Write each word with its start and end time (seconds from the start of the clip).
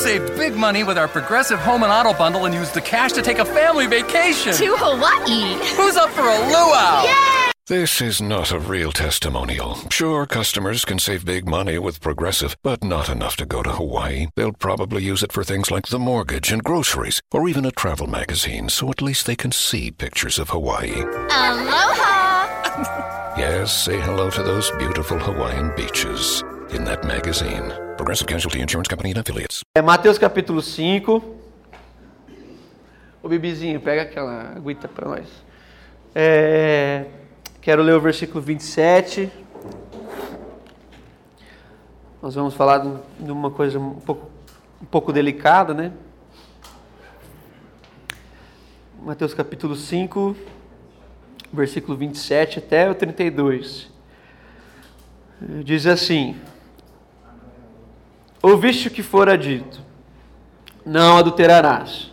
save 0.00 0.26
big 0.36 0.54
money 0.54 0.82
with 0.82 0.96
our 0.96 1.08
Progressive 1.08 1.58
Home 1.60 1.82
and 1.82 1.92
Auto 1.92 2.16
bundle 2.16 2.46
and 2.46 2.54
use 2.54 2.70
the 2.70 2.80
cash 2.80 3.12
to 3.12 3.20
take 3.20 3.38
a 3.38 3.44
family 3.44 3.86
vacation. 3.86 4.54
To 4.54 4.74
Hawaii. 4.78 5.58
Who's 5.76 5.96
up 5.96 6.08
for 6.10 6.22
a 6.22 6.38
luau? 6.48 7.04
Yay! 7.04 7.50
This 7.66 8.00
is 8.00 8.20
not 8.22 8.50
a 8.50 8.58
real 8.58 8.92
testimonial. 8.92 9.76
Sure, 9.90 10.24
customers 10.24 10.86
can 10.86 10.98
save 10.98 11.26
big 11.26 11.46
money 11.46 11.78
with 11.78 12.00
Progressive, 12.00 12.56
but 12.62 12.82
not 12.82 13.10
enough 13.10 13.36
to 13.36 13.46
go 13.46 13.62
to 13.62 13.72
Hawaii. 13.72 14.26
They'll 14.36 14.54
probably 14.54 15.04
use 15.04 15.22
it 15.22 15.32
for 15.32 15.44
things 15.44 15.70
like 15.70 15.86
the 15.88 15.98
mortgage 15.98 16.50
and 16.50 16.64
groceries, 16.64 17.20
or 17.30 17.46
even 17.46 17.66
a 17.66 17.70
travel 17.70 18.06
magazine, 18.06 18.70
so 18.70 18.90
at 18.90 19.02
least 19.02 19.26
they 19.26 19.36
can 19.36 19.52
see 19.52 19.90
pictures 19.90 20.38
of 20.38 20.48
Hawaii. 20.48 21.02
Aloha. 21.30 22.16
Yes, 23.38 23.84
say 23.84 23.98
hello 24.00 24.28
to 24.30 24.42
those 24.42 24.70
beautiful 24.72 25.18
Hawaiian 25.18 25.72
beaches 25.76 26.42
in 26.72 26.84
that 26.84 27.06
magazine. 27.06 27.72
Progressive 27.96 28.26
Casualty 28.26 28.60
Insurance 28.60 28.88
Company 28.88 29.12
and 29.12 29.20
affiliates. 29.20 29.62
É 29.74 29.82
Mateus 29.82 30.18
capítulo 30.18 30.62
5. 30.62 31.36
Ô 33.22 33.28
Bibizinho, 33.28 33.80
pega 33.80 34.02
aquela 34.02 34.54
aguita 34.56 34.88
para 34.88 35.08
nós. 35.08 35.28
É, 36.14 37.06
quero 37.60 37.82
ler 37.82 37.94
o 37.94 38.00
versículo 38.00 38.40
27. 38.40 39.30
Nós 42.22 42.34
vamos 42.34 42.54
falar 42.54 42.78
de 42.78 42.90
de 43.18 43.30
uma 43.32 43.50
coisa 43.50 43.78
um 43.78 43.94
pouco, 43.94 44.30
um 44.80 44.86
pouco 44.86 45.12
delicada, 45.12 45.74
né? 45.74 45.92
Mateus 49.02 49.32
capítulo 49.32 49.74
5, 49.74 50.36
versículo 51.52 51.96
27 51.96 52.58
até 52.58 52.90
o 52.90 52.94
32. 52.94 53.90
Diz 55.64 55.86
assim: 55.86 56.36
Ouviste 58.42 58.88
o 58.88 58.90
que 58.90 59.02
fora 59.02 59.36
dito: 59.36 59.80
Não 60.84 61.16
adulterarás. 61.18 62.10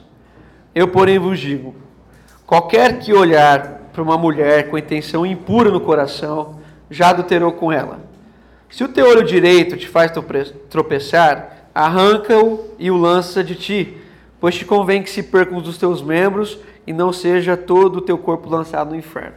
Eu, 0.75 0.87
porém, 0.87 1.17
vos 1.17 1.39
digo: 1.39 1.75
qualquer 2.45 2.99
que 2.99 3.13
olhar 3.13 3.89
para 3.93 4.03
uma 4.03 4.17
mulher 4.17 4.69
com 4.69 4.77
intenção 4.77 5.25
impura 5.25 5.71
no 5.71 5.81
coração, 5.81 6.59
já 6.89 7.09
adulterou 7.09 7.51
com 7.53 7.71
ela. 7.71 7.99
Se 8.69 8.83
o 8.83 8.89
teu 8.89 9.07
olho 9.07 9.23
direito 9.23 9.77
te 9.77 9.87
faz 9.87 10.11
trope- 10.11 10.53
tropeçar, 10.69 11.69
arranca-o 11.73 12.75
e 12.77 12.91
o 12.91 12.97
lança 12.97 13.43
de 13.43 13.55
ti, 13.55 13.97
pois 14.39 14.55
te 14.55 14.65
convém 14.65 15.01
que 15.01 15.09
se 15.09 15.23
percam 15.23 15.61
dos 15.61 15.77
teus 15.77 16.01
membros 16.01 16.59
e 16.85 16.93
não 16.93 17.11
seja 17.13 17.55
todo 17.57 17.97
o 17.97 18.01
teu 18.01 18.17
corpo 18.17 18.49
lançado 18.49 18.91
no 18.91 18.95
inferno. 18.95 19.35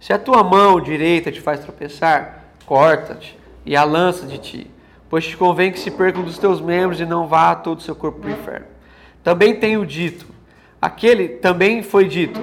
Se 0.00 0.12
a 0.12 0.18
tua 0.18 0.42
mão 0.42 0.80
direita 0.80 1.32
te 1.32 1.40
faz 1.40 1.60
tropeçar, 1.60 2.44
corta-te 2.66 3.38
e 3.64 3.76
a 3.76 3.84
lança 3.84 4.26
de 4.26 4.38
ti, 4.38 4.70
pois 5.16 5.28
te 5.28 5.34
convém 5.34 5.72
que 5.72 5.80
se 5.80 5.90
percam 5.90 6.22
dos 6.22 6.36
teus 6.36 6.60
membros 6.60 7.00
e 7.00 7.06
não 7.06 7.26
vá 7.26 7.54
todo 7.54 7.78
o 7.78 7.80
seu 7.80 7.96
corpo 7.96 8.20
para 8.20 8.28
o 8.28 8.32
inferno. 8.34 8.66
Também 9.24 9.58
tenho 9.58 9.86
dito, 9.86 10.26
aquele 10.78 11.26
também 11.26 11.82
foi 11.82 12.06
dito, 12.06 12.38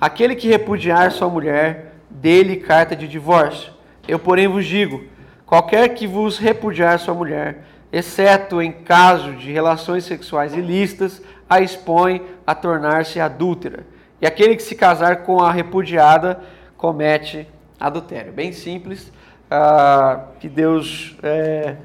aquele 0.00 0.34
que 0.34 0.48
repudiar 0.48 1.12
sua 1.12 1.28
mulher, 1.28 1.94
dê-lhe 2.10 2.56
carta 2.56 2.96
de 2.96 3.06
divórcio. 3.06 3.72
Eu, 4.08 4.18
porém, 4.18 4.48
vos 4.48 4.66
digo, 4.66 5.04
qualquer 5.46 5.90
que 5.90 6.04
vos 6.04 6.36
repudiar 6.36 6.98
sua 6.98 7.14
mulher, 7.14 7.62
exceto 7.92 8.60
em 8.60 8.72
caso 8.72 9.34
de 9.34 9.52
relações 9.52 10.02
sexuais 10.02 10.52
ilícitas, 10.52 11.22
a 11.48 11.60
expõe 11.60 12.22
a 12.44 12.56
tornar-se 12.56 13.20
adúltera. 13.20 13.86
E 14.20 14.26
aquele 14.26 14.56
que 14.56 14.64
se 14.64 14.74
casar 14.74 15.18
com 15.18 15.38
a 15.38 15.52
repudiada 15.52 16.40
comete 16.76 17.46
adultério. 17.78 18.32
Bem 18.32 18.50
simples. 18.50 19.12
Ah, 19.48 20.24
que 20.40 20.48
Deus 20.48 21.16
eh, 21.22 21.76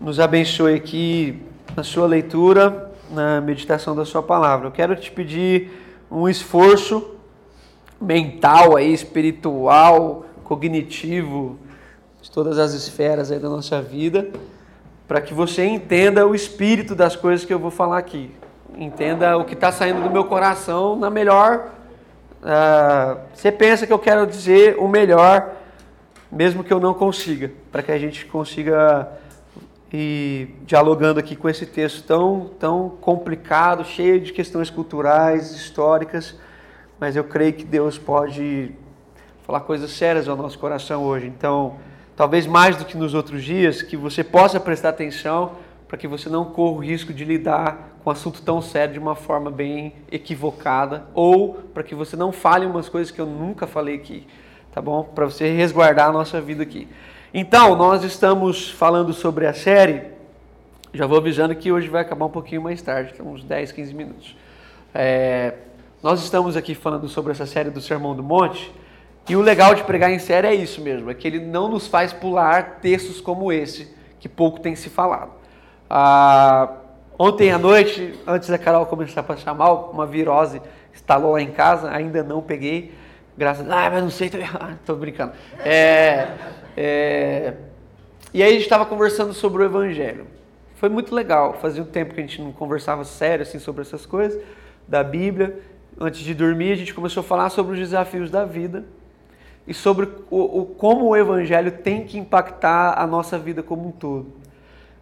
nos 0.00 0.20
abençoe 0.20 0.74
aqui 0.74 1.42
na 1.74 1.82
sua 1.82 2.06
leitura, 2.06 2.92
na 3.10 3.40
meditação 3.40 3.94
da 3.96 4.04
sua 4.04 4.22
palavra. 4.22 4.68
Eu 4.68 4.72
quero 4.72 4.94
te 4.94 5.10
pedir 5.10 5.70
um 6.10 6.28
esforço 6.28 7.14
mental 8.00 8.76
aí, 8.76 8.92
espiritual, 8.92 10.26
cognitivo, 10.44 11.58
de 12.20 12.30
todas 12.30 12.58
as 12.58 12.72
esferas 12.74 13.32
aí 13.32 13.38
da 13.38 13.48
nossa 13.48 13.80
vida, 13.80 14.28
para 15.08 15.20
que 15.20 15.32
você 15.32 15.64
entenda 15.64 16.26
o 16.26 16.34
espírito 16.34 16.94
das 16.94 17.16
coisas 17.16 17.46
que 17.46 17.54
eu 17.54 17.58
vou 17.58 17.70
falar 17.70 17.98
aqui. 17.98 18.30
Entenda 18.76 19.36
o 19.38 19.44
que 19.44 19.54
está 19.54 19.72
saindo 19.72 20.02
do 20.02 20.10
meu 20.10 20.24
coração 20.24 20.96
na 20.96 21.08
melhor. 21.08 21.70
ah, 22.42 23.16
você 23.32 23.50
pensa 23.50 23.86
que 23.86 23.92
eu 23.92 23.98
quero 23.98 24.26
dizer 24.26 24.76
o 24.78 24.86
melhor, 24.86 25.52
mesmo 26.30 26.62
que 26.62 26.72
eu 26.72 26.78
não 26.78 26.92
consiga, 26.92 27.50
para 27.72 27.82
que 27.82 27.90
a 27.90 27.98
gente 27.98 28.26
consiga 28.26 29.08
ir 29.92 30.56
dialogando 30.64 31.20
aqui 31.20 31.36
com 31.36 31.48
esse 31.48 31.66
texto 31.66 32.02
tão, 32.04 32.50
tão 32.58 32.90
complicado, 33.00 33.84
cheio 33.84 34.20
de 34.20 34.32
questões 34.32 34.70
culturais, 34.70 35.52
históricas, 35.52 36.34
mas 36.98 37.14
eu 37.16 37.24
creio 37.24 37.52
que 37.52 37.64
Deus 37.64 37.98
pode 37.98 38.72
falar 39.46 39.60
coisas 39.60 39.92
sérias 39.92 40.28
ao 40.28 40.36
nosso 40.36 40.58
coração 40.58 41.04
hoje. 41.04 41.26
Então, 41.26 41.76
talvez 42.16 42.46
mais 42.46 42.76
do 42.76 42.84
que 42.84 42.96
nos 42.96 43.14
outros 43.14 43.44
dias, 43.44 43.82
que 43.82 43.96
você 43.96 44.24
possa 44.24 44.58
prestar 44.58 44.88
atenção 44.88 45.52
para 45.86 45.96
que 45.96 46.08
você 46.08 46.28
não 46.28 46.46
corra 46.46 46.76
o 46.76 46.80
risco 46.80 47.12
de 47.12 47.24
lidar 47.24 47.96
com 48.02 48.10
um 48.10 48.12
assunto 48.12 48.42
tão 48.42 48.60
sério 48.60 48.94
de 48.94 48.98
uma 48.98 49.14
forma 49.14 49.50
bem 49.50 49.94
equivocada 50.10 51.06
ou 51.14 51.54
para 51.72 51.82
que 51.82 51.94
você 51.94 52.16
não 52.16 52.32
fale 52.32 52.66
umas 52.66 52.88
coisas 52.88 53.12
que 53.12 53.20
eu 53.20 53.26
nunca 53.26 53.66
falei 53.66 53.94
aqui, 53.94 54.26
tá 54.72 54.82
bom? 54.82 55.04
Para 55.04 55.26
você 55.26 55.48
resguardar 55.54 56.08
a 56.08 56.12
nossa 56.12 56.40
vida 56.40 56.64
aqui. 56.64 56.88
Então, 57.38 57.76
nós 57.76 58.02
estamos 58.02 58.70
falando 58.70 59.12
sobre 59.12 59.46
a 59.46 59.52
série. 59.52 60.04
Já 60.94 61.06
vou 61.06 61.18
avisando 61.18 61.54
que 61.54 61.70
hoje 61.70 61.86
vai 61.86 62.00
acabar 62.00 62.24
um 62.24 62.30
pouquinho 62.30 62.62
mais 62.62 62.80
tarde, 62.80 63.12
então 63.12 63.26
uns 63.30 63.44
10, 63.44 63.72
15 63.72 63.92
minutos. 63.92 64.34
É, 64.94 65.52
nós 66.02 66.24
estamos 66.24 66.56
aqui 66.56 66.74
falando 66.74 67.06
sobre 67.10 67.32
essa 67.32 67.44
série 67.44 67.68
do 67.68 67.78
Sermão 67.78 68.16
do 68.16 68.22
Monte. 68.22 68.72
E 69.28 69.36
o 69.36 69.42
legal 69.42 69.74
de 69.74 69.84
pregar 69.84 70.10
em 70.10 70.18
série 70.18 70.46
é 70.46 70.54
isso 70.54 70.80
mesmo, 70.80 71.10
é 71.10 71.14
que 71.14 71.28
ele 71.28 71.38
não 71.38 71.68
nos 71.68 71.86
faz 71.86 72.10
pular 72.10 72.78
textos 72.80 73.20
como 73.20 73.52
esse, 73.52 73.94
que 74.18 74.30
pouco 74.30 74.58
tem 74.58 74.74
se 74.74 74.88
falado. 74.88 75.32
Ah, 75.90 76.72
ontem 77.18 77.52
à 77.52 77.58
noite, 77.58 78.18
antes 78.26 78.48
da 78.48 78.56
Carol 78.56 78.86
começar 78.86 79.20
a 79.20 79.24
passar 79.24 79.52
mal, 79.52 79.90
uma 79.92 80.06
virose 80.06 80.62
instalou 80.94 81.32
lá 81.32 81.42
em 81.42 81.50
casa, 81.50 81.90
ainda 81.90 82.22
não 82.22 82.40
peguei, 82.40 82.94
graças 83.36 83.68
a 83.68 83.84
Ah, 83.84 83.90
mas 83.90 84.02
não 84.02 84.10
sei, 84.10 84.30
tô, 84.30 84.38
tô 84.86 84.94
brincando. 84.94 85.34
É, 85.62 86.28
é, 86.76 87.54
e 88.34 88.42
aí 88.42 88.50
a 88.50 88.52
gente 88.52 88.64
estava 88.64 88.84
conversando 88.84 89.32
sobre 89.32 89.62
o 89.62 89.64
Evangelho. 89.64 90.26
Foi 90.74 90.90
muito 90.90 91.14
legal, 91.14 91.54
fazia 91.54 91.82
um 91.82 91.86
tempo 91.86 92.12
que 92.12 92.20
a 92.20 92.22
gente 92.22 92.42
não 92.42 92.52
conversava 92.52 93.02
sério 93.02 93.42
assim 93.42 93.58
sobre 93.58 93.80
essas 93.80 94.04
coisas 94.04 94.42
da 94.86 95.02
Bíblia. 95.02 95.58
Antes 95.98 96.20
de 96.20 96.34
dormir, 96.34 96.72
a 96.72 96.76
gente 96.76 96.92
começou 96.92 97.22
a 97.22 97.24
falar 97.24 97.48
sobre 97.48 97.72
os 97.72 97.78
desafios 97.78 98.30
da 98.30 98.44
vida 98.44 98.84
e 99.66 99.72
sobre 99.72 100.06
o, 100.30 100.60
o, 100.60 100.66
como 100.66 101.06
o 101.06 101.16
Evangelho 101.16 101.72
tem 101.72 102.04
que 102.04 102.18
impactar 102.18 103.00
a 103.00 103.06
nossa 103.06 103.38
vida 103.38 103.62
como 103.62 103.88
um 103.88 103.90
todo. 103.90 104.34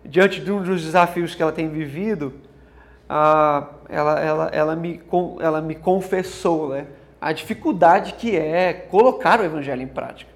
Diante 0.05 0.41
de 0.41 0.53
um 0.53 0.63
dos 0.63 0.85
desafios 0.85 1.35
que 1.35 1.43
ela 1.43 1.51
tem 1.51 1.69
vivido, 1.69 2.35
ela, 3.09 3.83
ela, 3.89 4.49
ela, 4.53 4.77
me, 4.77 5.03
ela 5.41 5.61
me 5.61 5.75
confessou 5.75 6.69
né, 6.69 6.87
a 7.21 7.33
dificuldade 7.33 8.15
que 8.15 8.37
é 8.37 8.73
colocar 8.73 9.41
o 9.41 9.45
Evangelho 9.45 9.83
em 9.83 9.89
prática. 9.89 10.34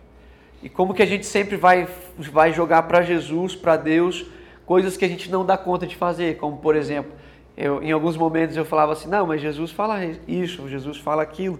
E 0.62 0.68
como 0.68 0.94
que 0.94 1.02
a 1.02 1.06
gente 1.06 1.24
sempre 1.24 1.56
vai, 1.56 1.86
vai 2.18 2.52
jogar 2.52 2.82
para 2.82 3.02
Jesus, 3.02 3.54
para 3.54 3.76
Deus, 3.76 4.26
coisas 4.66 4.96
que 4.96 5.04
a 5.04 5.08
gente 5.08 5.30
não 5.30 5.44
dá 5.44 5.56
conta 5.56 5.86
de 5.86 5.96
fazer, 5.96 6.36
como 6.36 6.58
por 6.58 6.74
exemplo, 6.74 7.12
eu, 7.56 7.82
em 7.82 7.90
alguns 7.90 8.16
momentos 8.16 8.56
eu 8.56 8.64
falava 8.64 8.92
assim, 8.92 9.08
não, 9.08 9.26
mas 9.26 9.40
Jesus 9.40 9.70
fala 9.70 9.98
isso, 10.26 10.68
Jesus 10.68 10.98
fala 10.98 11.22
aquilo. 11.22 11.58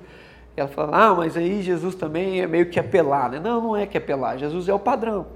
E 0.57 0.61
ela 0.61 0.69
falava, 0.69 0.97
ah, 0.97 1.15
mas 1.15 1.37
aí 1.37 1.63
Jesus 1.63 1.95
também 1.95 2.41
é 2.41 2.47
meio 2.47 2.67
que 2.67 2.79
apelar, 2.79 3.31
né? 3.31 3.41
Não, 3.41 3.61
não 3.61 3.77
é 3.77 3.87
que 3.87 3.99
apelar, 3.99 4.37
Jesus 4.37 4.69
é 4.69 4.75
o 4.75 4.79
padrão. 4.79 5.27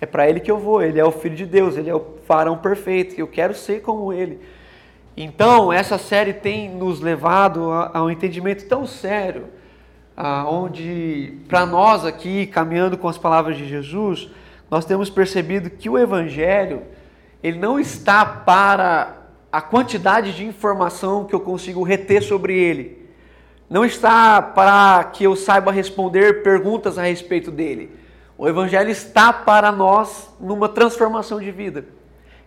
É 0.00 0.06
para 0.06 0.28
ele 0.28 0.40
que 0.40 0.50
eu 0.50 0.58
vou, 0.58 0.82
ele 0.82 1.00
é 1.00 1.04
o 1.04 1.10
filho 1.10 1.34
de 1.34 1.44
Deus, 1.44 1.76
ele 1.76 1.90
é 1.90 1.94
o 1.94 2.04
farão 2.26 2.56
perfeito, 2.56 3.18
eu 3.18 3.26
quero 3.26 3.54
ser 3.54 3.82
como 3.82 4.12
ele. 4.12 4.40
Então, 5.16 5.72
essa 5.72 5.98
série 5.98 6.32
tem 6.32 6.70
nos 6.70 7.00
levado 7.00 7.70
a, 7.72 7.90
a 7.94 8.04
um 8.04 8.10
entendimento 8.10 8.66
tão 8.68 8.86
sério, 8.86 9.46
a, 10.20 10.50
onde, 10.50 11.34
para 11.46 11.64
nós 11.64 12.04
aqui, 12.04 12.44
caminhando 12.48 12.98
com 12.98 13.06
as 13.06 13.16
palavras 13.16 13.56
de 13.56 13.68
Jesus, 13.68 14.28
nós 14.68 14.84
temos 14.84 15.08
percebido 15.08 15.70
que 15.70 15.88
o 15.88 15.96
Evangelho, 15.96 16.82
ele 17.40 17.56
não 17.56 17.78
está 17.78 18.26
para 18.26 19.16
a 19.52 19.60
quantidade 19.60 20.34
de 20.34 20.44
informação 20.44 21.24
que 21.24 21.32
eu 21.32 21.38
consigo 21.38 21.84
reter 21.84 22.20
sobre 22.20 22.58
ele. 22.58 23.08
Não 23.70 23.84
está 23.84 24.42
para 24.42 25.04
que 25.04 25.22
eu 25.22 25.36
saiba 25.36 25.70
responder 25.70 26.42
perguntas 26.42 26.98
a 26.98 27.02
respeito 27.02 27.52
dele. 27.52 27.94
O 28.36 28.48
Evangelho 28.48 28.90
está 28.90 29.32
para 29.32 29.70
nós 29.70 30.34
numa 30.40 30.68
transformação 30.68 31.38
de 31.38 31.52
vida. 31.52 31.84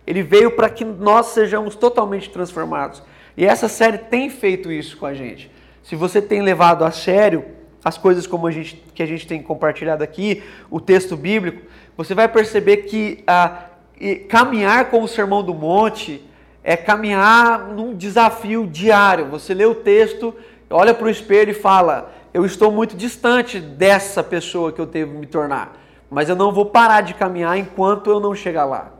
Ele 0.06 0.22
veio 0.22 0.50
para 0.50 0.68
que 0.68 0.84
nós 0.84 1.28
sejamos 1.28 1.74
totalmente 1.74 2.28
transformados. 2.28 3.02
E 3.34 3.46
essa 3.46 3.66
série 3.66 3.96
tem 3.96 4.28
feito 4.28 4.70
isso 4.70 4.98
com 4.98 5.06
a 5.06 5.14
gente. 5.14 5.50
Se 5.82 5.96
você 5.96 6.20
tem 6.20 6.42
levado 6.42 6.84
a 6.84 6.90
sério 6.90 7.61
as 7.84 7.98
coisas 7.98 8.26
como 8.26 8.46
a 8.46 8.50
gente, 8.50 8.76
que 8.94 9.02
a 9.02 9.06
gente 9.06 9.26
tem 9.26 9.42
compartilhado 9.42 10.04
aqui, 10.04 10.42
o 10.70 10.80
texto 10.80 11.16
bíblico, 11.16 11.62
você 11.96 12.14
vai 12.14 12.28
perceber 12.28 12.78
que 12.78 13.22
ah, 13.26 13.64
caminhar 14.28 14.90
com 14.90 15.02
o 15.02 15.08
Sermão 15.08 15.42
do 15.42 15.54
Monte 15.54 16.24
é 16.62 16.76
caminhar 16.76 17.68
num 17.68 17.94
desafio 17.94 18.66
diário. 18.66 19.26
Você 19.26 19.52
lê 19.52 19.64
o 19.64 19.74
texto, 19.74 20.34
olha 20.70 20.94
para 20.94 21.06
o 21.06 21.10
espelho 21.10 21.50
e 21.50 21.54
fala: 21.54 22.12
Eu 22.32 22.44
estou 22.44 22.70
muito 22.70 22.96
distante 22.96 23.60
dessa 23.60 24.22
pessoa 24.22 24.72
que 24.72 24.80
eu 24.80 24.86
devo 24.86 25.18
me 25.18 25.26
tornar, 25.26 25.76
mas 26.08 26.28
eu 26.28 26.36
não 26.36 26.52
vou 26.52 26.66
parar 26.66 27.00
de 27.00 27.14
caminhar 27.14 27.58
enquanto 27.58 28.10
eu 28.10 28.20
não 28.20 28.34
chegar 28.34 28.64
lá. 28.64 28.92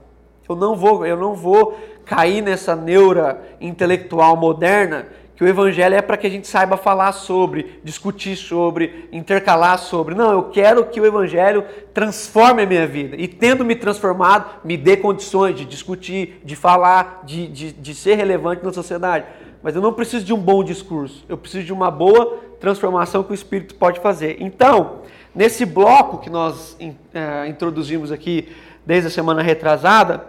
Eu 0.48 0.56
não 0.56 0.76
vou, 0.76 1.06
eu 1.06 1.16
não 1.16 1.34
vou 1.34 1.78
cair 2.04 2.42
nessa 2.42 2.74
neura 2.74 3.40
intelectual 3.60 4.36
moderna 4.36 5.06
que 5.34 5.42
o 5.42 5.48
evangelho 5.48 5.94
é 5.94 6.02
para 6.02 6.16
que 6.16 6.26
a 6.26 6.30
gente 6.30 6.46
saiba 6.46 6.76
falar 6.76 7.12
sobre, 7.12 7.80
discutir 7.82 8.36
sobre, 8.36 9.08
intercalar 9.10 9.78
sobre. 9.78 10.14
Não, 10.14 10.30
eu 10.30 10.44
quero 10.44 10.84
que 10.86 11.00
o 11.00 11.06
evangelho 11.06 11.64
transforme 11.94 12.62
a 12.62 12.66
minha 12.66 12.86
vida. 12.86 13.16
E 13.16 13.26
tendo 13.26 13.64
me 13.64 13.74
transformado, 13.74 14.60
me 14.62 14.76
dê 14.76 14.96
condições 14.96 15.56
de 15.56 15.64
discutir, 15.64 16.40
de 16.44 16.54
falar, 16.54 17.22
de, 17.24 17.48
de, 17.48 17.72
de 17.72 17.94
ser 17.94 18.16
relevante 18.16 18.64
na 18.64 18.72
sociedade. 18.72 19.24
Mas 19.62 19.74
eu 19.74 19.80
não 19.80 19.92
preciso 19.92 20.24
de 20.24 20.34
um 20.34 20.38
bom 20.38 20.62
discurso, 20.62 21.24
eu 21.28 21.38
preciso 21.38 21.64
de 21.64 21.72
uma 21.72 21.90
boa 21.90 22.38
transformação 22.60 23.22
que 23.22 23.32
o 23.32 23.34
Espírito 23.34 23.74
pode 23.76 24.00
fazer. 24.00 24.36
Então, 24.40 25.02
nesse 25.34 25.64
bloco 25.64 26.18
que 26.18 26.28
nós 26.28 26.76
é, 27.14 27.48
introduzimos 27.48 28.12
aqui 28.12 28.48
desde 28.84 29.08
a 29.08 29.10
semana 29.10 29.40
retrasada, 29.40 30.26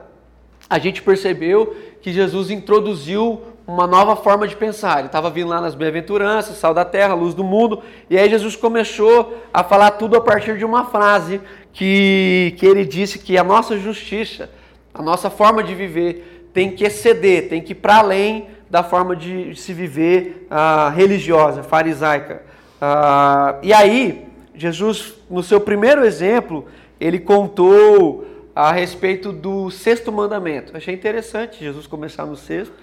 a 0.70 0.80
gente 0.80 1.02
percebeu 1.02 1.76
que 2.02 2.12
Jesus 2.12 2.50
introduziu 2.50 3.42
uma 3.66 3.88
nova 3.88 4.16
forma 4.16 4.48
de 4.48 4.56
pensar. 4.56 5.00
Ele 5.00 5.08
estava 5.08 5.30
vindo 5.30 5.50
lá 5.50 5.62
nas 5.62 5.76
bem-aventuranças, 5.76 6.58
sal 6.58 6.74
da 6.74 6.84
terra, 6.84 7.14
luz 7.14 7.34
do 7.34 7.44
mundo, 7.44 7.82
e 8.10 8.18
aí 8.18 8.30
Jesus 8.30 8.56
começou 8.56 9.38
a 9.54 9.64
falar 9.64 9.92
tudo 9.92 10.18
a 10.18 10.22
partir 10.22 10.58
de 10.58 10.66
uma 10.66 10.86
frase 10.86 11.42
que, 11.72 12.54
que 12.58 12.66
ele 12.66 12.86
disse 12.86 13.20
que 13.20 13.38
a 13.38 13.44
nossa 13.44 13.78
justiça, 13.78 14.50
a 14.94 15.02
nossa 15.02 15.30
forma 15.30 15.64
de 15.64 15.74
viver 15.74 16.50
tem 16.54 16.72
que 16.72 16.84
exceder, 16.84 17.50
tem 17.50 17.62
que 17.62 17.72
ir 17.72 17.76
para 17.76 17.98
além 17.98 18.48
da 18.70 18.84
forma 18.84 19.16
de 19.16 19.56
se 19.56 19.74
viver 19.74 20.48
uh, 20.52 20.90
religiosa, 20.94 21.64
farisaica. 21.64 22.44
Uh, 22.82 23.60
e 23.64 23.74
aí, 23.74 24.28
Jesus, 24.56 25.14
no 25.30 25.42
seu 25.42 25.60
primeiro 25.60 26.06
exemplo, 26.06 26.68
ele 27.00 27.20
contou 27.20 28.26
a 28.56 28.72
respeito 28.72 29.32
do 29.32 29.72
sexto 29.72 30.12
mandamento. 30.12 30.76
Achei 30.76 30.94
interessante 30.94 31.64
Jesus 31.64 31.88
começar 31.88 32.26
no 32.26 32.36
sexto 32.36 32.74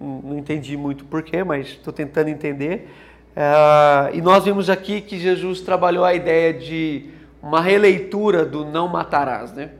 não 0.00 0.38
entendi 0.38 0.76
muito 0.76 1.04
porquê, 1.04 1.44
mas 1.44 1.68
estou 1.68 1.92
tentando 1.92 2.28
entender. 2.28 2.88
Uh, 3.32 4.14
e 4.14 4.20
nós 4.20 4.44
vimos 4.44 4.68
aqui 4.68 5.00
que 5.00 5.18
Jesus 5.18 5.60
trabalhou 5.60 6.04
a 6.04 6.12
ideia 6.12 6.52
de 6.52 7.10
uma 7.42 7.60
releitura 7.60 8.44
do 8.44 8.64
não 8.64 8.88
matarás, 8.88 9.52
né? 9.52 9.70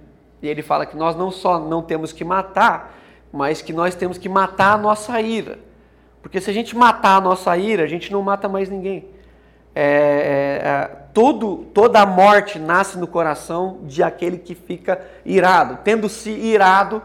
E 0.41 0.49
ele 0.49 0.63
fala 0.63 0.87
que 0.87 0.97
nós 0.97 1.15
não 1.15 1.31
só 1.31 1.59
não 1.61 1.83
temos 1.83 2.13
que 2.13 2.25
matar, 2.25 2.99
mas 3.33 3.63
que 3.63 3.73
nós 3.73 3.95
temos 3.95 4.19
que 4.19 4.29
matar 4.29 4.75
a 4.75 4.79
nossa 4.79 5.21
ira. 5.21 5.59
Porque 6.21 6.41
se 6.41 6.51
a 6.51 6.53
gente 6.53 6.77
matar 6.77 7.17
a 7.17 7.21
nossa 7.21 7.57
ira, 7.57 7.85
a 7.85 7.87
gente 7.87 8.13
não 8.13 8.23
mata 8.23 8.49
mais 8.49 8.69
ninguém. 8.69 9.05
É, 9.75 9.85
é, 9.85 10.69
é 10.69 11.03
toda 11.13 12.01
a 12.01 12.07
morte 12.07 12.59
nasce 12.59 12.99
no 12.99 13.07
coração 13.07 13.81
de 13.85 14.03
aquele 14.03 14.39
que 14.39 14.55
fica 14.55 15.01
irado. 15.25 15.79
Tendo 15.85 16.09
se 16.09 16.31
irado, 16.31 17.03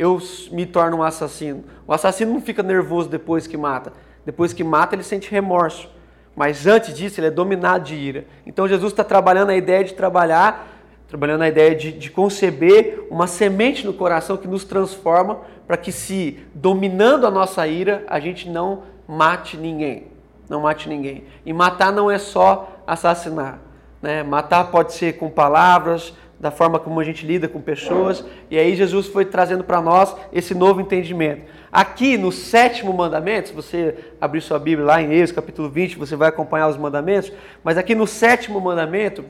eu 0.00 0.18
me 0.50 0.64
torno 0.64 0.96
um 0.96 1.02
assassino. 1.02 1.62
O 1.86 1.92
assassino 1.92 2.32
não 2.32 2.40
fica 2.40 2.62
nervoso 2.62 3.06
depois 3.06 3.46
que 3.46 3.56
mata. 3.56 3.92
Depois 4.24 4.54
que 4.54 4.64
mata, 4.64 4.94
ele 4.94 5.02
sente 5.02 5.30
remorso. 5.30 5.90
Mas 6.34 6.66
antes 6.66 6.96
disso, 6.96 7.20
ele 7.20 7.26
é 7.26 7.30
dominado 7.30 7.84
de 7.84 7.94
ira. 7.94 8.24
Então 8.46 8.66
Jesus 8.66 8.94
está 8.94 9.04
trabalhando 9.04 9.50
a 9.50 9.56
ideia 9.56 9.84
de 9.84 9.92
trabalhar, 9.92 10.66
trabalhando 11.06 11.42
a 11.42 11.48
ideia 11.48 11.74
de, 11.74 11.92
de 11.92 12.10
conceber 12.10 13.06
uma 13.10 13.26
semente 13.26 13.84
no 13.84 13.92
coração 13.92 14.38
que 14.38 14.48
nos 14.48 14.64
transforma 14.64 15.40
para 15.66 15.76
que, 15.76 15.92
se 15.92 16.40
dominando 16.54 17.26
a 17.26 17.30
nossa 17.30 17.66
ira, 17.66 18.02
a 18.08 18.18
gente 18.18 18.48
não 18.48 18.84
mate 19.06 19.58
ninguém. 19.58 20.06
Não 20.48 20.62
mate 20.62 20.88
ninguém. 20.88 21.24
E 21.44 21.52
matar 21.52 21.92
não 21.92 22.10
é 22.10 22.16
só 22.16 22.82
assassinar. 22.86 23.58
Né? 24.00 24.22
Matar 24.22 24.70
pode 24.70 24.94
ser 24.94 25.18
com 25.18 25.28
palavras, 25.28 26.14
da 26.40 26.50
forma 26.50 26.78
como 26.78 26.98
a 26.98 27.04
gente 27.04 27.26
lida 27.26 27.46
com 27.46 27.60
pessoas. 27.60 28.24
E 28.50 28.58
aí 28.58 28.74
Jesus 28.74 29.06
foi 29.06 29.26
trazendo 29.26 29.62
para 29.62 29.80
nós 29.82 30.16
esse 30.32 30.54
novo 30.54 30.80
entendimento. 30.80 31.44
Aqui 31.70 32.16
no 32.16 32.32
sétimo 32.32 32.92
mandamento, 32.94 33.50
se 33.50 33.54
você 33.54 33.94
abrir 34.18 34.40
sua 34.40 34.58
Bíblia 34.58 34.86
lá 34.86 35.02
em 35.02 35.12
Êxodo 35.12 35.36
capítulo 35.36 35.68
20, 35.68 35.98
você 35.98 36.16
vai 36.16 36.30
acompanhar 36.30 36.68
os 36.68 36.78
mandamentos, 36.78 37.30
mas 37.62 37.76
aqui 37.76 37.94
no 37.94 38.06
sétimo 38.06 38.58
mandamento, 38.58 39.22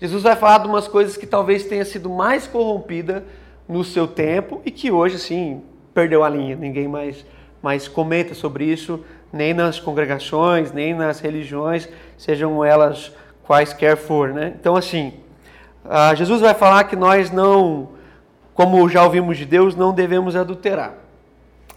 Jesus 0.00 0.22
vai 0.22 0.36
falar 0.36 0.58
de 0.58 0.68
umas 0.68 0.86
coisas 0.86 1.16
que 1.16 1.26
talvez 1.26 1.64
tenha 1.64 1.84
sido 1.84 2.08
mais 2.08 2.46
corrompida 2.46 3.24
no 3.68 3.82
seu 3.82 4.06
tempo 4.06 4.62
e 4.64 4.70
que 4.70 4.90
hoje, 4.92 5.18
sim, 5.18 5.62
perdeu 5.92 6.22
a 6.22 6.28
linha. 6.28 6.54
Ninguém 6.54 6.86
mais, 6.86 7.26
mais 7.60 7.88
comenta 7.88 8.34
sobre 8.34 8.64
isso, 8.64 9.04
nem 9.32 9.52
nas 9.52 9.80
congregações, 9.80 10.70
nem 10.70 10.94
nas 10.94 11.18
religiões, 11.18 11.88
sejam 12.16 12.64
elas 12.64 13.12
quaisquer 13.42 13.96
for, 13.96 14.32
né? 14.32 14.54
Então, 14.58 14.76
assim, 14.76 15.12
ah, 15.88 16.14
Jesus 16.14 16.40
vai 16.40 16.54
falar 16.54 16.84
que 16.84 16.96
nós 16.96 17.30
não, 17.30 17.90
como 18.54 18.88
já 18.88 19.04
ouvimos 19.04 19.36
de 19.36 19.44
Deus, 19.44 19.74
não 19.74 19.92
devemos 19.92 20.36
adulterar. 20.36 20.94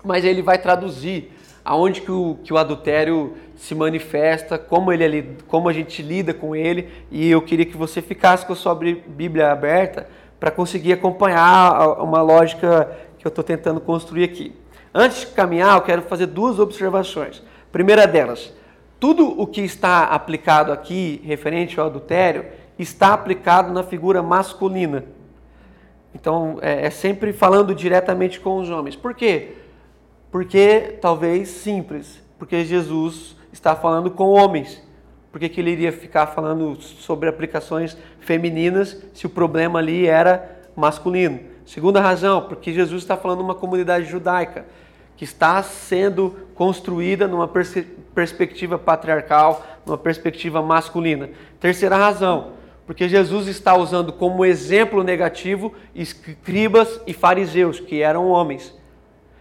Mas 0.04 0.24
ele 0.24 0.42
vai 0.42 0.58
traduzir 0.58 1.32
aonde 1.64 2.02
que 2.02 2.12
o, 2.12 2.38
que 2.44 2.54
o 2.54 2.58
adultério 2.58 3.36
se 3.56 3.76
manifesta, 3.76 4.58
como, 4.58 4.92
ele, 4.92 5.20
é 5.20 5.26
como 5.48 5.70
a 5.70 5.74
gente 5.74 6.02
lida 6.02 6.34
com 6.34 6.56
ele. 6.56 6.90
E 7.12 7.30
eu 7.30 7.42
queria 7.42 7.66
que 7.66 7.78
você 7.78 8.02
ficasse 8.02 8.46
com 8.46 8.54
a 8.54 8.56
sua 8.56 8.74
Bíblia 8.74 9.52
aberta 9.52 10.08
para 10.40 10.50
conseguir 10.50 10.94
acompanhar 10.94 12.02
uma 12.02 12.22
lógica 12.22 12.90
que 13.18 13.28
eu 13.28 13.30
estou 13.30 13.44
tentando 13.44 13.82
construir 13.82 14.24
aqui. 14.24 14.56
Antes 14.94 15.22
de 15.22 15.28
caminhar, 15.28 15.76
eu 15.76 15.82
quero 15.82 16.02
fazer 16.04 16.26
duas 16.26 16.58
observações. 16.58 17.44
Primeira 17.72 18.08
delas, 18.08 18.52
tudo 19.00 19.40
o 19.40 19.46
que 19.46 19.62
está 19.62 20.06
aplicado 20.06 20.72
aqui 20.72 21.22
referente 21.24 21.80
ao 21.80 21.86
adultério 21.86 22.46
está 22.82 23.14
aplicado 23.14 23.74
na 23.74 23.84
figura 23.84 24.24
masculina. 24.24 25.04
Então, 26.14 26.58
é, 26.62 26.88
é, 26.88 26.90
sempre 26.90 27.34
falando 27.34 27.76
diretamente 27.76 28.40
com 28.40 28.58
os 28.58 28.70
homens. 28.70 28.96
Por 28.96 29.14
quê? 29.14 29.56
Porque, 30.32 30.98
talvez, 31.02 31.50
simples, 31.50 32.22
porque 32.38 32.64
Jesus 32.64 33.36
está 33.52 33.76
falando 33.76 34.10
com 34.12 34.30
homens. 34.30 34.82
Por 35.32 35.40
que, 35.40 35.50
que 35.50 35.62
ele 35.62 35.72
iria 35.72 35.92
ficar 35.92 36.28
falando 36.28 36.76
sobre 36.82 37.30
aplicações 37.30 37.96
femininas 38.20 38.98
se 39.14 39.28
o 39.28 39.30
problema 39.30 39.80
ali 39.80 40.08
era 40.08 40.60
masculino? 40.76 41.40
Segunda 41.66 42.02
razão, 42.02 42.48
porque 42.48 42.74
Jesus 42.74 43.04
está 43.04 43.16
falando 43.16 43.42
uma 43.42 43.54
comunidade 43.54 44.06
judaica 44.06 44.66
que 45.16 45.26
está 45.26 45.62
sendo 45.62 46.36
construída 46.56 47.28
numa 47.28 47.48
pers 47.48 47.76
perspectiva 48.16 48.80
patriarcal, 48.80 49.64
numa 49.86 49.98
perspectiva 49.98 50.62
masculina. 50.62 51.30
Terceira 51.60 51.96
razão, 51.96 52.54
porque 52.90 53.08
Jesus 53.08 53.46
está 53.46 53.78
usando 53.78 54.12
como 54.12 54.44
exemplo 54.44 55.04
negativo 55.04 55.76
escribas 55.94 57.00
e 57.06 57.14
fariseus, 57.14 57.80
que 57.80 58.02
eram 58.02 58.28
homens. 58.30 58.76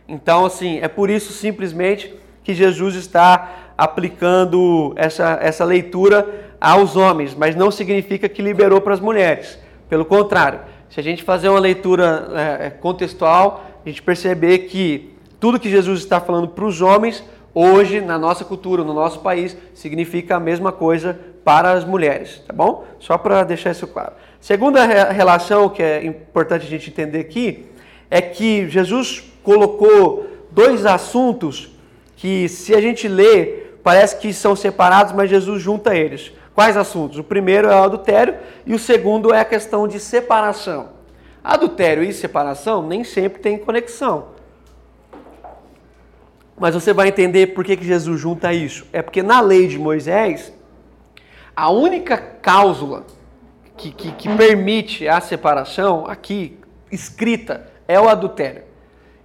Então, 0.07 0.45
assim, 0.45 0.81
é 0.83 0.87
por 0.87 1.09
isso 1.09 1.33
simplesmente 1.33 2.15
que 2.45 2.53
Jesus 2.53 2.95
está 2.95 3.73
aplicando 3.79 4.93
essa, 4.97 5.39
essa 5.41 5.65
leitura 5.65 6.53
aos 6.61 6.95
homens, 6.95 7.35
mas 7.35 7.57
não 7.57 7.71
significa 7.71 8.29
que 8.29 8.43
liberou 8.43 8.83
para 8.83 8.93
as 8.93 9.01
mulheres. 9.01 9.59
Pelo 9.89 10.05
contrário, 10.05 10.61
se 10.91 11.01
a 11.01 11.03
gente 11.03 11.23
fazer 11.23 11.49
uma 11.49 11.59
leitura 11.59 12.29
é, 12.35 12.67
é 12.67 12.71
contextual, 12.71 13.65
a 13.83 13.89
gente 13.89 14.03
perceber 14.03 14.59
que 14.67 15.17
tudo 15.41 15.59
que 15.59 15.71
Jesus 15.71 16.01
está 16.01 16.21
falando 16.21 16.49
para 16.49 16.67
os 16.67 16.83
homens, 16.83 17.25
hoje, 17.55 18.03
na 18.03 18.19
nossa 18.19 18.45
cultura, 18.45 18.85
no 18.85 18.93
nosso 18.93 19.21
país, 19.21 19.57
significa 19.73 20.37
a 20.37 20.41
mesma 20.41 20.71
coisa 20.71 21.19
para 21.49 21.73
as 21.73 21.83
mulheres, 21.83 22.43
tá 22.47 22.53
bom? 22.53 22.85
Só 23.01 23.17
para 23.17 23.43
deixar 23.43 23.71
isso 23.71 23.87
claro. 23.87 24.13
Segunda 24.39 24.85
relação 24.85 25.71
que 25.71 25.83
é 25.83 26.05
importante 26.05 26.67
a 26.67 26.69
gente 26.69 26.91
entender 26.91 27.21
aqui 27.21 27.65
é 28.11 28.21
que 28.21 28.69
Jesus 28.69 29.33
colocou 29.43 30.27
dois 30.51 30.85
assuntos 30.85 31.71
que, 32.17 32.51
se 32.51 32.75
a 32.75 32.83
gente 32.83 33.09
lê, 33.09 33.63
parece 33.83 34.19
que 34.19 34.31
são 34.35 34.55
separados, 34.55 35.15
mas 35.15 35.31
Jesus 35.31 35.63
junta 35.63 35.97
eles. 35.97 36.33
Quais 36.55 36.77
assuntos? 36.77 37.17
O 37.17 37.25
primeiro 37.25 37.69
é 37.69 37.81
o 37.81 37.83
adultério 37.83 38.35
e 38.67 38.75
o 38.75 38.79
segundo 38.79 39.33
é 39.33 39.41
a 39.41 39.45
questão 39.47 39.89
de 39.89 39.99
separação. 39.99 40.91
Adultério 41.43 42.03
e 42.03 42.13
separação 42.13 42.87
nem 42.87 43.05
sempre 43.05 43.41
têm 43.41 43.57
conexão. 43.57 44.27
Mas 46.59 46.75
você 46.75 46.93
vai 46.93 47.09
entender 47.09 47.55
por 47.55 47.65
que, 47.65 47.75
que 47.75 47.87
Jesus 47.87 48.21
junta 48.21 48.53
isso. 48.53 48.85
É 48.93 49.01
porque 49.01 49.23
na 49.23 49.41
lei 49.41 49.67
de 49.67 49.79
Moisés, 49.79 50.53
a 51.59 51.71
única 51.71 52.17
cláusula 52.17 53.03
que, 53.77 53.91
que, 53.91 54.13
que 54.13 54.37
permite 54.37 55.09
a 55.09 55.21
separação 55.21 56.07
aqui, 56.07 56.57
escrita, 56.89 57.67
é 57.89 57.99
o 57.99 58.09
adultério. 58.09 58.63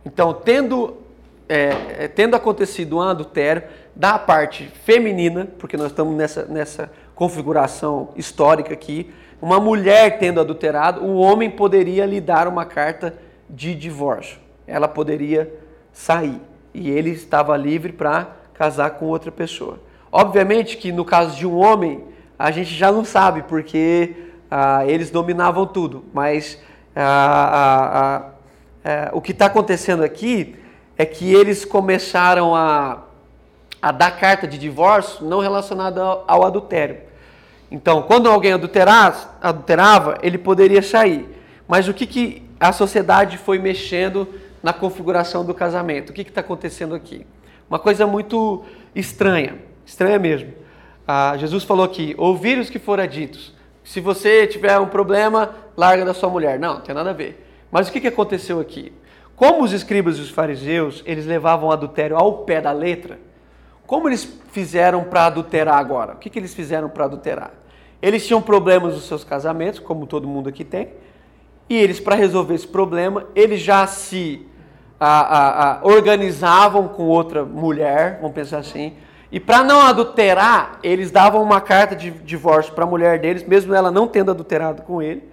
Então, 0.04 0.34
tendo, 0.34 0.98
é, 1.48 1.76
é, 2.00 2.08
tendo 2.08 2.36
acontecido 2.36 2.98
um 2.98 3.02
adultério 3.02 3.62
da 3.96 4.18
parte 4.18 4.66
feminina, 4.84 5.48
porque 5.60 5.78
nós 5.78 5.92
estamos 5.92 6.16
nessa, 6.16 6.46
nessa 6.46 6.92
configuração 7.14 8.10
histórica 8.16 8.74
aqui, 8.74 9.14
uma 9.40 9.60
mulher 9.60 10.18
tendo 10.18 10.40
adulterado, 10.40 11.06
o 11.06 11.18
homem 11.18 11.52
poderia 11.52 12.04
lhe 12.04 12.20
dar 12.20 12.48
uma 12.48 12.66
carta 12.66 13.16
de 13.48 13.76
divórcio. 13.76 14.40
Ela 14.66 14.88
poderia 14.88 15.54
sair. 15.92 16.42
E 16.74 16.90
ele 16.90 17.12
estava 17.12 17.56
livre 17.56 17.94
para 17.94 18.36
casar 18.56 18.90
com 18.96 19.06
outra 19.06 19.32
pessoa. 19.32 19.80
Obviamente 20.12 20.78
que 20.78 20.92
no 20.92 21.06
caso 21.06 21.38
de 21.38 21.46
um 21.46 21.56
homem, 21.56 22.12
a 22.44 22.52
gente 22.52 22.76
já 22.76 22.92
não 22.92 23.06
sabe, 23.06 23.44
porque 23.44 24.14
ah, 24.52 24.86
eles 24.86 25.10
dominavam 25.10 25.66
tudo. 25.66 26.04
Mas 26.14 26.62
ah, 26.94 28.32
ah, 28.84 29.10
o 29.14 29.22
que 29.22 29.32
está 29.32 29.46
acontecendo 29.46 30.04
aqui 30.04 30.58
é 30.98 31.06
que 31.06 31.34
eles 31.34 31.64
começaram 31.64 32.54
a, 32.54 33.04
a 33.82 33.94
dar 33.94 34.20
carta 34.20 34.46
de 34.46 34.58
divórcio 34.58 35.26
não 35.26 35.40
relacionada 35.40 36.02
ao, 36.02 36.26
ao 36.28 36.46
adultério. 36.46 36.98
Então, 37.72 38.02
quando 38.02 38.30
alguém 38.30 38.52
adulterava, 38.52 40.18
ele 40.22 40.38
poderia 40.38 40.82
sair. 40.82 41.26
Mas 41.66 41.88
o 41.88 41.94
que, 41.94 42.06
que 42.06 42.44
a 42.60 42.74
sociedade 42.74 43.38
foi 43.38 43.58
mexendo 43.58 44.28
na 44.62 44.74
configuração 44.74 45.46
do 45.46 45.54
casamento? 45.54 46.10
O 46.10 46.14
que 46.14 46.24
está 46.24 46.42
acontecendo 46.42 46.94
aqui? 46.94 47.26
Uma 47.70 47.80
coisa 47.80 48.06
muito 48.06 48.66
estranha, 48.94 49.56
estranha 49.86 50.20
mesmo. 50.20 50.63
Ah, 51.08 51.36
Jesus 51.38 51.64
falou 51.64 51.86
aqui: 51.86 52.16
ouvir 52.18 52.58
os 52.58 52.70
que 52.70 52.80
foram 52.80 53.06
ditos. 53.08 53.54
Se 53.84 54.00
você 54.00 54.48
tiver 54.48 54.80
um 54.80 54.88
problema, 54.88 55.56
larga 55.76 56.06
da 56.06 56.14
sua 56.14 56.30
mulher. 56.30 56.58
Não, 56.60 56.76
não 56.76 56.82
tem 56.82 56.96
nada 56.96 57.10
a 57.10 57.14
ver. 57.14 57.46
Mas 57.72 57.88
o 57.88 57.92
que, 57.92 58.08
aconteceu 58.08 58.60
aqui? 58.60 58.94
Como 59.36 59.64
os 59.64 59.74
escribas 59.74 60.18
e 60.18 60.22
os 60.22 60.30
fariseus, 60.30 61.04
eles 61.06 61.26
levavam 61.26 61.72
adultério 61.72 62.16
ao 62.16 62.40
pé 62.40 62.62
da 62.62 62.72
letra, 62.72 63.20
como 63.86 64.08
eles 64.08 64.24
fizeram 64.52 65.04
para 65.04 65.26
adulterar 65.26 65.78
agora? 65.78 66.14
O 66.14 66.18
que, 66.18 66.30
que 66.30 66.40
eles 66.40 66.54
fizeram 66.54 66.88
para 66.88 67.06
adulterar? 67.06 67.52
Eles 68.02 68.26
tinham 68.26 68.42
problemas 68.42 68.94
nos 68.94 69.06
seus 69.06 69.24
casamentos, 69.24 69.80
como 69.80 70.06
todo 70.06 70.28
mundo 70.28 70.50
aqui 70.50 70.64
tem, 70.64 70.90
e 71.70 71.76
eles, 71.76 72.00
para 72.00 72.16
resolver 72.16 72.54
esse 72.54 72.68
problema, 72.68 73.26
eles 73.36 73.62
já 73.62 73.88
se 73.88 74.46
a, 75.00 75.08
a, 75.08 75.72
a, 75.80 75.80
organizavam 75.84 76.88
com 76.88 77.04
outra 77.04 77.44
mulher, 77.44 78.20
vamos 78.22 78.36
pensar 78.36 78.60
assim, 78.60 78.94
e 79.34 79.40
para 79.40 79.64
não 79.64 79.82
adulterar, 79.82 80.78
eles 80.84 81.10
davam 81.10 81.42
uma 81.42 81.60
carta 81.60 81.96
de 81.96 82.12
divórcio 82.12 82.72
para 82.72 82.84
a 82.84 82.88
mulher 82.88 83.18
deles, 83.18 83.44
mesmo 83.44 83.74
ela 83.74 83.90
não 83.90 84.08
tendo 84.08 84.30
adulterado 84.30 84.84
com 84.84 85.02
ele, 85.02 85.28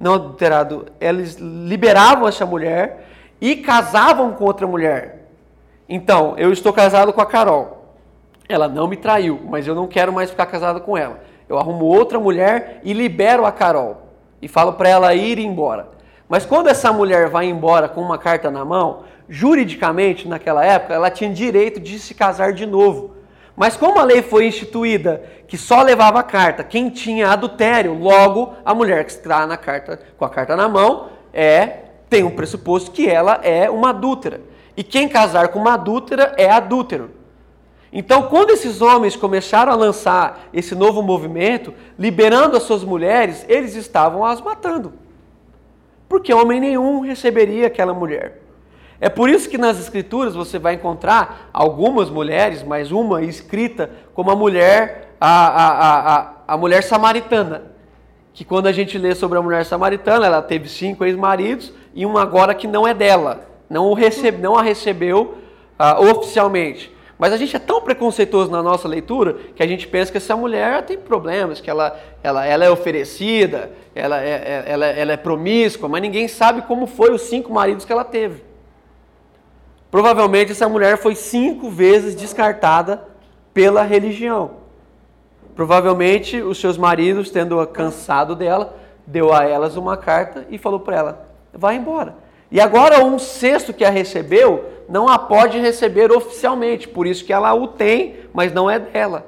não 0.00 0.14
adulterado, 0.14 0.86
eles 1.00 1.36
liberavam 1.36 2.26
essa 2.26 2.44
mulher 2.44 3.06
e 3.40 3.54
casavam 3.54 4.32
com 4.32 4.42
outra 4.42 4.66
mulher. 4.66 5.28
Então, 5.88 6.34
eu 6.36 6.52
estou 6.52 6.72
casado 6.72 7.12
com 7.12 7.20
a 7.20 7.26
Carol. 7.26 7.84
Ela 8.48 8.66
não 8.66 8.88
me 8.88 8.96
traiu, 8.96 9.40
mas 9.48 9.64
eu 9.64 9.76
não 9.76 9.86
quero 9.86 10.12
mais 10.12 10.28
ficar 10.28 10.46
casado 10.46 10.80
com 10.80 10.98
ela. 10.98 11.20
Eu 11.48 11.56
arrumo 11.56 11.84
outra 11.84 12.18
mulher 12.18 12.80
e 12.82 12.92
libero 12.92 13.46
a 13.46 13.52
Carol. 13.52 14.08
E 14.42 14.48
falo 14.48 14.72
para 14.72 14.88
ela 14.88 15.14
ir 15.14 15.38
embora. 15.38 15.90
Mas 16.28 16.44
quando 16.44 16.66
essa 16.66 16.92
mulher 16.92 17.28
vai 17.28 17.46
embora 17.46 17.88
com 17.88 18.00
uma 18.00 18.18
carta 18.18 18.50
na 18.50 18.64
mão, 18.64 19.04
juridicamente, 19.28 20.26
naquela 20.26 20.64
época, 20.64 20.94
ela 20.94 21.12
tinha 21.12 21.32
direito 21.32 21.78
de 21.78 21.96
se 22.00 22.12
casar 22.12 22.52
de 22.52 22.66
novo. 22.66 23.14
Mas 23.56 23.76
como 23.76 23.98
a 23.98 24.04
lei 24.04 24.20
foi 24.20 24.46
instituída 24.46 25.22
que 25.48 25.56
só 25.56 25.82
levava 25.82 26.20
a 26.20 26.22
carta 26.22 26.62
quem 26.62 26.90
tinha 26.90 27.30
adultério, 27.30 27.94
logo 27.94 28.52
a 28.64 28.74
mulher 28.74 29.04
que 29.04 29.12
está 29.12 29.46
na 29.46 29.56
carta 29.56 29.98
com 30.18 30.24
a 30.24 30.28
carta 30.28 30.54
na 30.54 30.68
mão 30.68 31.08
é 31.32 31.78
tem 32.08 32.22
um 32.22 32.30
pressuposto 32.30 32.90
que 32.90 33.08
ela 33.08 33.40
é 33.42 33.68
uma 33.70 33.90
adúltera. 33.90 34.40
E 34.76 34.84
quem 34.84 35.08
casar 35.08 35.48
com 35.48 35.58
uma 35.58 35.74
adúltera 35.74 36.34
é 36.36 36.50
adúltero. 36.50 37.10
Então, 37.92 38.24
quando 38.24 38.50
esses 38.50 38.82
homens 38.82 39.16
começaram 39.16 39.72
a 39.72 39.76
lançar 39.76 40.48
esse 40.52 40.74
novo 40.74 41.02
movimento, 41.02 41.72
liberando 41.98 42.56
as 42.56 42.64
suas 42.64 42.84
mulheres, 42.84 43.44
eles 43.48 43.74
estavam 43.74 44.24
as 44.24 44.40
matando. 44.40 44.92
Porque 46.08 46.32
homem 46.34 46.60
nenhum 46.60 47.00
receberia 47.00 47.68
aquela 47.68 47.94
mulher. 47.94 48.42
É 49.00 49.08
por 49.08 49.28
isso 49.28 49.48
que 49.48 49.58
nas 49.58 49.78
escrituras 49.78 50.34
você 50.34 50.58
vai 50.58 50.74
encontrar 50.74 51.50
algumas 51.52 52.08
mulheres, 52.08 52.62
mas 52.62 52.90
uma 52.90 53.22
escrita 53.22 53.90
como 54.14 54.30
a 54.30 54.36
mulher, 54.36 55.14
a, 55.20 55.46
a, 55.46 56.16
a, 56.16 56.32
a 56.48 56.56
mulher 56.56 56.82
samaritana. 56.82 57.64
Que 58.32 58.44
quando 58.44 58.66
a 58.66 58.72
gente 58.72 58.98
lê 58.98 59.14
sobre 59.14 59.38
a 59.38 59.42
mulher 59.42 59.64
samaritana, 59.64 60.26
ela 60.26 60.42
teve 60.42 60.68
cinco 60.68 61.04
ex-maridos 61.04 61.72
e 61.94 62.04
um 62.06 62.16
agora 62.16 62.54
que 62.54 62.66
não 62.66 62.86
é 62.86 62.94
dela. 62.94 63.46
Não, 63.68 63.92
recebe, 63.92 64.38
não 64.42 64.56
a 64.56 64.62
recebeu 64.62 65.38
uh, 65.78 66.10
oficialmente. 66.10 66.94
Mas 67.18 67.32
a 67.32 67.36
gente 67.36 67.56
é 67.56 67.58
tão 67.58 67.80
preconceituoso 67.80 68.50
na 68.50 68.62
nossa 68.62 68.86
leitura 68.86 69.38
que 69.54 69.62
a 69.62 69.66
gente 69.66 69.88
pensa 69.88 70.12
que 70.12 70.18
essa 70.18 70.36
mulher 70.36 70.82
tem 70.82 70.98
problemas, 70.98 71.60
que 71.60 71.70
ela, 71.70 71.98
ela, 72.22 72.44
ela 72.44 72.64
é 72.64 72.70
oferecida, 72.70 73.72
ela 73.94 74.22
é, 74.22 74.28
é 74.28 74.64
ela, 74.66 74.86
ela 74.86 75.12
é 75.12 75.16
promíscua, 75.16 75.88
mas 75.88 76.02
ninguém 76.02 76.28
sabe 76.28 76.62
como 76.62 76.86
foi 76.86 77.10
os 77.12 77.22
cinco 77.22 77.50
maridos 77.50 77.86
que 77.86 77.92
ela 77.92 78.04
teve. 78.04 78.45
Provavelmente 79.90 80.52
essa 80.52 80.68
mulher 80.68 80.98
foi 80.98 81.14
cinco 81.14 81.70
vezes 81.70 82.14
descartada 82.14 83.04
pela 83.54 83.82
religião. 83.82 84.66
Provavelmente 85.54 86.42
os 86.42 86.60
seus 86.60 86.76
maridos, 86.76 87.30
tendo 87.30 87.64
cansado 87.68 88.34
dela, 88.34 88.76
deu 89.06 89.32
a 89.32 89.44
elas 89.44 89.76
uma 89.76 89.96
carta 89.96 90.46
e 90.50 90.58
falou 90.58 90.80
para 90.80 90.96
ela: 90.96 91.28
vai 91.52 91.76
embora. 91.76 92.14
E 92.50 92.60
agora 92.60 93.04
um 93.04 93.18
sexto 93.18 93.72
que 93.72 93.84
a 93.84 93.90
recebeu 93.90 94.64
não 94.88 95.08
a 95.08 95.18
pode 95.18 95.58
receber 95.58 96.12
oficialmente, 96.12 96.86
por 96.86 97.06
isso 97.06 97.24
que 97.24 97.32
ela 97.32 97.52
o 97.54 97.66
tem, 97.66 98.16
mas 98.32 98.52
não 98.52 98.70
é 98.70 98.78
dela. 98.78 99.26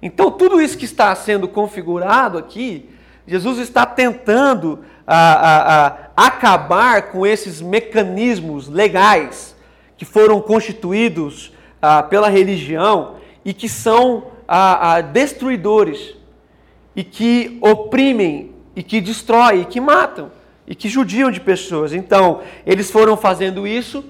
Então 0.00 0.30
tudo 0.30 0.60
isso 0.60 0.78
que 0.78 0.84
está 0.84 1.14
sendo 1.14 1.48
configurado 1.48 2.38
aqui, 2.38 2.88
Jesus 3.26 3.58
está 3.58 3.84
tentando 3.84 4.84
a, 5.06 5.16
a, 5.32 5.86
a 6.16 6.26
acabar 6.26 7.10
com 7.10 7.26
esses 7.26 7.60
mecanismos 7.60 8.68
legais 8.68 9.57
que 9.98 10.04
foram 10.04 10.40
constituídos 10.40 11.52
a, 11.82 12.02
pela 12.02 12.28
religião 12.28 13.16
e 13.44 13.52
que 13.52 13.68
são 13.68 14.38
destruidores 15.12 16.14
e 16.96 17.04
que 17.04 17.58
oprimem 17.60 18.52
e 18.74 18.82
que 18.82 19.00
destroem 19.00 19.62
e 19.62 19.64
que 19.66 19.80
matam 19.80 20.30
e 20.66 20.74
que 20.74 20.88
judiam 20.88 21.30
de 21.30 21.40
pessoas. 21.40 21.92
Então, 21.92 22.40
eles 22.64 22.90
foram 22.90 23.16
fazendo 23.16 23.66
isso 23.66 24.04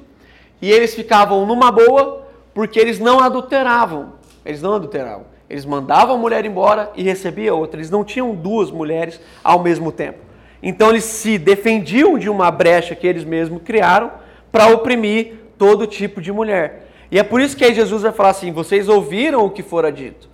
e 0.60 0.70
eles 0.70 0.94
ficavam 0.94 1.46
numa 1.46 1.72
boa 1.72 2.26
porque 2.52 2.78
eles 2.78 2.98
não 2.98 3.20
adulteravam. 3.20 4.12
Eles 4.44 4.60
não 4.60 4.74
adulteravam. 4.74 5.26
Eles 5.48 5.64
mandavam 5.64 6.16
a 6.16 6.18
mulher 6.18 6.44
embora 6.44 6.92
e 6.94 7.02
recebiam 7.02 7.58
outra. 7.58 7.80
Eles 7.80 7.90
não 7.90 8.04
tinham 8.04 8.34
duas 8.34 8.70
mulheres 8.70 9.20
ao 9.42 9.62
mesmo 9.62 9.90
tempo. 9.90 10.18
Então 10.62 10.90
eles 10.90 11.04
se 11.04 11.38
defendiam 11.38 12.18
de 12.18 12.28
uma 12.28 12.50
brecha 12.50 12.94
que 12.94 13.06
eles 13.06 13.24
mesmos 13.24 13.62
criaram 13.62 14.10
para 14.50 14.66
oprimir 14.68 15.34
todo 15.58 15.86
tipo 15.86 16.20
de 16.20 16.32
mulher. 16.32 16.86
E 17.10 17.18
é 17.18 17.22
por 17.22 17.40
isso 17.40 17.56
que 17.56 17.64
aí 17.64 17.74
Jesus 17.74 18.02
vai 18.02 18.12
falar 18.12 18.30
assim: 18.30 18.52
vocês 18.52 18.88
ouviram 18.88 19.44
o 19.44 19.50
que 19.50 19.62
fora 19.62 19.90
dito, 19.90 20.28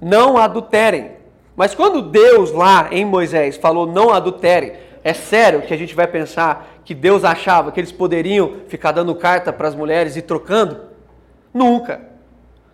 não 0.00 0.38
adulterem. 0.38 1.18
Mas 1.56 1.74
quando 1.74 2.00
Deus 2.00 2.52
lá 2.52 2.88
em 2.92 3.04
Moisés 3.04 3.56
falou 3.56 3.86
não 3.86 4.10
adulterem, 4.10 4.74
é 5.02 5.12
sério 5.12 5.62
que 5.62 5.74
a 5.74 5.76
gente 5.76 5.94
vai 5.94 6.06
pensar 6.06 6.80
que 6.84 6.94
Deus 6.94 7.24
achava 7.24 7.72
que 7.72 7.80
eles 7.80 7.90
poderiam 7.90 8.58
ficar 8.68 8.92
dando 8.92 9.14
carta 9.14 9.52
para 9.52 9.66
as 9.66 9.74
mulheres 9.74 10.16
e 10.16 10.22
trocando? 10.22 10.80
Nunca. 11.52 12.00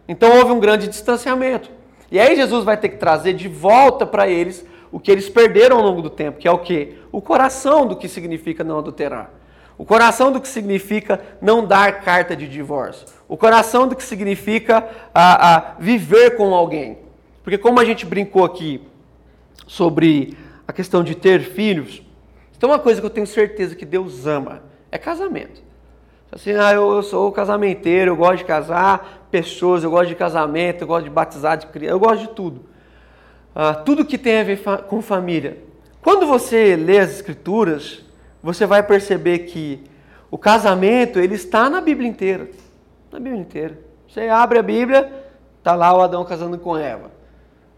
Então 0.06 0.36
houve 0.38 0.52
um 0.52 0.60
grande 0.60 0.86
distanciamento. 0.86 1.70
E 2.10 2.20
aí 2.20 2.36
Jesus 2.36 2.64
vai 2.64 2.76
ter 2.76 2.90
que 2.90 2.96
trazer 2.96 3.32
de 3.32 3.48
volta 3.48 4.04
para 4.04 4.28
eles 4.28 4.64
o 4.92 5.00
que 5.00 5.10
eles 5.10 5.28
perderam 5.28 5.78
ao 5.78 5.82
longo 5.82 6.02
do 6.02 6.10
tempo, 6.10 6.38
que 6.38 6.46
é 6.46 6.50
o 6.50 6.58
quê? 6.58 6.98
O 7.10 7.20
coração 7.20 7.86
do 7.86 7.96
que 7.96 8.06
significa 8.06 8.62
não 8.62 8.78
adulterar. 8.78 9.30
O 9.76 9.84
coração 9.84 10.30
do 10.30 10.40
que 10.40 10.48
significa 10.48 11.20
não 11.40 11.66
dar 11.66 12.00
carta 12.00 12.36
de 12.36 12.48
divórcio. 12.48 13.06
O 13.28 13.36
coração 13.36 13.88
do 13.88 13.96
que 13.96 14.04
significa 14.04 14.88
a, 15.12 15.56
a 15.56 15.74
viver 15.78 16.36
com 16.36 16.54
alguém. 16.54 16.98
Porque 17.42 17.58
como 17.58 17.80
a 17.80 17.84
gente 17.84 18.06
brincou 18.06 18.44
aqui 18.44 18.80
sobre 19.66 20.36
a 20.66 20.72
questão 20.72 21.02
de 21.02 21.14
ter 21.14 21.40
filhos, 21.40 22.02
então 22.56 22.70
uma 22.70 22.78
coisa 22.78 23.00
que 23.00 23.06
eu 23.06 23.10
tenho 23.10 23.26
certeza 23.26 23.74
que 23.74 23.84
Deus 23.84 24.26
ama 24.26 24.62
é 24.90 24.98
casamento. 24.98 25.62
Assim, 26.30 26.52
ah, 26.52 26.72
eu, 26.72 26.94
eu 26.94 27.02
sou 27.02 27.30
casamenteiro, 27.30 28.12
eu 28.12 28.16
gosto 28.16 28.38
de 28.38 28.44
casar 28.44 29.28
pessoas, 29.30 29.84
eu 29.84 29.90
gosto 29.90 30.08
de 30.08 30.14
casamento, 30.14 30.82
eu 30.82 30.86
gosto 30.86 31.04
de 31.04 31.10
batizar 31.10 31.56
de 31.56 31.66
criança, 31.66 31.94
eu 31.94 32.00
gosto 32.00 32.20
de 32.22 32.28
tudo. 32.28 32.64
Ah, 33.54 33.74
tudo 33.74 34.04
que 34.04 34.18
tem 34.18 34.40
a 34.40 34.44
ver 34.44 34.56
fa 34.56 34.78
com 34.78 35.00
família. 35.02 35.58
Quando 36.02 36.26
você 36.26 36.76
lê 36.76 36.98
as 36.98 37.10
escrituras, 37.10 38.04
você 38.44 38.66
vai 38.66 38.82
perceber 38.82 39.38
que 39.40 39.82
o 40.30 40.36
casamento 40.36 41.18
ele 41.18 41.34
está 41.34 41.70
na 41.70 41.80
Bíblia 41.80 42.06
inteira, 42.06 42.50
na 43.10 43.18
Bíblia 43.18 43.40
inteira. 43.40 43.78
Você 44.06 44.28
abre 44.28 44.58
a 44.58 44.62
Bíblia, 44.62 45.10
tá 45.62 45.74
lá 45.74 45.96
o 45.96 46.02
Adão 46.02 46.22
casando 46.26 46.58
com 46.58 46.76
Eva. 46.76 47.10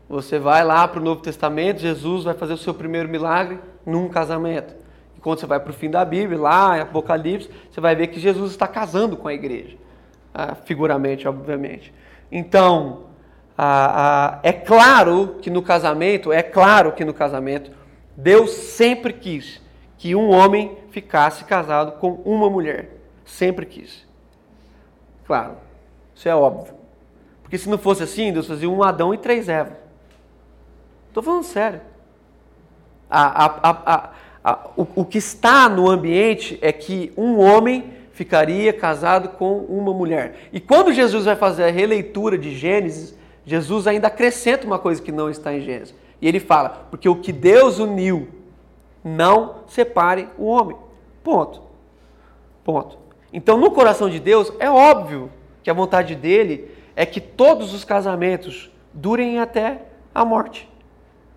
Você 0.08 0.40
vai 0.40 0.64
lá 0.64 0.88
para 0.88 1.00
o 1.00 1.04
Novo 1.04 1.22
Testamento, 1.22 1.80
Jesus 1.80 2.24
vai 2.24 2.34
fazer 2.34 2.52
o 2.52 2.58
seu 2.58 2.74
primeiro 2.74 3.08
milagre 3.08 3.60
num 3.86 4.08
casamento. 4.08 4.74
E 5.16 5.20
quando 5.20 5.38
você 5.38 5.46
vai 5.46 5.60
para 5.60 5.70
o 5.70 5.72
fim 5.72 5.88
da 5.88 6.04
Bíblia, 6.04 6.36
lá 6.36 6.76
em 6.76 6.80
Apocalipse, 6.80 7.48
você 7.70 7.80
vai 7.80 7.94
ver 7.94 8.08
que 8.08 8.18
Jesus 8.18 8.50
está 8.50 8.66
casando 8.66 9.16
com 9.16 9.28
a 9.28 9.34
igreja, 9.34 9.76
ah, 10.34 10.56
figuramente, 10.56 11.28
obviamente. 11.28 11.94
Então, 12.30 13.04
ah, 13.56 13.92
ah, 13.94 14.40
é 14.42 14.52
claro 14.52 15.36
que 15.40 15.48
no 15.48 15.62
casamento, 15.62 16.32
é 16.32 16.42
claro 16.42 16.90
que 16.90 17.04
no 17.04 17.14
casamento, 17.14 17.70
Deus 18.16 18.50
sempre 18.50 19.12
quis 19.12 19.64
que 20.06 20.14
um 20.14 20.30
homem 20.30 20.78
ficasse 20.92 21.44
casado 21.44 21.98
com 21.98 22.12
uma 22.24 22.48
mulher. 22.48 22.90
Sempre 23.24 23.66
quis. 23.66 24.06
Claro, 25.26 25.56
isso 26.14 26.28
é 26.28 26.34
óbvio. 26.34 26.74
Porque 27.42 27.58
se 27.58 27.68
não 27.68 27.76
fosse 27.76 28.04
assim, 28.04 28.32
Deus 28.32 28.46
fazia 28.46 28.70
um 28.70 28.84
Adão 28.84 29.12
e 29.12 29.18
três 29.18 29.48
Evas. 29.48 29.72
Estou 31.08 31.24
falando 31.24 31.42
sério. 31.42 31.80
A, 33.10 33.46
a, 33.46 34.10
a, 34.44 34.70
o, 34.76 34.86
o 34.94 35.04
que 35.04 35.18
está 35.18 35.68
no 35.68 35.90
ambiente 35.90 36.56
é 36.62 36.70
que 36.70 37.12
um 37.16 37.40
homem 37.40 37.92
ficaria 38.12 38.72
casado 38.72 39.30
com 39.30 39.58
uma 39.62 39.92
mulher. 39.92 40.48
E 40.52 40.60
quando 40.60 40.92
Jesus 40.92 41.24
vai 41.24 41.34
fazer 41.34 41.64
a 41.64 41.70
releitura 41.72 42.38
de 42.38 42.54
Gênesis, 42.54 43.12
Jesus 43.44 43.88
ainda 43.88 44.06
acrescenta 44.06 44.68
uma 44.68 44.78
coisa 44.78 45.02
que 45.02 45.10
não 45.10 45.28
está 45.28 45.52
em 45.52 45.62
Gênesis. 45.62 45.96
E 46.22 46.28
ele 46.28 46.38
fala: 46.38 46.86
porque 46.92 47.08
o 47.08 47.16
que 47.16 47.32
Deus 47.32 47.80
uniu, 47.80 48.28
não 49.06 49.62
separe 49.68 50.28
o 50.36 50.46
homem. 50.46 50.76
Ponto. 51.22 51.62
Ponto. 52.64 52.98
Então, 53.32 53.56
no 53.56 53.70
coração 53.70 54.10
de 54.10 54.18
Deus, 54.18 54.52
é 54.58 54.68
óbvio 54.68 55.30
que 55.62 55.70
a 55.70 55.74
vontade 55.74 56.16
dele 56.16 56.68
é 56.96 57.06
que 57.06 57.20
todos 57.20 57.72
os 57.72 57.84
casamentos 57.84 58.68
durem 58.92 59.38
até 59.38 59.82
a 60.12 60.24
morte. 60.24 60.68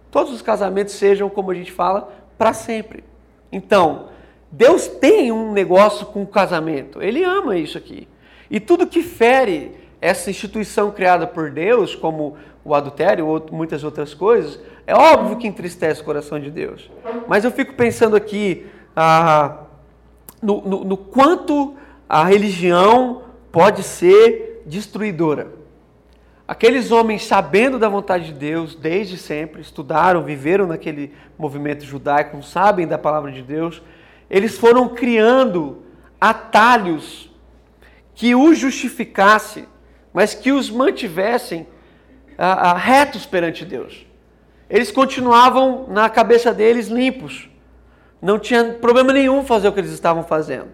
Todos 0.10 0.34
os 0.34 0.42
casamentos 0.42 0.96
sejam, 0.96 1.30
como 1.30 1.52
a 1.52 1.54
gente 1.54 1.72
fala, 1.72 2.12
para 2.40 2.54
sempre. 2.54 3.04
Então, 3.52 4.08
Deus 4.52 4.88
tem 4.88 5.32
um 5.32 5.52
negócio 5.52 6.08
com 6.08 6.24
o 6.24 6.28
casamento. 6.28 7.00
Ele 7.04 7.24
ama 7.24 7.56
isso 7.56 7.78
aqui. 7.78 8.08
E 8.50 8.60
tudo 8.60 8.88
que 8.88 9.04
fere 9.04 9.76
essa 10.02 10.30
instituição 10.30 10.92
criada 10.92 11.28
por 11.28 11.52
Deus, 11.52 11.96
como 11.96 12.38
o 12.64 12.74
adultério 12.74 13.28
ou 13.28 13.46
muitas 13.52 13.84
outras 13.84 14.14
coisas, 14.14 14.60
é 14.86 14.96
óbvio 14.96 15.38
que 15.38 15.48
entristece 15.48 16.02
o 16.02 16.06
coração 16.06 16.40
de 16.40 16.50
Deus. 16.50 16.90
Mas 17.28 17.44
eu 17.44 17.52
fico 17.52 17.74
pensando 17.74 18.16
aqui 18.16 18.66
ah, 18.96 19.64
no, 20.42 20.62
no, 20.62 20.84
no 20.84 20.98
quanto 20.98 21.76
a 22.08 22.24
religião 22.24 23.24
pode 23.52 23.84
ser 23.84 24.64
destruidora. 24.66 25.60
Aqueles 26.48 26.92
homens, 26.92 27.26
sabendo 27.26 27.78
da 27.78 27.88
vontade 27.88 28.26
de 28.26 28.34
Deus 28.34 28.74
desde 28.74 29.18
sempre, 29.18 29.62
estudaram, 29.62 30.24
viveram 30.24 30.66
naquele 30.66 31.14
movimento 31.38 31.86
judaico, 31.86 32.42
sabem 32.42 32.88
da 32.88 32.98
palavra 32.98 33.32
de 33.32 33.44
Deus, 33.44 33.84
eles 34.28 34.58
foram 34.58 34.90
criando 34.90 35.84
atalhos 36.20 37.32
que 38.16 38.34
os 38.34 38.58
justificasse, 38.58 39.68
mas 40.14 40.34
que 40.34 40.52
os 40.52 40.70
mantivessem 40.70 41.68
ah, 42.38 42.74
retos 42.74 43.26
perante 43.26 43.66
Deus. 43.66 44.06
Eles 44.70 44.92
continuavam 44.92 45.86
na 45.88 46.10
cabeça 46.10 46.54
deles 46.54 46.88
limpos. 46.88 47.50
Não 48.22 48.38
tinha 48.38 48.74
problema 48.74 49.14
nenhum 49.14 49.44
fazer 49.44 49.68
o 49.68 49.72
que 49.72 49.80
eles 49.80 49.92
estavam 49.92 50.24
fazendo. 50.24 50.68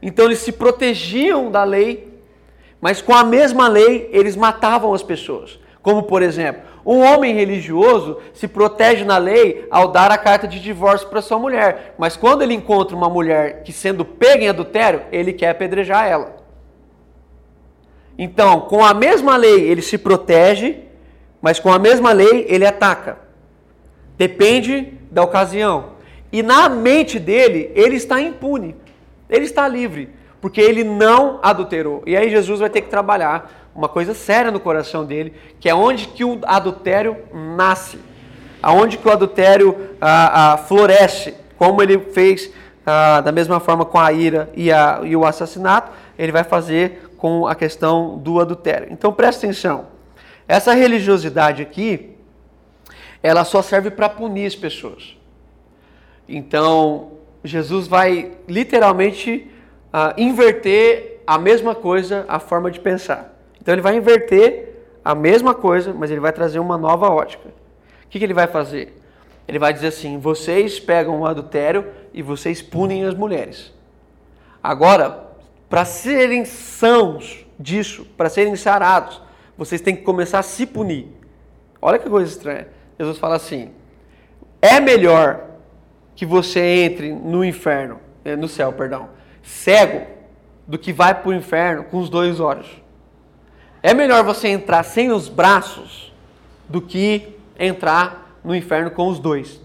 Então 0.00 0.26
eles 0.26 0.38
se 0.38 0.52
protegiam 0.52 1.50
da 1.50 1.64
lei 1.64 2.10
mas 2.80 3.02
com 3.02 3.14
a 3.14 3.22
mesma 3.22 3.68
lei, 3.68 4.08
eles 4.12 4.34
matavam 4.34 4.94
as 4.94 5.02
pessoas. 5.02 5.58
Como, 5.82 6.04
por 6.04 6.22
exemplo, 6.22 6.62
um 6.84 7.00
homem 7.00 7.34
religioso 7.34 8.18
se 8.32 8.48
protege 8.48 9.04
na 9.04 9.18
lei 9.18 9.66
ao 9.70 9.88
dar 9.88 10.10
a 10.10 10.18
carta 10.18 10.48
de 10.48 10.60
divórcio 10.60 11.08
para 11.08 11.20
sua 11.20 11.38
mulher. 11.38 11.94
Mas 11.98 12.16
quando 12.16 12.42
ele 12.42 12.54
encontra 12.54 12.96
uma 12.96 13.08
mulher 13.08 13.62
que, 13.62 13.72
sendo 13.72 14.04
pega 14.04 14.44
em 14.44 14.48
adultério, 14.48 15.02
ele 15.12 15.32
quer 15.32 15.50
apedrejar 15.50 16.06
ela. 16.06 16.39
Então, 18.22 18.60
com 18.60 18.84
a 18.84 18.92
mesma 18.92 19.36
lei, 19.38 19.62
ele 19.62 19.80
se 19.80 19.96
protege, 19.96 20.80
mas 21.40 21.58
com 21.58 21.72
a 21.72 21.78
mesma 21.78 22.12
lei, 22.12 22.44
ele 22.48 22.66
ataca. 22.66 23.18
Depende 24.18 24.92
da 25.10 25.22
ocasião. 25.22 25.92
E 26.30 26.42
na 26.42 26.68
mente 26.68 27.18
dele, 27.18 27.72
ele 27.74 27.96
está 27.96 28.20
impune. 28.20 28.76
Ele 29.28 29.46
está 29.46 29.66
livre 29.66 30.20
porque 30.40 30.60
ele 30.60 30.82
não 30.82 31.38
adulterou. 31.42 32.02
E 32.06 32.16
aí 32.16 32.30
Jesus 32.30 32.60
vai 32.60 32.70
ter 32.70 32.80
que 32.82 32.88
trabalhar 32.88 33.70
uma 33.74 33.88
coisa 33.88 34.14
séria 34.14 34.50
no 34.50 34.58
coração 34.58 35.04
dele, 35.04 35.32
que 35.58 35.68
é 35.68 35.74
onde 35.74 36.08
que 36.08 36.24
o 36.24 36.40
adultério 36.44 37.16
nasce, 37.32 37.98
aonde 38.62 38.96
que 38.96 39.06
o 39.06 39.12
adultério 39.12 39.90
ah, 40.00 40.52
ah, 40.52 40.56
floresce, 40.56 41.34
como 41.56 41.82
ele 41.82 41.98
fez 41.98 42.50
ah, 42.86 43.20
da 43.20 43.30
mesma 43.30 43.60
forma 43.60 43.84
com 43.84 43.98
a 43.98 44.12
ira 44.12 44.50
e, 44.54 44.72
a, 44.72 45.00
e 45.04 45.14
o 45.14 45.24
assassinato, 45.24 45.92
ele 46.20 46.32
vai 46.32 46.44
fazer 46.44 47.12
com 47.16 47.46
a 47.46 47.54
questão 47.54 48.18
do 48.18 48.38
adultério. 48.40 48.88
Então 48.90 49.10
presta 49.10 49.46
atenção, 49.46 49.86
essa 50.46 50.74
religiosidade 50.74 51.62
aqui, 51.62 52.14
ela 53.22 53.42
só 53.42 53.62
serve 53.62 53.90
para 53.90 54.06
punir 54.06 54.46
as 54.46 54.54
pessoas. 54.54 55.16
Então 56.28 57.12
Jesus 57.42 57.86
vai 57.86 58.32
literalmente 58.46 59.50
uh, 59.86 60.20
inverter 60.20 61.22
a 61.26 61.38
mesma 61.38 61.74
coisa, 61.74 62.26
a 62.28 62.38
forma 62.38 62.70
de 62.70 62.80
pensar. 62.80 63.34
Então 63.58 63.72
ele 63.74 63.80
vai 63.80 63.96
inverter 63.96 64.74
a 65.02 65.14
mesma 65.14 65.54
coisa, 65.54 65.94
mas 65.94 66.10
ele 66.10 66.20
vai 66.20 66.32
trazer 66.32 66.58
uma 66.58 66.76
nova 66.76 67.08
ótica. 67.08 67.48
O 68.04 68.08
que, 68.10 68.18
que 68.18 68.24
ele 68.26 68.34
vai 68.34 68.46
fazer? 68.46 68.94
Ele 69.48 69.58
vai 69.58 69.72
dizer 69.72 69.86
assim: 69.86 70.18
vocês 70.18 70.78
pegam 70.78 71.20
o 71.20 71.26
adultério 71.26 71.86
e 72.12 72.20
vocês 72.20 72.60
punem 72.60 73.06
as 73.06 73.14
mulheres. 73.14 73.72
Agora, 74.62 75.29
para 75.70 75.84
serem 75.84 76.44
sãos 76.44 77.46
disso, 77.56 78.04
para 78.16 78.28
serem 78.28 78.56
sarados, 78.56 79.22
vocês 79.56 79.80
têm 79.80 79.94
que 79.94 80.02
começar 80.02 80.40
a 80.40 80.42
se 80.42 80.66
punir. 80.66 81.06
Olha 81.80 81.98
que 81.98 82.10
coisa 82.10 82.28
estranha. 82.28 82.66
Jesus 82.98 83.18
fala 83.18 83.36
assim: 83.36 83.70
é 84.60 84.80
melhor 84.80 85.44
que 86.16 86.26
você 86.26 86.60
entre 86.60 87.12
no 87.12 87.44
inferno, 87.44 88.00
eh, 88.24 88.34
no 88.34 88.48
céu, 88.48 88.72
perdão, 88.72 89.10
cego 89.42 90.06
do 90.66 90.76
que 90.76 90.92
vai 90.92 91.14
para 91.14 91.28
o 91.28 91.32
inferno 91.32 91.84
com 91.84 91.98
os 91.98 92.10
dois 92.10 92.40
olhos. 92.40 92.68
É 93.82 93.94
melhor 93.94 94.24
você 94.24 94.48
entrar 94.48 94.82
sem 94.82 95.12
os 95.12 95.28
braços 95.28 96.12
do 96.68 96.82
que 96.82 97.36
entrar 97.58 98.38
no 98.44 98.54
inferno 98.54 98.90
com 98.90 99.08
os 99.08 99.18
dois. 99.18 99.60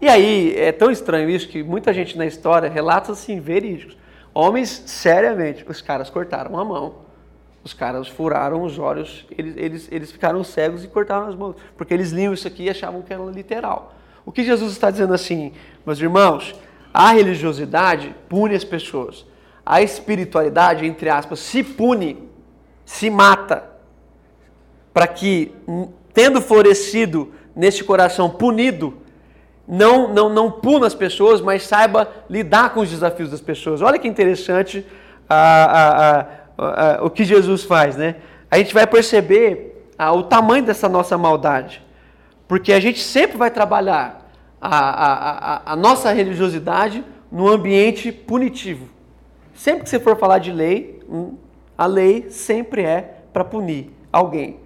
E 0.00 0.08
aí 0.08 0.54
é 0.56 0.72
tão 0.72 0.90
estranho 0.90 1.30
isso 1.30 1.48
que 1.48 1.62
muita 1.62 1.92
gente 1.94 2.18
na 2.18 2.26
história 2.26 2.68
relata 2.68 3.12
assim, 3.12 3.40
verídicos. 3.40 3.96
Homens, 4.38 4.82
seriamente, 4.84 5.64
os 5.66 5.80
caras 5.80 6.10
cortaram 6.10 6.58
a 6.58 6.62
mão. 6.62 6.96
Os 7.64 7.72
caras 7.72 8.06
furaram 8.06 8.64
os 8.64 8.78
olhos, 8.78 9.24
eles, 9.30 9.54
eles, 9.56 9.88
eles 9.90 10.12
ficaram 10.12 10.44
cegos 10.44 10.84
e 10.84 10.88
cortaram 10.88 11.26
as 11.26 11.34
mãos. 11.34 11.56
Porque 11.74 11.94
eles 11.94 12.10
liam 12.10 12.34
isso 12.34 12.46
aqui 12.46 12.64
e 12.64 12.68
achavam 12.68 13.00
que 13.00 13.14
era 13.14 13.22
literal. 13.24 13.94
O 14.26 14.30
que 14.30 14.44
Jesus 14.44 14.72
está 14.72 14.90
dizendo 14.90 15.14
assim, 15.14 15.54
meus 15.86 15.98
irmãos, 15.98 16.54
a 16.92 17.12
religiosidade 17.12 18.14
pune 18.28 18.54
as 18.54 18.62
pessoas. 18.62 19.24
A 19.64 19.80
espiritualidade, 19.80 20.84
entre 20.84 21.08
aspas, 21.08 21.38
se 21.38 21.64
pune, 21.64 22.28
se 22.84 23.08
mata, 23.08 23.64
para 24.92 25.06
que, 25.06 25.54
tendo 26.12 26.42
florescido 26.42 27.32
neste 27.54 27.82
coração 27.82 28.28
punido, 28.28 28.98
não, 29.66 30.12
não, 30.12 30.28
não 30.28 30.50
puna 30.50 30.86
as 30.86 30.94
pessoas, 30.94 31.40
mas 31.40 31.64
saiba 31.64 32.08
lidar 32.30 32.72
com 32.72 32.80
os 32.80 32.90
desafios 32.90 33.30
das 33.30 33.40
pessoas. 33.40 33.82
Olha 33.82 33.98
que 33.98 34.06
interessante 34.06 34.86
a, 35.28 36.26
a, 36.58 36.96
a, 36.98 37.04
o 37.04 37.10
que 37.10 37.24
Jesus 37.24 37.64
faz, 37.64 37.96
né? 37.96 38.16
A 38.50 38.58
gente 38.58 38.72
vai 38.72 38.86
perceber 38.86 39.90
o 40.14 40.22
tamanho 40.22 40.64
dessa 40.64 40.88
nossa 40.88 41.18
maldade, 41.18 41.82
porque 42.46 42.72
a 42.72 42.78
gente 42.78 43.00
sempre 43.00 43.36
vai 43.36 43.50
trabalhar 43.50 44.30
a, 44.60 44.78
a, 44.78 45.72
a, 45.72 45.76
nossa 45.76 46.12
religiosidade 46.12 47.04
no 47.30 47.48
ambiente 47.48 48.12
punitivo. 48.12 48.88
Sempre 49.54 49.84
que 49.84 49.90
você 49.90 49.98
for 49.98 50.16
falar 50.16 50.38
de 50.38 50.52
lei, 50.52 51.00
hum, 51.08 51.36
a 51.76 51.86
lei 51.86 52.30
sempre 52.30 52.82
é 52.82 53.20
para 53.32 53.44
punir 53.44 53.90
alguém. 54.12 54.60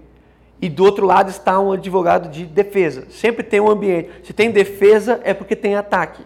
E 0.63 0.69
do 0.69 0.85
outro 0.85 1.07
lado 1.07 1.31
está 1.31 1.59
um 1.59 1.73
advogado 1.73 2.29
de 2.29 2.45
defesa. 2.45 3.07
Sempre 3.11 3.43
tem 3.43 3.61
um 3.61 3.71
ambiente. 3.71 4.11
Se 4.25 4.33
tem 4.33 4.51
defesa, 4.51 5.21
é 5.25 5.33
porque 5.33 5.57
tem 5.57 5.75
ataque. 5.75 6.23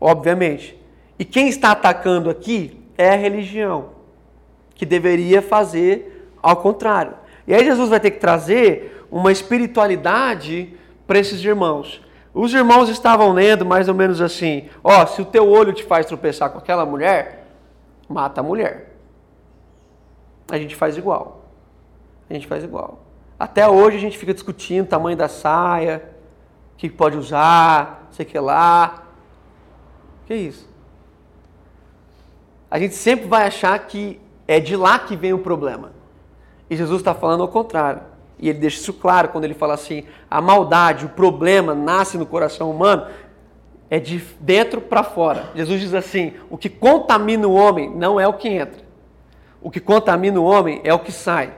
Obviamente. 0.00 0.78
E 1.18 1.24
quem 1.24 1.48
está 1.48 1.70
atacando 1.70 2.28
aqui 2.28 2.80
é 2.98 3.10
a 3.10 3.16
religião, 3.16 3.90
que 4.74 4.84
deveria 4.84 5.40
fazer 5.40 6.30
ao 6.42 6.56
contrário. 6.56 7.14
E 7.46 7.54
aí 7.54 7.64
Jesus 7.64 7.88
vai 7.88 8.00
ter 8.00 8.10
que 8.10 8.18
trazer 8.18 9.06
uma 9.10 9.32
espiritualidade 9.32 10.74
para 11.06 11.18
esses 11.18 11.42
irmãos. 11.42 12.02
Os 12.34 12.52
irmãos 12.52 12.88
estavam 12.88 13.32
lendo 13.32 13.64
mais 13.64 13.88
ou 13.88 13.94
menos 13.94 14.20
assim: 14.20 14.68
ó, 14.82 15.02
oh, 15.02 15.06
se 15.06 15.22
o 15.22 15.24
teu 15.24 15.48
olho 15.48 15.72
te 15.72 15.84
faz 15.84 16.04
tropeçar 16.06 16.50
com 16.50 16.58
aquela 16.58 16.84
mulher, 16.84 17.46
mata 18.08 18.40
a 18.40 18.44
mulher. 18.44 18.96
A 20.50 20.58
gente 20.58 20.74
faz 20.74 20.96
igual. 20.96 21.43
A 22.28 22.34
gente 22.34 22.46
faz 22.46 22.64
igual. 22.64 23.00
Até 23.38 23.68
hoje 23.68 23.96
a 23.96 24.00
gente 24.00 24.16
fica 24.16 24.32
discutindo 24.32 24.84
o 24.84 24.88
tamanho 24.88 25.16
da 25.16 25.28
saia, 25.28 26.02
o 26.74 26.76
que 26.76 26.88
pode 26.88 27.16
usar, 27.16 28.08
sei 28.10 28.24
que 28.24 28.38
lá. 28.38 29.04
Que 30.26 30.34
isso? 30.34 30.68
A 32.70 32.78
gente 32.78 32.94
sempre 32.94 33.26
vai 33.26 33.46
achar 33.46 33.78
que 33.86 34.20
é 34.48 34.58
de 34.58 34.76
lá 34.76 34.98
que 34.98 35.16
vem 35.16 35.32
o 35.32 35.38
problema. 35.38 35.92
E 36.68 36.76
Jesus 36.76 37.00
está 37.00 37.14
falando 37.14 37.42
ao 37.42 37.48
contrário. 37.48 38.02
E 38.38 38.48
ele 38.48 38.58
deixa 38.58 38.80
isso 38.80 38.92
claro 38.92 39.28
quando 39.28 39.44
ele 39.44 39.54
fala 39.54 39.74
assim: 39.74 40.04
a 40.30 40.40
maldade, 40.40 41.06
o 41.06 41.10
problema 41.10 41.74
nasce 41.74 42.18
no 42.18 42.26
coração 42.26 42.70
humano, 42.70 43.06
é 43.88 43.98
de 43.98 44.18
dentro 44.40 44.80
para 44.80 45.02
fora. 45.02 45.50
Jesus 45.54 45.80
diz 45.80 45.94
assim: 45.94 46.32
o 46.50 46.58
que 46.58 46.68
contamina 46.68 47.46
o 47.46 47.54
homem 47.54 47.94
não 47.94 48.18
é 48.18 48.26
o 48.26 48.34
que 48.34 48.48
entra. 48.48 48.82
o 49.60 49.70
que 49.70 49.80
contamina 49.80 50.40
o 50.40 50.44
homem 50.44 50.80
é 50.84 50.92
o 50.92 50.98
que 50.98 51.12
sai. 51.12 51.52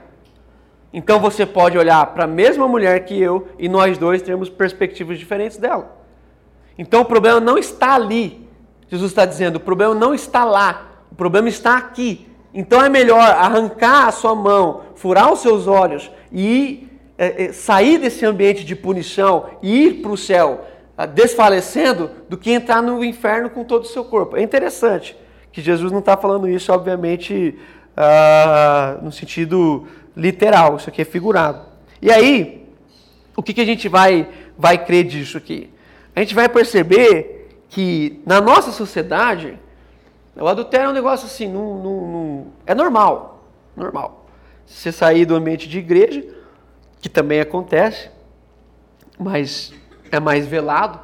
Então 0.93 1.19
você 1.19 1.45
pode 1.45 1.77
olhar 1.77 2.05
para 2.07 2.23
a 2.23 2.27
mesma 2.27 2.67
mulher 2.67 3.05
que 3.05 3.19
eu 3.19 3.47
e 3.59 3.67
nós 3.67 3.97
dois 3.97 4.21
temos 4.21 4.49
perspectivas 4.49 5.19
diferentes 5.19 5.57
dela. 5.57 5.97
Então 6.77 7.01
o 7.01 7.05
problema 7.05 7.39
não 7.39 7.57
está 7.57 7.95
ali. 7.95 8.47
Jesus 8.87 9.11
está 9.11 9.25
dizendo: 9.25 9.57
o 9.57 9.59
problema 9.59 9.93
não 9.93 10.13
está 10.13 10.43
lá, 10.43 11.03
o 11.11 11.15
problema 11.15 11.49
está 11.49 11.77
aqui. 11.77 12.27
Então 12.53 12.83
é 12.83 12.89
melhor 12.89 13.19
arrancar 13.19 14.07
a 14.07 14.11
sua 14.11 14.33
mão, 14.33 14.83
furar 14.95 15.31
os 15.31 15.39
seus 15.39 15.67
olhos 15.67 16.09
e 16.31 16.87
é, 17.17 17.45
é, 17.45 17.51
sair 17.51 17.97
desse 17.97 18.25
ambiente 18.25 18.63
de 18.63 18.75
punição 18.75 19.47
e 19.61 19.85
ir 19.85 20.01
para 20.01 20.11
o 20.11 20.17
céu 20.17 20.65
ah, 20.97 21.05
desfalecendo 21.05 22.09
do 22.29 22.37
que 22.37 22.51
entrar 22.51 22.81
no 22.81 23.03
inferno 23.03 23.49
com 23.49 23.63
todo 23.63 23.83
o 23.83 23.87
seu 23.87 24.05
corpo. 24.05 24.37
É 24.37 24.41
interessante 24.41 25.15
que 25.51 25.61
Jesus 25.61 25.91
não 25.91 25.99
está 25.99 26.15
falando 26.15 26.47
isso, 26.47 26.71
obviamente, 26.71 27.57
uh, 27.97 29.03
no 29.03 29.11
sentido 29.11 29.87
literal, 30.17 30.77
isso 30.77 30.89
aqui 30.89 31.01
é 31.01 31.05
figurado. 31.05 31.61
E 32.01 32.11
aí, 32.11 32.67
o 33.35 33.43
que, 33.43 33.53
que 33.53 33.61
a 33.61 33.65
gente 33.65 33.87
vai, 33.87 34.27
vai 34.57 34.83
crer 34.83 35.05
disso 35.05 35.37
aqui? 35.37 35.71
A 36.15 36.19
gente 36.19 36.33
vai 36.33 36.49
perceber 36.49 37.49
que 37.69 38.19
na 38.25 38.41
nossa 38.41 38.71
sociedade, 38.71 39.57
o 40.35 40.47
adultério 40.47 40.87
é 40.87 40.89
um 40.89 40.93
negócio 40.93 41.27
assim, 41.27 41.47
não, 41.47 41.77
não, 41.77 42.11
não, 42.11 42.47
é 42.65 42.73
normal, 42.73 43.47
normal. 43.75 44.25
Você 44.65 44.91
sair 44.91 45.25
do 45.25 45.35
ambiente 45.35 45.69
de 45.69 45.77
igreja, 45.77 46.25
que 46.99 47.07
também 47.07 47.39
acontece, 47.39 48.09
mas 49.19 49.71
é 50.11 50.19
mais 50.19 50.47
velado, 50.47 50.99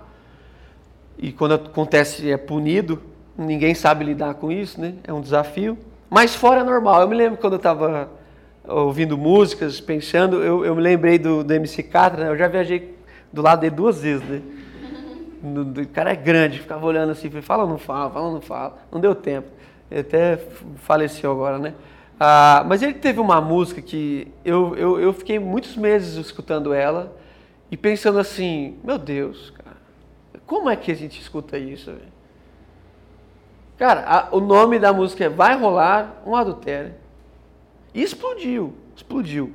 e 1.17 1.31
quando 1.31 1.53
acontece 1.53 2.29
é 2.31 2.37
punido, 2.37 3.01
ninguém 3.37 3.75
sabe 3.75 4.03
lidar 4.03 4.33
com 4.35 4.51
isso, 4.51 4.81
né? 4.81 4.95
É 5.03 5.13
um 5.13 5.21
desafio. 5.21 5.77
Mas 6.09 6.35
fora 6.35 6.61
é 6.61 6.63
normal. 6.63 7.01
Eu 7.01 7.07
me 7.07 7.15
lembro 7.15 7.37
quando 7.37 7.53
eu 7.53 7.57
estava 7.57 8.09
ouvindo 8.67 9.17
músicas, 9.17 9.79
pensando, 9.79 10.41
eu, 10.43 10.65
eu 10.65 10.75
me 10.75 10.81
lembrei 10.81 11.19
do, 11.19 11.43
do 11.43 11.53
MC 11.53 11.83
Catra, 11.83 12.25
né? 12.25 12.29
eu 12.29 12.37
já 12.37 12.47
viajei 12.47 12.97
do 13.31 13.41
lado 13.41 13.61
dele 13.61 13.75
duas 13.75 14.01
vezes, 14.01 14.27
né? 14.27 14.41
O 15.43 15.87
cara 15.87 16.11
é 16.11 16.15
grande, 16.15 16.59
ficava 16.59 16.85
olhando 16.85 17.11
assim, 17.11 17.29
fala 17.41 17.63
ou 17.63 17.69
não 17.69 17.77
fala, 17.77 18.09
fala 18.09 18.27
ou 18.27 18.33
não 18.33 18.41
fala. 18.41 18.77
Não 18.89 19.01
deu 19.01 19.13
tempo. 19.13 19.49
Ele 19.91 19.99
até 19.99 20.39
faleceu 20.77 21.31
agora, 21.31 21.59
né? 21.59 21.73
Ah, 22.17 22.63
mas 22.65 22.81
ele 22.81 22.93
teve 22.93 23.19
uma 23.19 23.41
música 23.41 23.81
que 23.81 24.31
eu, 24.45 24.73
eu, 24.77 24.99
eu 25.01 25.11
fiquei 25.11 25.37
muitos 25.39 25.75
meses 25.75 26.15
escutando 26.15 26.73
ela 26.73 27.13
e 27.69 27.75
pensando 27.75 28.19
assim, 28.19 28.77
meu 28.83 28.97
Deus, 28.97 29.49
cara, 29.49 29.75
como 30.45 30.69
é 30.69 30.75
que 30.77 30.91
a 30.91 30.95
gente 30.95 31.19
escuta 31.19 31.57
isso? 31.57 31.91
Cara, 33.77 34.05
a, 34.07 34.33
o 34.33 34.39
nome 34.39 34.79
da 34.79 34.93
música 34.93 35.25
é 35.25 35.29
Vai 35.29 35.57
Rolar 35.57 36.21
um 36.25 36.35
Adultério. 36.35 37.02
E 37.93 38.01
explodiu, 38.01 38.73
explodiu. 38.95 39.53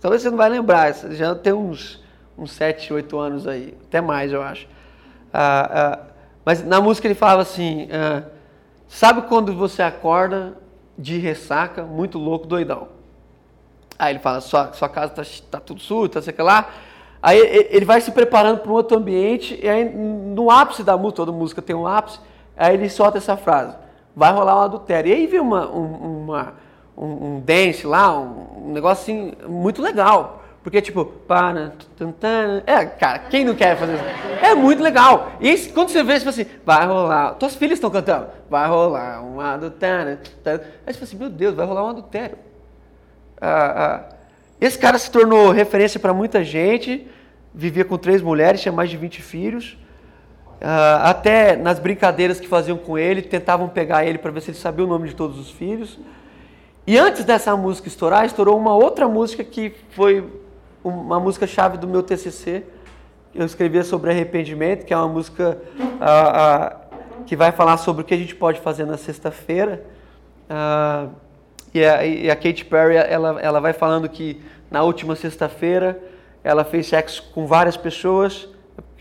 Talvez 0.00 0.22
você 0.22 0.30
não 0.30 0.36
vai 0.36 0.48
lembrar, 0.48 0.92
já 0.92 1.34
tem 1.34 1.52
uns, 1.52 2.02
uns 2.36 2.52
7, 2.52 2.92
8 2.92 3.18
anos 3.18 3.46
aí, 3.46 3.76
até 3.86 4.00
mais 4.00 4.32
eu 4.32 4.42
acho. 4.42 4.68
Ah, 5.32 5.70
ah, 5.72 5.98
mas 6.44 6.64
na 6.64 6.80
música 6.80 7.06
ele 7.06 7.14
falava 7.14 7.42
assim, 7.42 7.88
ah, 7.90 8.22
sabe 8.86 9.22
quando 9.22 9.52
você 9.54 9.82
acorda 9.82 10.56
de 10.96 11.18
ressaca, 11.18 11.82
muito 11.82 12.18
louco, 12.18 12.46
doidão? 12.46 12.88
Aí 13.98 14.12
ele 14.12 14.20
fala, 14.20 14.40
sua, 14.40 14.72
sua 14.72 14.88
casa 14.88 15.22
está 15.22 15.58
tá 15.58 15.60
tudo 15.60 15.80
sujo, 15.80 16.08
tá 16.08 16.20
sei 16.22 16.34
lá. 16.38 16.68
Aí 17.22 17.38
ele 17.38 17.86
vai 17.86 18.00
se 18.00 18.10
preparando 18.10 18.58
para 18.58 18.70
um 18.70 18.74
outro 18.74 18.98
ambiente, 18.98 19.58
e 19.62 19.68
aí 19.68 19.88
no 19.88 20.50
ápice 20.50 20.82
da 20.82 20.96
música, 20.96 21.16
toda 21.16 21.32
música 21.32 21.62
tem 21.62 21.74
um 21.74 21.86
ápice, 21.86 22.20
Aí 22.56 22.74
ele 22.74 22.88
solta 22.88 23.18
essa 23.18 23.36
frase: 23.36 23.76
vai 24.14 24.32
rolar 24.32 24.56
um 24.58 24.62
adultério. 24.62 25.10
E 25.10 25.14
aí 25.14 25.26
vem 25.26 25.40
uma, 25.40 25.68
um, 25.68 26.22
uma, 26.22 26.54
um, 26.96 27.36
um 27.36 27.40
dance 27.40 27.86
lá, 27.86 28.18
um, 28.18 28.68
um, 28.68 28.72
negócio 28.72 29.02
assim, 29.02 29.32
muito 29.46 29.82
legal. 29.82 30.42
Porque, 30.62 30.80
tipo, 30.80 31.04
para. 31.04 31.74
É, 32.66 32.86
cara, 32.86 33.18
quem 33.18 33.44
não 33.44 33.54
quer 33.54 33.76
fazer 33.76 33.96
isso? 33.96 34.04
É 34.42 34.54
muito 34.54 34.82
legal. 34.82 35.32
E 35.38 35.54
quando 35.68 35.90
você 35.90 36.02
vê, 36.02 36.18
fala 36.18 36.30
assim: 36.30 36.46
vai 36.64 36.86
rolar. 36.86 37.34
Tuas 37.34 37.54
filhas 37.54 37.76
estão 37.76 37.90
cantando: 37.90 38.28
vai 38.48 38.66
rolar 38.66 39.22
um 39.22 39.38
adultério. 39.40 40.18
Aí 40.46 40.58
você 40.86 40.94
fala 40.94 41.02
assim: 41.02 41.18
meu 41.18 41.28
Deus, 41.28 41.54
vai 41.54 41.66
rolar 41.66 41.84
um 41.84 41.90
adultério. 41.90 42.38
Ah, 43.38 43.74
ah. 43.76 44.14
Esse 44.58 44.78
cara 44.78 44.98
se 44.98 45.10
tornou 45.10 45.50
referência 45.50 46.00
para 46.00 46.14
muita 46.14 46.42
gente. 46.42 47.06
Vivia 47.52 47.84
com 47.84 47.98
três 47.98 48.22
mulheres, 48.22 48.62
tinha 48.62 48.72
mais 48.72 48.88
de 48.88 48.96
20 48.96 49.20
filhos. 49.20 49.76
Uh, 50.62 51.02
até 51.02 51.56
nas 51.56 51.78
brincadeiras 51.78 52.40
que 52.40 52.48
faziam 52.48 52.78
com 52.78 52.96
ele, 52.96 53.20
tentavam 53.20 53.68
pegar 53.68 54.06
ele 54.06 54.16
para 54.16 54.30
ver 54.30 54.40
se 54.40 54.50
ele 54.50 54.56
sabia 54.56 54.84
o 54.84 54.88
nome 54.88 55.08
de 55.08 55.14
todos 55.14 55.38
os 55.38 55.50
filhos. 55.50 55.98
E 56.86 56.98
antes 56.98 57.24
dessa 57.24 57.56
música 57.56 57.88
estourar, 57.88 58.26
estourou 58.26 58.58
uma 58.58 58.74
outra 58.74 59.08
música 59.08 59.42
que 59.42 59.74
foi 59.90 60.24
uma 60.82 61.18
música 61.18 61.46
chave 61.46 61.78
do 61.78 61.88
meu 61.88 62.02
TCC. 62.02 62.62
Eu 63.34 63.46
escrevia 63.46 63.82
sobre 63.82 64.10
arrependimento, 64.10 64.84
que 64.84 64.92
é 64.92 64.96
uma 64.96 65.08
música 65.08 65.58
uh, 65.78 65.82
uh, 65.82 67.24
que 67.24 67.34
vai 67.34 67.52
falar 67.52 67.78
sobre 67.78 68.02
o 68.02 68.04
que 68.04 68.12
a 68.12 68.16
gente 68.18 68.34
pode 68.34 68.60
fazer 68.60 68.84
na 68.84 68.98
sexta-feira. 68.98 69.82
E 71.72 71.84
a, 71.84 72.04
e, 72.04 72.30
a, 72.30 72.36
Katy 72.36 72.66
Perry, 72.66 72.96
ela, 72.96 73.40
ela 73.40 73.60
vai 73.60 73.72
falando 73.72 74.08
que 74.08 74.40
na 74.70 74.82
última 74.82 75.16
sexta-feira 75.16 75.98
ela 76.44 76.64
fez 76.64 76.86
sexo 76.86 77.30
com 77.34 77.46
várias 77.46 77.76
pessoas. 77.76 78.48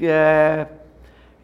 É, 0.01 0.65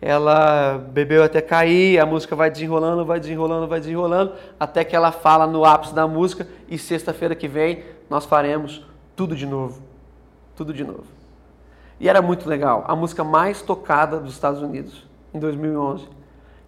ela 0.02 0.78
bebeu 0.78 1.24
até 1.24 1.42
cair, 1.42 2.00
a 2.00 2.06
música 2.06 2.36
vai 2.36 2.50
desenrolando, 2.50 3.06
vai 3.06 3.20
desenrolando, 3.20 3.68
vai 3.68 3.80
desenrolando, 3.80 4.34
até 4.60 4.84
que 4.84 4.96
ela 4.96 5.12
fala 5.12 5.46
no 5.46 5.66
ápice 5.66 5.94
da 5.94 6.08
música 6.08 6.48
e 6.70 6.78
sexta-feira 6.78 7.36
que 7.36 7.48
vem 7.48 7.84
nós 8.10 8.26
faremos 8.26 8.84
tudo 9.16 9.36
de 9.36 9.46
novo. 9.46 9.82
Tudo 10.56 10.74
de 10.74 10.84
novo. 10.84 11.06
E 12.00 12.08
era 12.08 12.22
muito 12.22 12.48
legal, 12.48 12.86
a 12.88 12.96
música 12.96 13.24
mais 13.24 13.62
tocada 13.62 14.20
dos 14.20 14.34
Estados 14.34 14.62
Unidos 14.62 15.06
em 15.34 15.40
2011. 15.40 16.08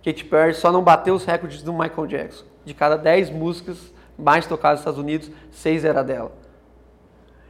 Katy 0.04 0.26
Perry 0.26 0.54
só 0.54 0.72
não 0.72 0.84
bateu 0.84 1.15
os 1.15 1.24
recordes 1.24 1.62
do 1.63 1.72
Michael 1.72 2.08
Jackson. 2.08 2.46
De 2.65 2.74
cada 2.74 2.98
10 2.98 3.30
músicas 3.30 3.94
mais 4.17 4.46
tocadas 4.46 4.80
nos 4.80 4.82
Estados 4.82 5.00
Unidos, 5.00 5.32
6 5.52 5.86
era 5.86 6.04
dela. 6.04 6.32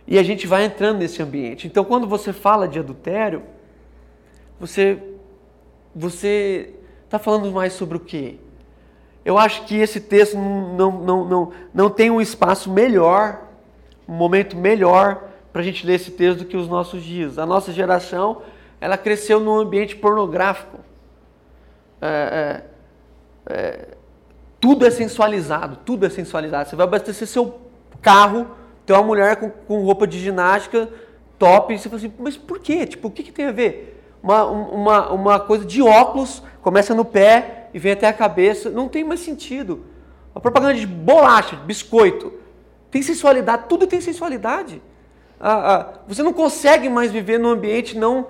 E 0.06 0.20
a 0.20 0.24
gente 0.24 0.46
vai 0.46 0.65
entrando 0.65 1.00
nesse 1.00 1.22
ambiente. 1.22 1.67
Então, 1.67 1.84
quando 1.84 2.08
você 2.08 2.32
fala 2.34 2.67
de 2.67 2.80
adultério, 2.80 3.44
você 4.60 5.11
você 5.95 6.73
está 7.06 7.19
falando 7.19 7.51
mais 7.51 7.73
sobre 7.73 7.97
o 7.97 7.99
quê? 7.99 8.38
Eu 9.23 9.38
acho 9.38 9.65
que 9.65 9.75
esse 9.75 9.99
texto 9.99 10.36
não, 10.36 10.91
não, 10.91 11.25
não, 11.25 11.51
não 11.73 11.89
tem 11.89 12.10
um 12.10 12.19
espaço 12.19 12.71
melhor, 12.71 13.41
um 14.08 14.13
momento 14.13 14.56
melhor 14.56 15.23
para 15.54 15.62
a 15.62 15.63
gente 15.63 15.86
ler 15.86 15.95
esse 15.95 16.12
texto 16.12 16.39
do 16.39 16.45
que 16.45 16.58
os 16.58 16.67
nossos 16.67 17.04
dias. 17.04 17.38
A 17.38 17.45
nossa 17.45 17.71
geração, 17.71 18.41
ela 18.80 18.97
cresceu 18.97 19.39
num 19.39 19.56
ambiente 19.58 19.95
pornográfico. 19.95 20.80
É, 22.01 22.63
é, 23.47 23.54
é, 23.54 23.88
tudo 24.60 24.86
é 24.86 24.89
sensualizado, 24.89 25.77
tudo 25.86 26.06
é 26.06 26.10
sensualizado. 26.10 26.69
Você 26.69 26.75
vai 26.75 26.86
abastecer 26.86 27.27
seu 27.27 27.60
carro, 28.01 28.47
tem 28.86 28.95
uma 28.95 29.06
mulher 29.06 29.36
com, 29.36 29.49
com 29.49 29.84
roupa 29.84 30.08
de 30.08 30.19
ginástica 30.19 30.89
top, 31.38 31.73
e 31.73 31.80
você 31.80 31.89
fala 31.89 31.97
assim, 31.97 32.13
mas 32.19 32.38
por 32.38 32.60
quê? 32.60 32.86
Tipo, 32.86 33.08
o 33.08 33.12
que, 33.12 33.23
que 33.23 33.32
tem 33.32 33.45
a 33.45 33.51
ver? 33.51 34.01
Uma, 34.21 34.45
uma, 34.45 35.12
uma 35.12 35.39
coisa 35.39 35.65
de 35.65 35.81
óculos, 35.81 36.43
começa 36.62 36.93
no 36.93 37.03
pé 37.03 37.69
e 37.73 37.79
vem 37.79 37.93
até 37.93 38.07
a 38.07 38.13
cabeça. 38.13 38.69
Não 38.69 38.88
tem 38.88 39.03
mais 39.03 39.21
sentido. 39.21 39.86
A 40.34 40.39
propaganda 40.39 40.75
de 40.75 40.86
bolacha, 40.86 41.55
de 41.55 41.63
biscoito. 41.63 42.34
Tem 42.89 43.01
sensualidade, 43.01 43.63
tudo 43.67 43.88
tem 43.88 44.01
sensualidade. 44.01 44.81
Ah, 45.39 45.73
ah, 45.73 45.99
você 46.07 46.21
não 46.21 46.34
consegue 46.34 46.88
mais 46.88 47.12
viver 47.12 47.39
num 47.39 47.49
ambiente 47.49 47.97
não, 47.97 48.27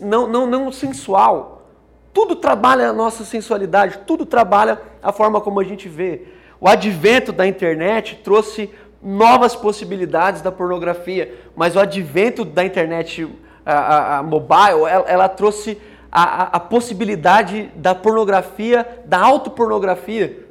não, 0.00 0.26
não, 0.26 0.46
não 0.46 0.72
sensual. 0.72 1.68
Tudo 2.12 2.36
trabalha 2.36 2.88
a 2.88 2.92
nossa 2.92 3.24
sensualidade, 3.24 4.00
tudo 4.06 4.24
trabalha 4.24 4.80
a 5.02 5.12
forma 5.12 5.40
como 5.40 5.60
a 5.60 5.64
gente 5.64 5.88
vê. 5.88 6.22
O 6.60 6.66
advento 6.66 7.32
da 7.32 7.46
internet 7.46 8.20
trouxe 8.24 8.70
novas 9.02 9.54
possibilidades 9.54 10.42
da 10.42 10.50
pornografia, 10.50 11.34
mas 11.54 11.76
o 11.76 11.80
advento 11.80 12.44
da 12.44 12.64
internet 12.64 13.28
a, 13.72 14.18
a, 14.18 14.22
mobile, 14.22 14.84
ela, 14.88 15.04
ela 15.08 15.28
trouxe 15.28 15.78
a, 16.10 16.56
a, 16.56 16.60
possibilidade 16.60 17.70
da 17.76 17.94
pornografia, 17.94 19.02
da 19.04 19.18
autopornografia. 19.18 20.46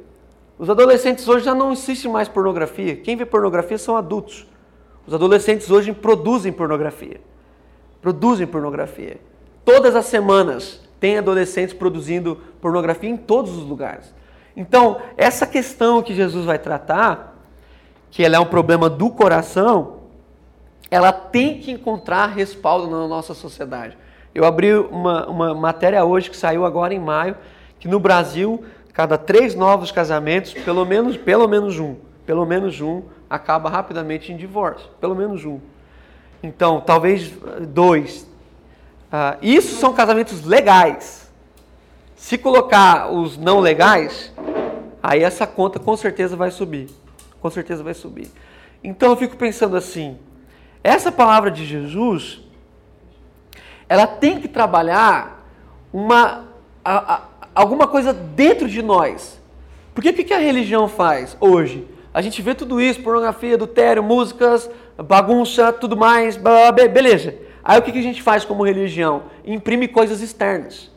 Os 0.58 0.70
adolescentes 0.70 1.26
hoje 1.26 1.44
já 1.44 1.54
não 1.54 1.72
existe 1.72 2.08
mais 2.08 2.28
pornografia. 2.28 2.96
Quem 2.96 3.16
vê 3.16 3.26
pornografia 3.26 3.76
são 3.76 3.96
adultos. 3.96 4.46
Os 5.06 5.12
adolescentes 5.12 5.70
hoje 5.70 5.92
produzem 5.92 6.52
pornografia. 6.52 7.20
Produzem 8.00 8.46
pornografia. 8.46 9.18
Todas 9.64 9.96
as 9.96 10.06
semanas 10.06 10.80
tem 11.00 11.18
adolescentes 11.18 11.74
produzindo 11.74 12.36
pornografia 12.60 13.10
em 13.10 13.16
todos 13.16 13.56
os 13.56 13.64
lugares. 13.64 14.14
Então, 14.56 15.00
essa 15.16 15.46
questão 15.46 16.02
que 16.02 16.14
Jesus 16.14 16.44
vai 16.44 16.58
tratar, 16.58 17.36
que 18.10 18.24
ela 18.24 18.36
é 18.36 18.40
um 18.40 18.46
problema 18.46 18.88
do 18.88 19.10
coração, 19.10 19.97
ela 20.90 21.12
tem 21.12 21.58
que 21.58 21.70
encontrar 21.70 22.26
respaldo 22.26 22.88
na 22.88 23.06
nossa 23.06 23.34
sociedade. 23.34 23.96
Eu 24.34 24.44
abri 24.44 24.72
uma, 24.74 25.26
uma 25.26 25.54
matéria 25.54 26.04
hoje 26.04 26.30
que 26.30 26.36
saiu 26.36 26.64
agora 26.64 26.94
em 26.94 26.98
maio, 26.98 27.36
que 27.78 27.88
no 27.88 27.98
Brasil, 27.98 28.64
cada 28.92 29.18
três 29.18 29.54
novos 29.54 29.90
casamentos, 29.90 30.54
pelo 30.54 30.84
menos, 30.84 31.16
pelo 31.16 31.48
menos 31.48 31.78
um, 31.78 31.96
pelo 32.24 32.44
menos 32.46 32.80
um, 32.80 33.02
acaba 33.28 33.68
rapidamente 33.68 34.32
em 34.32 34.36
divórcio. 34.36 34.88
Pelo 35.00 35.14
menos 35.14 35.44
um. 35.44 35.60
Então, 36.42 36.80
talvez 36.80 37.32
dois. 37.68 38.22
Uh, 39.12 39.38
isso 39.42 39.76
são 39.76 39.92
casamentos 39.92 40.44
legais. 40.44 41.30
Se 42.16 42.36
colocar 42.36 43.10
os 43.10 43.36
não 43.36 43.60
legais, 43.60 44.32
aí 45.02 45.22
essa 45.22 45.46
conta 45.46 45.78
com 45.78 45.96
certeza 45.96 46.36
vai 46.36 46.50
subir. 46.50 46.88
Com 47.40 47.50
certeza 47.50 47.82
vai 47.82 47.94
subir. 47.94 48.30
Então 48.82 49.10
eu 49.10 49.16
fico 49.16 49.36
pensando 49.36 49.76
assim: 49.76 50.18
essa 50.82 51.10
palavra 51.10 51.50
de 51.50 51.64
Jesus, 51.64 52.40
ela 53.88 54.06
tem 54.06 54.40
que 54.40 54.48
trabalhar 54.48 55.46
uma, 55.92 56.44
a, 56.84 57.14
a, 57.14 57.22
alguma 57.54 57.86
coisa 57.86 58.12
dentro 58.12 58.68
de 58.68 58.82
nós. 58.82 59.40
Porque 59.94 60.10
o 60.10 60.14
que, 60.14 60.24
que 60.24 60.34
a 60.34 60.38
religião 60.38 60.86
faz 60.88 61.36
hoje? 61.40 61.86
A 62.12 62.22
gente 62.22 62.40
vê 62.42 62.54
tudo 62.54 62.80
isso, 62.80 63.02
pornografia, 63.02 63.54
adultério, 63.54 64.02
músicas, 64.02 64.70
bagunça, 64.96 65.72
tudo 65.72 65.96
mais, 65.96 66.36
blá, 66.36 66.72
blá, 66.72 66.88
beleza. 66.88 67.34
Aí 67.62 67.78
o 67.78 67.82
que, 67.82 67.92
que 67.92 67.98
a 67.98 68.02
gente 68.02 68.22
faz 68.22 68.44
como 68.44 68.64
religião? 68.64 69.24
Imprime 69.44 69.88
coisas 69.88 70.20
externas. 70.20 70.90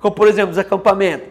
Como, 0.00 0.14
por 0.14 0.26
exemplo, 0.26 0.50
os 0.50 0.58
acampamentos. 0.58 1.28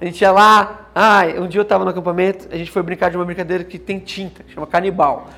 A 0.00 0.04
gente 0.04 0.20
ia 0.20 0.30
lá, 0.30 0.88
ah, 0.94 1.22
um 1.38 1.48
dia 1.48 1.60
eu 1.60 1.62
estava 1.62 1.84
no 1.84 1.90
acampamento, 1.90 2.46
a 2.50 2.56
gente 2.56 2.70
foi 2.70 2.82
brincar 2.82 3.10
de 3.10 3.16
uma 3.16 3.24
brincadeira 3.24 3.64
que 3.64 3.78
tem 3.78 3.98
tinta, 3.98 4.44
chama 4.48 4.66
canibal. 4.66 5.28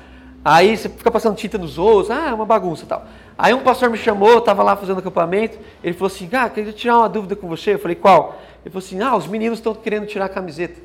Aí 0.43 0.77
você 0.77 0.87
fica 0.87 1.11
passando 1.11 1.35
tinta 1.35 1.57
nos 1.57 1.77
outros, 1.77 2.09
ah, 2.11 2.29
é 2.29 2.33
uma 2.33 2.45
bagunça 2.45 2.83
e 2.83 2.87
tal. 2.87 3.05
Aí 3.37 3.53
um 3.53 3.61
pastor 3.61 3.89
me 3.89 3.97
chamou, 3.97 4.29
eu 4.29 4.39
estava 4.39 4.63
lá 4.63 4.75
fazendo 4.75 4.99
acampamento, 4.99 5.57
ele 5.83 5.93
falou 5.93 6.07
assim, 6.07 6.29
ah, 6.33 6.49
queria 6.49 6.71
tirar 6.71 6.99
uma 6.99 7.09
dúvida 7.09 7.35
com 7.35 7.47
você. 7.47 7.73
Eu 7.73 7.79
falei, 7.79 7.95
qual? 7.95 8.39
Ele 8.63 8.71
falou 8.71 8.85
assim, 8.85 9.01
ah, 9.01 9.15
os 9.15 9.27
meninos 9.27 9.59
estão 9.59 9.73
querendo 9.73 10.07
tirar 10.07 10.25
a 10.25 10.29
camiseta. 10.29 10.79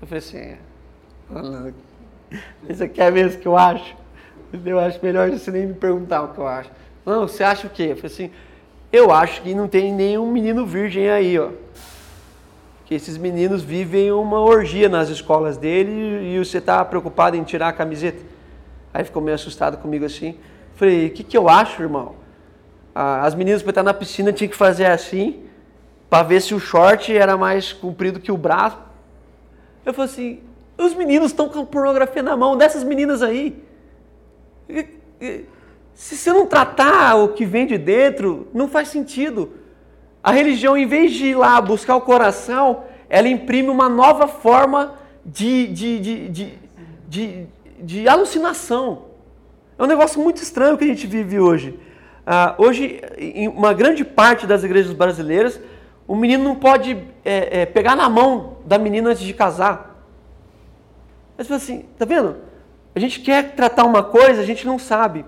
Eu 0.00 0.06
falei 0.08 0.18
assim, 0.18 0.38
é, 0.38 0.58
isso 2.68 2.84
aqui 2.84 3.00
é 3.00 3.10
mesmo 3.10 3.40
que 3.40 3.46
eu 3.46 3.56
acho? 3.56 3.96
Eu 4.64 4.78
acho 4.80 4.98
melhor 5.02 5.30
você 5.30 5.50
nem 5.50 5.66
me 5.66 5.74
perguntar 5.74 6.22
o 6.22 6.28
que 6.28 6.38
eu 6.38 6.46
acho. 6.46 6.70
Não, 7.04 7.28
você 7.28 7.44
acha 7.44 7.66
o 7.66 7.70
quê? 7.70 7.88
Eu 7.90 7.96
falei 7.96 8.12
assim, 8.12 8.30
eu 8.92 9.12
acho 9.12 9.42
que 9.42 9.54
não 9.54 9.68
tem 9.68 9.92
nenhum 9.92 10.30
menino 10.30 10.66
virgem 10.66 11.08
aí, 11.08 11.38
ó 11.38 11.50
que 12.88 12.94
esses 12.94 13.18
meninos 13.18 13.62
vivem 13.62 14.10
uma 14.10 14.40
orgia 14.40 14.88
nas 14.88 15.10
escolas 15.10 15.58
dele 15.58 16.34
e 16.34 16.38
você 16.38 16.56
está 16.56 16.82
preocupado 16.82 17.36
em 17.36 17.44
tirar 17.44 17.68
a 17.68 17.72
camiseta. 17.72 18.18
Aí 18.98 19.04
ficou 19.04 19.22
meio 19.22 19.36
assustado 19.36 19.76
comigo 19.76 20.04
assim. 20.04 20.36
Falei, 20.74 21.06
o 21.06 21.10
que, 21.10 21.22
que 21.22 21.38
eu 21.38 21.48
acho, 21.48 21.80
irmão? 21.80 22.16
As 22.92 23.32
meninas 23.32 23.62
para 23.62 23.70
estar 23.70 23.82
na 23.84 23.94
piscina 23.94 24.32
tinham 24.32 24.50
que 24.50 24.56
fazer 24.56 24.86
assim, 24.86 25.44
para 26.10 26.24
ver 26.24 26.42
se 26.42 26.52
o 26.52 26.58
short 26.58 27.16
era 27.16 27.36
mais 27.36 27.72
comprido 27.72 28.18
que 28.18 28.32
o 28.32 28.36
braço. 28.36 28.76
Eu 29.86 29.94
falei 29.94 30.10
assim, 30.10 30.40
os 30.76 30.94
meninos 30.94 31.30
estão 31.30 31.48
com 31.48 31.64
pornografia 31.64 32.24
na 32.24 32.36
mão, 32.36 32.56
dessas 32.56 32.82
meninas 32.82 33.22
aí. 33.22 33.62
Se 35.94 36.16
você 36.16 36.32
não 36.32 36.44
tratar 36.44 37.14
o 37.14 37.28
que 37.28 37.46
vem 37.46 37.68
de 37.68 37.78
dentro, 37.78 38.48
não 38.52 38.66
faz 38.66 38.88
sentido. 38.88 39.52
A 40.20 40.32
religião, 40.32 40.76
em 40.76 40.88
vez 40.88 41.12
de 41.12 41.26
ir 41.26 41.34
lá 41.36 41.60
buscar 41.60 41.94
o 41.94 42.00
coração, 42.00 42.82
ela 43.08 43.28
imprime 43.28 43.68
uma 43.68 43.88
nova 43.88 44.26
forma 44.26 44.94
de, 45.24 45.68
de, 45.68 46.00
de, 46.00 46.28
de, 47.08 47.46
de, 47.80 48.08
alucinação. 48.08 49.06
É 49.78 49.82
um 49.82 49.86
negócio 49.86 50.20
muito 50.20 50.42
estranho 50.42 50.76
que 50.76 50.84
a 50.84 50.88
gente 50.88 51.06
vive 51.06 51.38
hoje. 51.38 51.78
Uh, 52.26 52.62
hoje, 52.62 53.00
em 53.16 53.48
uma 53.48 53.72
grande 53.72 54.04
parte 54.04 54.46
das 54.46 54.64
igrejas 54.64 54.92
brasileiras, 54.92 55.60
o 56.06 56.16
menino 56.16 56.44
não 56.44 56.54
pode 56.54 56.96
é, 57.24 57.60
é, 57.60 57.66
pegar 57.66 57.94
na 57.94 58.08
mão 58.08 58.58
da 58.64 58.78
menina 58.78 59.10
antes 59.10 59.22
de 59.22 59.32
casar. 59.32 60.04
Mas 61.36 61.50
assim, 61.50 61.84
tá 61.98 62.04
vendo? 62.04 62.36
A 62.94 62.98
gente 62.98 63.20
quer 63.20 63.54
tratar 63.54 63.84
uma 63.84 64.02
coisa, 64.02 64.40
a 64.40 64.44
gente 64.44 64.66
não 64.66 64.78
sabe. 64.78 65.24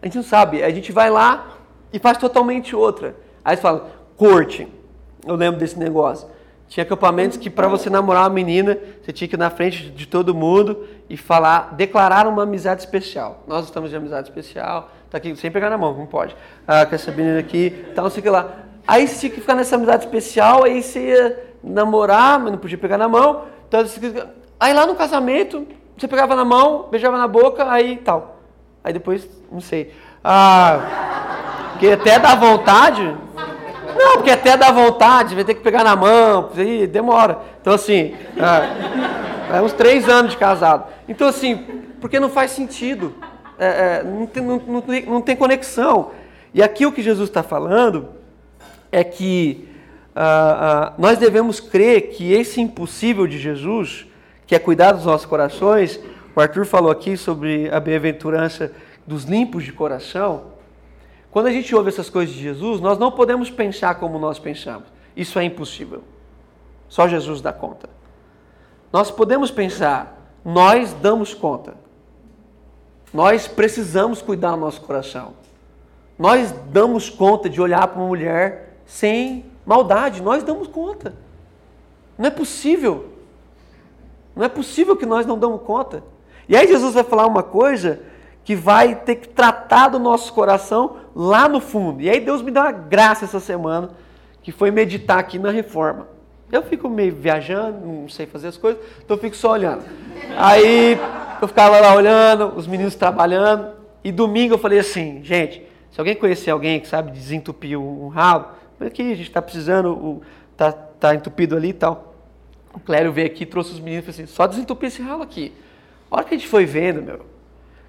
A 0.00 0.06
gente 0.06 0.16
não 0.16 0.22
sabe. 0.22 0.62
A 0.62 0.70
gente 0.70 0.92
vai 0.92 1.10
lá 1.10 1.56
e 1.92 1.98
faz 1.98 2.18
totalmente 2.18 2.76
outra. 2.76 3.16
Aí 3.44 3.56
você 3.56 3.62
fala, 3.62 3.90
corte. 4.16 4.68
Eu 5.26 5.34
lembro 5.34 5.58
desse 5.58 5.78
negócio. 5.78 6.28
Tinha 6.72 6.84
acampamentos 6.84 7.36
que 7.36 7.50
para 7.50 7.68
você 7.68 7.90
namorar 7.90 8.22
uma 8.22 8.30
menina, 8.30 8.78
você 9.02 9.12
tinha 9.12 9.28
que 9.28 9.36
ir 9.36 9.38
na 9.38 9.50
frente 9.50 9.90
de 9.90 10.06
todo 10.06 10.34
mundo 10.34 10.88
e 11.06 11.18
falar, 11.18 11.74
declarar 11.74 12.26
uma 12.26 12.44
amizade 12.44 12.80
especial. 12.80 13.44
Nós 13.46 13.66
estamos 13.66 13.90
de 13.90 13.96
amizade 13.96 14.30
especial, 14.30 14.88
tá 15.10 15.18
aqui 15.18 15.36
sem 15.36 15.50
pegar 15.50 15.68
na 15.68 15.76
mão, 15.76 15.92
não 15.94 16.06
pode. 16.06 16.34
Ah, 16.66 16.86
com 16.86 16.94
essa 16.94 17.12
menina 17.12 17.38
aqui, 17.38 17.84
tal, 17.94 18.04
não 18.04 18.10
sei 18.10 18.20
o 18.20 18.22
que 18.22 18.30
lá. 18.30 18.48
Aí 18.88 19.06
você 19.06 19.20
tinha 19.20 19.30
que 19.32 19.40
ficar 19.42 19.54
nessa 19.54 19.76
amizade 19.76 20.06
especial, 20.06 20.64
aí 20.64 20.82
você 20.82 21.10
ia 21.10 21.44
namorar, 21.62 22.40
mas 22.40 22.52
não 22.52 22.58
podia 22.58 22.78
pegar 22.78 22.96
na 22.96 23.06
mão. 23.06 23.42
Então, 23.68 23.84
aí 24.58 24.72
lá 24.72 24.86
no 24.86 24.94
casamento, 24.94 25.66
você 25.94 26.08
pegava 26.08 26.34
na 26.34 26.42
mão, 26.42 26.88
beijava 26.90 27.18
na 27.18 27.28
boca, 27.28 27.70
aí 27.70 27.98
tal. 27.98 28.40
Aí 28.82 28.94
depois, 28.94 29.28
não 29.52 29.60
sei. 29.60 29.92
Ah, 30.24 31.74
que 31.78 31.92
até 31.92 32.18
dá 32.18 32.34
vontade, 32.34 33.14
não, 33.96 34.16
porque 34.16 34.30
até 34.30 34.56
dá 34.56 34.70
vontade, 34.70 35.34
vai 35.34 35.44
ter 35.44 35.54
que 35.54 35.60
pegar 35.62 35.84
na 35.84 35.96
mão, 35.96 36.50
aí 36.56 36.86
demora. 36.86 37.38
Então, 37.60 37.74
assim, 37.74 38.14
é, 38.36 39.56
é 39.56 39.60
uns 39.62 39.72
três 39.72 40.08
anos 40.08 40.32
de 40.32 40.38
casado. 40.38 40.86
Então, 41.08 41.28
assim, 41.28 41.82
porque 42.00 42.18
não 42.18 42.28
faz 42.28 42.50
sentido. 42.50 43.14
É, 43.58 43.66
é, 43.66 44.02
não, 44.04 44.26
tem, 44.26 44.42
não, 44.42 44.56
não, 44.58 44.84
não, 45.06 45.20
tem, 45.20 45.36
conexão. 45.36 46.10
E 46.52 46.62
aqui 46.62 46.84
o 46.84 46.92
que 46.92 47.02
Jesus 47.02 47.28
está 47.28 47.42
falando 47.42 48.08
é 48.90 49.04
que 49.04 49.68
ah, 50.14 50.90
ah, 50.90 50.92
nós 50.98 51.18
devemos 51.18 51.60
crer 51.60 52.10
que 52.10 52.32
esse 52.32 52.60
impossível 52.60 53.26
de 53.26 53.38
Jesus, 53.38 54.06
que 54.46 54.54
é 54.54 54.58
cuidar 54.58 54.92
dos 54.92 55.04
nossos 55.04 55.26
corações, 55.26 56.00
o 56.34 56.40
Arthur 56.40 56.66
falou 56.66 56.90
aqui 56.90 57.16
sobre 57.16 57.70
a 57.70 57.78
bem-aventurança 57.78 58.72
dos 59.06 59.24
limpos 59.24 59.64
de 59.64 59.72
coração, 59.72 60.51
quando 61.32 61.46
a 61.46 61.50
gente 61.50 61.74
ouve 61.74 61.88
essas 61.88 62.10
coisas 62.10 62.34
de 62.34 62.42
Jesus, 62.42 62.78
nós 62.78 62.98
não 62.98 63.10
podemos 63.10 63.50
pensar 63.50 63.94
como 63.94 64.18
nós 64.18 64.38
pensamos. 64.38 64.86
Isso 65.16 65.38
é 65.38 65.44
impossível. 65.44 66.04
Só 66.90 67.08
Jesus 67.08 67.40
dá 67.40 67.50
conta. 67.54 67.88
Nós 68.92 69.10
podemos 69.10 69.50
pensar, 69.50 70.30
nós 70.44 70.92
damos 70.92 71.32
conta. 71.32 71.74
Nós 73.14 73.48
precisamos 73.48 74.20
cuidar 74.20 74.50
do 74.50 74.58
nosso 74.58 74.82
coração. 74.82 75.32
Nós 76.18 76.52
damos 76.70 77.08
conta 77.08 77.48
de 77.48 77.62
olhar 77.62 77.88
para 77.88 77.98
uma 77.98 78.08
mulher 78.08 78.76
sem 78.84 79.46
maldade. 79.64 80.20
Nós 80.20 80.42
damos 80.42 80.68
conta. 80.68 81.14
Não 82.18 82.26
é 82.26 82.30
possível. 82.30 83.08
Não 84.36 84.44
é 84.44 84.50
possível 84.50 84.94
que 84.94 85.06
nós 85.06 85.24
não 85.24 85.38
damos 85.38 85.62
conta. 85.62 86.04
E 86.46 86.54
aí 86.54 86.68
Jesus 86.68 86.92
vai 86.92 87.04
falar 87.04 87.26
uma 87.26 87.42
coisa 87.42 88.00
que 88.44 88.56
vai 88.56 88.94
ter 88.94 89.16
que 89.16 89.28
tratar 89.28 89.88
do 89.88 89.98
nosso 89.98 90.32
coração 90.32 90.96
lá 91.14 91.48
no 91.48 91.60
fundo. 91.60 92.02
E 92.02 92.10
aí 92.10 92.20
Deus 92.20 92.42
me 92.42 92.50
deu 92.50 92.62
uma 92.62 92.72
graça 92.72 93.24
essa 93.24 93.40
semana, 93.40 93.90
que 94.42 94.50
foi 94.50 94.70
meditar 94.70 95.18
aqui 95.18 95.38
na 95.38 95.50
reforma. 95.50 96.08
Eu 96.50 96.62
fico 96.62 96.88
meio 96.88 97.14
viajando, 97.14 97.86
não 97.86 98.08
sei 98.08 98.26
fazer 98.26 98.48
as 98.48 98.56
coisas, 98.56 98.82
então 99.04 99.16
eu 99.16 99.20
fico 99.20 99.36
só 99.36 99.52
olhando. 99.52 99.84
Aí 100.36 100.98
eu 101.40 101.48
ficava 101.48 101.80
lá 101.80 101.94
olhando, 101.94 102.52
os 102.56 102.66
meninos 102.66 102.94
trabalhando, 102.94 103.72
e 104.04 104.10
domingo 104.12 104.54
eu 104.54 104.58
falei 104.58 104.78
assim, 104.78 105.22
gente, 105.22 105.66
se 105.90 106.00
alguém 106.00 106.14
conhecer 106.14 106.50
alguém 106.50 106.80
que 106.80 106.88
sabe 106.88 107.10
desentupir 107.10 107.78
um 107.78 108.08
ralo, 108.08 108.46
aqui 108.80 109.02
a 109.02 109.14
gente 109.14 109.28
está 109.28 109.40
precisando, 109.40 110.20
tá, 110.56 110.72
tá 110.72 111.14
entupido 111.14 111.56
ali 111.56 111.68
e 111.68 111.74
tal. 111.74 112.14
O 112.74 112.80
Clério 112.80 113.12
veio 113.12 113.26
aqui, 113.26 113.46
trouxe 113.46 113.72
os 113.72 113.80
meninos 113.80 114.08
e 114.08 114.12
falou 114.12 114.24
assim, 114.24 114.34
só 114.34 114.46
desentupir 114.46 114.88
esse 114.88 115.00
ralo 115.00 115.22
aqui. 115.22 115.52
A 116.10 116.16
hora 116.16 116.24
que 116.24 116.34
a 116.34 116.38
gente 116.38 116.48
foi 116.48 116.64
vendo, 116.64 117.02
meu, 117.02 117.24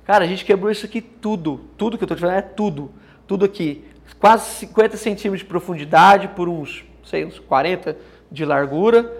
Cara, 0.05 0.25
a 0.25 0.27
gente 0.27 0.43
quebrou 0.43 0.71
isso 0.71 0.85
aqui 0.85 1.01
tudo. 1.01 1.61
Tudo 1.77 1.97
que 1.97 2.03
eu 2.03 2.05
estou 2.05 2.17
te 2.17 2.21
falando 2.21 2.37
é 2.37 2.41
tudo. 2.41 2.91
Tudo 3.25 3.45
aqui. 3.45 3.85
Quase 4.19 4.49
50 4.55 4.97
centímetros 4.97 5.39
de 5.39 5.45
profundidade 5.45 6.27
por 6.29 6.49
uns, 6.49 6.85
sei, 7.05 7.25
uns 7.25 7.39
40 7.39 7.97
de 8.31 8.43
largura. 8.43 9.11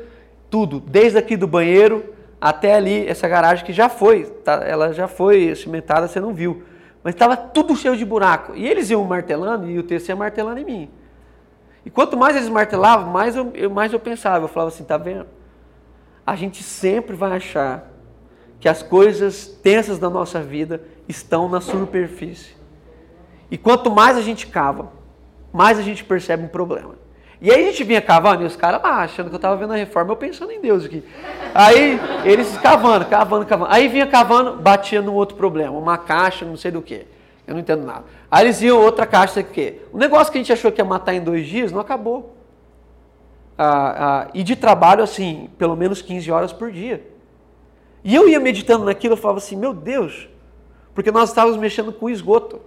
Tudo. 0.49 0.79
Desde 0.79 1.17
aqui 1.17 1.37
do 1.37 1.47
banheiro 1.47 2.13
até 2.39 2.75
ali, 2.75 3.07
essa 3.07 3.27
garagem 3.27 3.65
que 3.65 3.71
já 3.71 3.87
foi. 3.87 4.25
Tá, 4.25 4.61
ela 4.65 4.93
já 4.93 5.07
foi 5.07 5.55
cimentada, 5.55 6.07
você 6.07 6.19
não 6.19 6.33
viu. 6.33 6.63
Mas 7.01 7.15
estava 7.15 7.37
tudo 7.37 7.75
cheio 7.75 7.95
de 7.95 8.03
buraco. 8.03 8.53
E 8.55 8.67
eles 8.67 8.89
iam 8.89 9.03
martelando 9.05 9.69
e 9.69 9.79
o 9.79 9.83
TC 9.83 10.11
ia 10.11 10.15
martelando 10.15 10.59
em 10.59 10.65
mim. 10.65 10.89
E 11.85 11.89
quanto 11.89 12.17
mais 12.17 12.35
eles 12.35 12.49
martelavam, 12.49 13.11
mais 13.11 13.35
eu, 13.35 13.69
mais 13.69 13.93
eu 13.93 13.99
pensava. 13.99 14.45
Eu 14.45 14.49
falava 14.49 14.69
assim, 14.69 14.83
tá 14.83 14.97
vendo? 14.97 15.25
A 16.25 16.35
gente 16.35 16.61
sempre 16.61 17.15
vai 17.15 17.37
achar 17.37 17.92
que 18.63 18.69
as 18.69 18.81
coisas 18.81 19.45
tensas 19.45 19.99
da 19.99 20.09
nossa 20.09 20.39
vida 20.39 20.81
estão 21.05 21.49
na 21.49 21.59
superfície. 21.59 22.55
E 23.51 23.57
quanto 23.57 23.91
mais 23.91 24.15
a 24.15 24.21
gente 24.21 24.47
cava, 24.47 24.89
mais 25.51 25.77
a 25.77 25.81
gente 25.81 26.01
percebe 26.01 26.45
um 26.45 26.47
problema. 26.47 26.95
E 27.41 27.51
aí 27.51 27.61
a 27.61 27.67
gente 27.67 27.83
vinha 27.83 28.01
cavando 28.01 28.41
e 28.41 28.45
os 28.45 28.55
caras 28.55 28.81
lá 28.81 29.01
achando 29.01 29.27
que 29.27 29.35
eu 29.35 29.37
estava 29.37 29.57
vendo 29.57 29.73
a 29.73 29.75
reforma, 29.75 30.13
eu 30.13 30.15
pensando 30.15 30.53
em 30.53 30.61
Deus 30.61 30.85
aqui. 30.85 31.03
Aí 31.53 31.99
eles 32.23 32.57
cavando, 32.57 33.03
cavando, 33.03 33.45
cavando. 33.45 33.69
Aí 33.69 33.89
vinha 33.89 34.07
cavando, 34.07 34.55
batia 34.55 35.01
num 35.01 35.13
outro 35.13 35.35
problema, 35.35 35.77
uma 35.77 35.97
caixa, 35.97 36.45
não 36.45 36.55
sei 36.55 36.71
do 36.71 36.81
que. 36.81 37.05
Eu 37.45 37.55
não 37.55 37.59
entendo 37.59 37.85
nada. 37.85 38.05
Aí 38.31 38.45
eles 38.45 38.61
iam 38.61 38.79
outra 38.79 39.05
caixa, 39.05 39.33
sei 39.33 39.43
o 39.43 39.47
quê. 39.47 39.81
O 39.91 39.97
negócio 39.97 40.31
que 40.31 40.37
a 40.37 40.41
gente 40.41 40.53
achou 40.53 40.71
que 40.71 40.79
ia 40.79 40.85
matar 40.85 41.13
em 41.13 41.21
dois 41.21 41.45
dias 41.45 41.69
não 41.69 41.81
acabou. 41.81 42.37
Ah, 43.57 43.95
ah, 43.97 44.27
e 44.33 44.41
de 44.41 44.55
trabalho, 44.55 45.03
assim, 45.03 45.49
pelo 45.57 45.75
menos 45.75 46.01
15 46.01 46.31
horas 46.31 46.53
por 46.53 46.71
dia. 46.71 47.11
E 48.03 48.13
eu 48.13 48.27
ia 48.27 48.39
meditando 48.39 48.85
naquilo, 48.85 49.13
eu 49.13 49.17
falava 49.17 49.37
assim, 49.37 49.55
meu 49.55 49.73
Deus, 49.73 50.27
porque 50.93 51.11
nós 51.11 51.29
estávamos 51.29 51.57
mexendo 51.57 51.93
com 51.93 52.09
esgoto. 52.09 52.59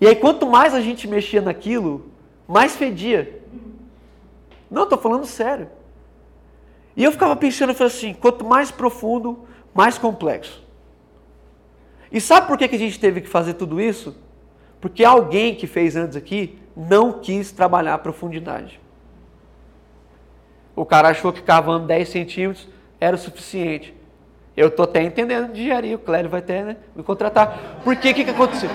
E 0.00 0.06
aí, 0.06 0.14
quanto 0.14 0.46
mais 0.46 0.74
a 0.74 0.80
gente 0.80 1.08
mexia 1.08 1.40
naquilo, 1.40 2.06
mais 2.46 2.76
fedia. 2.76 3.42
Não, 4.70 4.84
estou 4.84 4.98
falando 4.98 5.26
sério. 5.26 5.68
E 6.96 7.02
eu 7.02 7.10
ficava 7.10 7.34
pensando, 7.34 7.70
eu 7.70 7.74
falei 7.74 7.92
assim, 7.92 8.14
quanto 8.14 8.44
mais 8.44 8.70
profundo, 8.70 9.46
mais 9.74 9.98
complexo. 9.98 10.62
E 12.10 12.20
sabe 12.20 12.46
por 12.46 12.56
que, 12.56 12.68
que 12.68 12.76
a 12.76 12.78
gente 12.78 12.98
teve 12.98 13.20
que 13.20 13.28
fazer 13.28 13.54
tudo 13.54 13.80
isso? 13.80 14.16
Porque 14.80 15.04
alguém 15.04 15.54
que 15.54 15.66
fez 15.66 15.96
antes 15.96 16.16
aqui 16.16 16.58
não 16.76 17.12
quis 17.20 17.50
trabalhar 17.50 17.94
a 17.94 17.98
profundidade. 17.98 18.80
O 20.76 20.86
cara 20.86 21.08
achou 21.08 21.32
que 21.32 21.42
cavando 21.42 21.86
10 21.86 22.08
centímetros 22.08 22.68
era 23.00 23.16
o 23.16 23.18
suficiente. 23.18 23.94
Eu 24.56 24.68
estou 24.68 24.84
até 24.84 25.02
entendendo 25.02 25.52
de 25.52 25.60
engenharia, 25.60 25.96
o 25.96 26.00
Clério 26.00 26.28
vai 26.28 26.40
até 26.40 26.64
né, 26.64 26.76
me 26.96 27.02
contratar. 27.02 27.80
Porque 27.84 28.10
o 28.10 28.14
que, 28.14 28.24
que 28.24 28.30
aconteceu? 28.30 28.70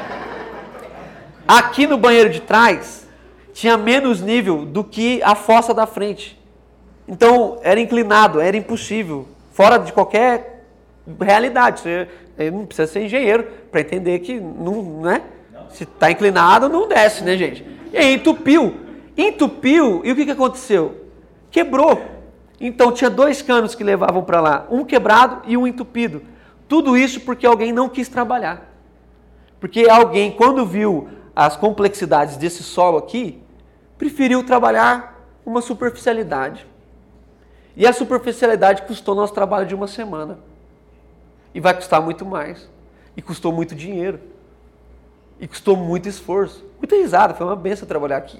Aqui 1.47 1.86
no 1.86 1.97
banheiro 1.97 2.29
de 2.29 2.39
trás 2.39 3.07
tinha 3.53 3.77
menos 3.77 4.21
nível 4.21 4.65
do 4.65 4.83
que 4.83 5.21
a 5.23 5.36
fossa 5.36 5.73
da 5.73 5.86
frente. 5.86 6.41
Então 7.07 7.59
era 7.63 7.79
inclinado, 7.79 8.39
era 8.39 8.55
impossível, 8.55 9.27
fora 9.51 9.77
de 9.77 9.91
qualquer 9.91 10.65
realidade. 11.19 11.81
Você 11.81 12.07
não 12.49 12.65
precisa 12.65 12.91
ser 12.91 13.03
engenheiro 13.03 13.45
para 13.69 13.81
entender 13.81 14.19
que 14.19 14.39
não, 14.39 15.01
né? 15.01 15.21
Se 15.69 15.83
está 15.83 16.09
inclinado, 16.12 16.69
não 16.69 16.88
desce, 16.88 17.23
né, 17.23 17.36
gente? 17.36 17.65
E 17.91 17.97
aí 17.97 18.13
entupiu. 18.15 18.75
Entupiu, 19.17 20.01
e 20.03 20.12
o 20.12 20.15
que, 20.15 20.25
que 20.25 20.31
aconteceu? 20.31 21.07
Quebrou. 21.51 22.12
Então 22.65 22.93
tinha 22.93 23.10
dois 23.10 23.41
canos 23.41 23.76
que 23.76 23.84
levavam 23.84 24.23
para 24.23 24.39
lá, 24.39 24.65
um 24.71 24.86
quebrado 24.86 25.41
e 25.45 25.58
um 25.58 25.67
entupido. 25.67 26.21
Tudo 26.65 26.95
isso 26.95 27.19
porque 27.19 27.45
alguém 27.45 27.73
não 27.73 27.89
quis 27.89 28.08
trabalhar. 28.08 28.73
Porque 29.60 29.89
alguém, 29.89 30.32
quando 30.32 30.65
viu 30.65 31.10
as 31.36 31.58
complexidades 31.58 32.38
desse 32.38 32.63
solo 32.63 32.97
aqui, 32.97 33.43
preferiu 33.97 34.45
trabalhar 34.45 35.28
uma 35.45 35.62
superficialidade. 35.62 36.65
E 37.76 37.86
a 37.86 37.91
superficialidade 37.91 38.84
custou 38.84 39.13
nosso 39.13 39.34
trabalho 39.34 39.65
de 39.65 39.76
uma 39.76 39.88
semana. 39.88 40.39
E 41.54 41.60
vai 41.60 41.73
custar 41.73 42.02
muito 42.02 42.26
mais. 42.26 42.69
E 43.17 43.21
custou 43.21 43.52
muito 43.52 43.76
dinheiro. 43.76 44.21
E 45.38 45.49
custou 45.49 45.76
muito 45.76 46.08
esforço. 46.08 46.63
Muita 46.78 46.95
risada, 46.95 47.34
foi 47.34 47.45
uma 47.45 47.58
benção 47.58 47.86
trabalhar 47.86 48.17
aqui. 48.17 48.39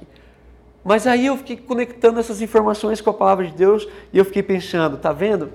Mas 0.84 1.08
aí 1.08 1.26
eu 1.26 1.38
fiquei 1.38 1.56
conectando 1.56 2.20
essas 2.20 2.42
informações 2.42 3.00
com 3.00 3.10
a 3.10 3.14
palavra 3.14 3.46
de 3.46 3.54
Deus 3.54 3.88
e 4.12 4.18
eu 4.18 4.26
fiquei 4.26 4.44
pensando, 4.44 4.98
tá 4.98 5.14
vendo? 5.14 5.52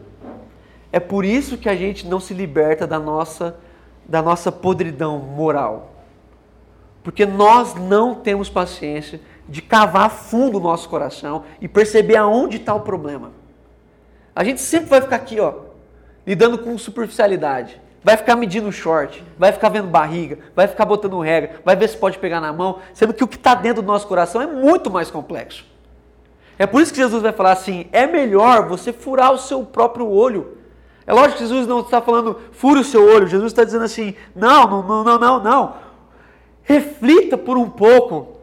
É 0.91 0.99
por 0.99 1.25
isso 1.25 1.59
que 1.59 1.69
a 1.69 1.77
gente 1.77 2.07
não 2.07 2.19
se 2.19 2.33
liberta 2.33 2.87
da 2.87 2.99
nossa 2.99 3.59
da 4.09 4.23
nossa 4.23 4.51
podridão 4.51 5.19
moral. 5.19 5.93
Porque 7.03 7.27
nós 7.27 7.75
não 7.75 8.15
temos 8.15 8.49
paciência 8.49 9.21
de 9.47 9.61
cavar 9.61 10.11
fundo 10.11 10.57
o 10.57 10.61
nosso 10.61 10.89
coração 10.89 11.45
e 11.61 11.69
perceber 11.69 12.17
aonde 12.17 12.57
está 12.57 12.75
o 12.75 12.81
problema. 12.81 13.33
A 14.35 14.43
gente 14.43 14.63
sempre 14.63 14.89
vai 14.89 15.03
ficar 15.03 15.17
aqui, 15.17 15.39
ó, 15.39 15.53
lidando 16.27 16.59
com 16.59 16.77
superficialidade 16.79 17.81
vai 18.03 18.17
ficar 18.17 18.37
medindo 18.37 18.71
short, 18.71 19.25
vai 19.39 19.53
ficar 19.53 19.69
vendo 19.69 19.89
barriga, 19.89 20.39
vai 20.55 20.67
ficar 20.67 20.85
botando 20.85 21.21
regra, 21.21 21.61
vai 21.65 21.77
ver 21.77 21.89
se 21.89 21.97
pode 21.97 22.19
pegar 22.19 22.41
na 22.41 22.53
mão, 22.53 22.79
sendo 22.95 23.13
que 23.13 23.25
o 23.25 23.29
que 23.29 23.37
está 23.37 23.55
dentro 23.55 23.83
do 23.83 23.87
nosso 23.87 24.07
coração 24.07 24.41
é 24.41 24.47
muito 24.47 24.91
mais 24.91 25.11
complexo. 25.11 25.65
É 26.59 26.67
por 26.67 26.83
isso 26.83 26.93
que 26.93 26.99
Jesus 26.99 27.23
vai 27.23 27.33
falar 27.33 27.53
assim: 27.53 27.87
é 27.93 28.07
melhor 28.07 28.69
você 28.69 28.93
furar 28.93 29.33
o 29.33 29.39
seu 29.39 29.65
próprio 29.65 30.09
olho. 30.09 30.59
É 31.07 31.13
lógico 31.13 31.39
que 31.39 31.45
Jesus 31.47 31.67
não 31.67 31.81
está 31.81 32.03
falando 32.03 32.39
fure 32.53 32.81
o 32.81 32.85
seu 32.85 33.03
olho, 33.03 33.27
Jesus 33.27 33.53
está 33.53 33.65
dizendo 33.65 33.85
assim: 33.85 34.15
não, 34.35 34.83
não, 34.83 35.05
não, 35.05 35.19
não, 35.19 35.43
não. 35.43 35.75
Reflita 36.63 37.39
por 37.39 37.57
um 37.57 37.71
pouco 37.71 38.39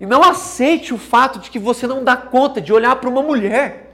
e 0.00 0.04
não 0.04 0.22
aceite 0.22 0.92
o 0.92 0.98
fato 0.98 1.38
de 1.38 1.50
que 1.50 1.58
você 1.58 1.86
não 1.86 2.02
dá 2.02 2.16
conta 2.16 2.60
de 2.60 2.72
olhar 2.72 2.96
para 2.96 3.08
uma 3.08 3.22
mulher. 3.22 3.91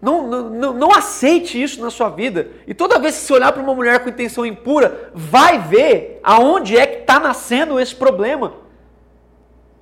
Não, 0.00 0.28
não, 0.28 0.72
não 0.72 0.92
aceite 0.92 1.60
isso 1.60 1.80
na 1.80 1.90
sua 1.90 2.08
vida. 2.08 2.48
E 2.66 2.72
toda 2.72 3.00
vez 3.00 3.16
que 3.16 3.22
você 3.22 3.32
olhar 3.32 3.52
para 3.52 3.62
uma 3.62 3.74
mulher 3.74 4.02
com 4.02 4.08
intenção 4.08 4.46
impura, 4.46 5.10
vai 5.12 5.58
ver 5.58 6.20
aonde 6.22 6.76
é 6.76 6.86
que 6.86 7.00
está 7.00 7.18
nascendo 7.18 7.80
esse 7.80 7.94
problema. 7.94 8.54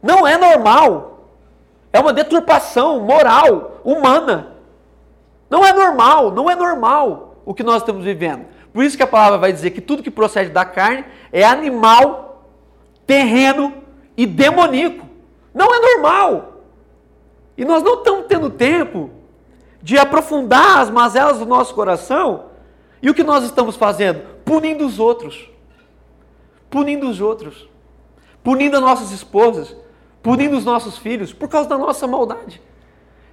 Não 0.03 0.27
é 0.27 0.39
normal. 0.39 1.29
É 1.93 2.01
uma 2.01 2.13
deturpação 2.13 3.01
moral, 3.01 3.81
humana. 3.85 4.57
Não 5.51 5.65
é 5.65 5.73
normal, 5.73 6.31
não 6.31 6.51
é 6.51 6.57
normal 6.57 7.37
o 7.45 7.55
que 7.55 7.63
nós 7.63 7.83
estamos 7.83 8.05
vivendo. 8.05 8.47
Por 8.73 8.85
isso 8.85 8.97
que 8.97 9.03
a 9.03 9.07
palavra 9.07 9.39
vai 9.39 9.53
dizer 9.53 9.71
que 9.71 9.81
tudo 9.81 10.03
que 10.03 10.11
procede 10.11 10.51
da 10.51 10.65
carne 10.65 11.05
é 11.33 11.45
animal, 11.45 12.47
terreno 13.07 13.73
e 14.17 14.27
demoníaco. 14.27 15.07
Não 15.55 15.75
é 15.75 15.79
normal. 15.79 16.63
E 17.57 17.65
nós 17.65 17.83
não 17.83 17.95
estamos 17.95 18.27
tendo 18.27 18.51
tempo 18.51 19.11
de 19.87 19.97
aprofundar 19.97 20.81
as 20.81 20.91
mazelas 20.91 21.39
do 21.39 21.47
nosso 21.47 21.73
coração. 21.73 22.47
E 23.01 23.09
o 23.09 23.15
que 23.15 23.23
nós 23.23 23.45
estamos 23.45 23.77
fazendo? 23.77 24.21
Punindo 24.45 24.85
os 24.85 24.99
outros. 24.99 25.49
Punindo 26.69 27.09
os 27.09 27.21
outros. 27.21 27.69
Punindo 28.43 28.79
as 28.79 28.83
nossas 28.83 29.13
esposas. 29.13 29.77
Punindo 30.25 30.57
os 30.57 30.65
nossos 30.65 30.99
filhos 30.99 31.33
por 31.33 31.49
causa 31.49 31.69
da 31.69 31.79
nossa 31.79 32.05
maldade. 32.05 32.61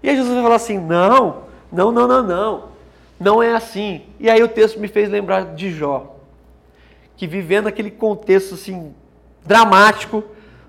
E 0.04 0.10
aí 0.10 0.16
Jesus 0.16 0.32
vai 0.32 0.44
falar 0.44 0.58
assim: 0.58 0.78
não, 0.78 1.46
não, 1.72 1.92
não, 1.92 2.08
não, 2.08 2.22
não. 2.22 2.64
Não 3.20 3.42
é 3.42 3.56
assim. 3.56 4.04
E 4.20 4.30
aí 4.30 4.44
o 4.44 4.48
texto 4.48 4.80
me 4.80 4.88
fez 4.88 5.10
lembrar 5.10 5.56
de 5.56 5.72
Jó. 5.72 6.18
Que 7.18 7.26
vivendo 7.26 7.66
aquele 7.66 7.90
contexto 7.90 8.54
assim 8.54 8.94
dramático, 9.44 10.24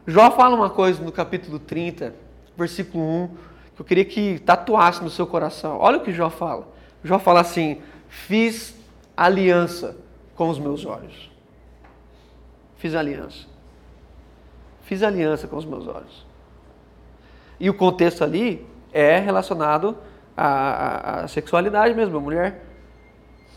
Jó 0.07 0.31
fala 0.31 0.57
uma 0.57 0.71
coisa 0.71 1.05
no 1.05 1.13
capítulo 1.13 1.59
30, 1.59 2.15
versículo 2.57 3.05
1 3.05 3.54
que 3.75 3.81
eu 3.81 3.85
queria 3.85 4.05
que 4.05 4.39
tatuasse 4.39 5.03
no 5.03 5.11
seu 5.11 5.27
coração. 5.27 5.79
Olha 5.79 5.99
o 5.99 6.01
que 6.01 6.13
Jó 6.13 6.31
fala. 6.31 6.69
Jó 7.03 7.19
fala 7.19 7.41
assim: 7.41 7.81
Fiz 8.09 8.75
aliança 9.17 9.97
com 10.35 10.49
os 10.49 10.59
meus 10.59 10.85
olhos. 10.85 11.31
Fiz 12.77 12.95
aliança. 12.95 13.47
Fiz 14.83 15.03
aliança 15.03 15.49
com 15.49 15.57
os 15.57 15.65
meus 15.65 15.87
olhos. 15.87 16.27
E 17.59 17.71
o 17.71 17.75
contexto 17.75 18.23
ali 18.23 18.65
é 18.93 19.19
relacionado 19.19 19.97
à, 20.37 20.47
à, 20.47 21.21
à 21.25 21.29
sexualidade 21.29 21.95
mesmo, 21.95 22.21
mulher. 22.21 22.63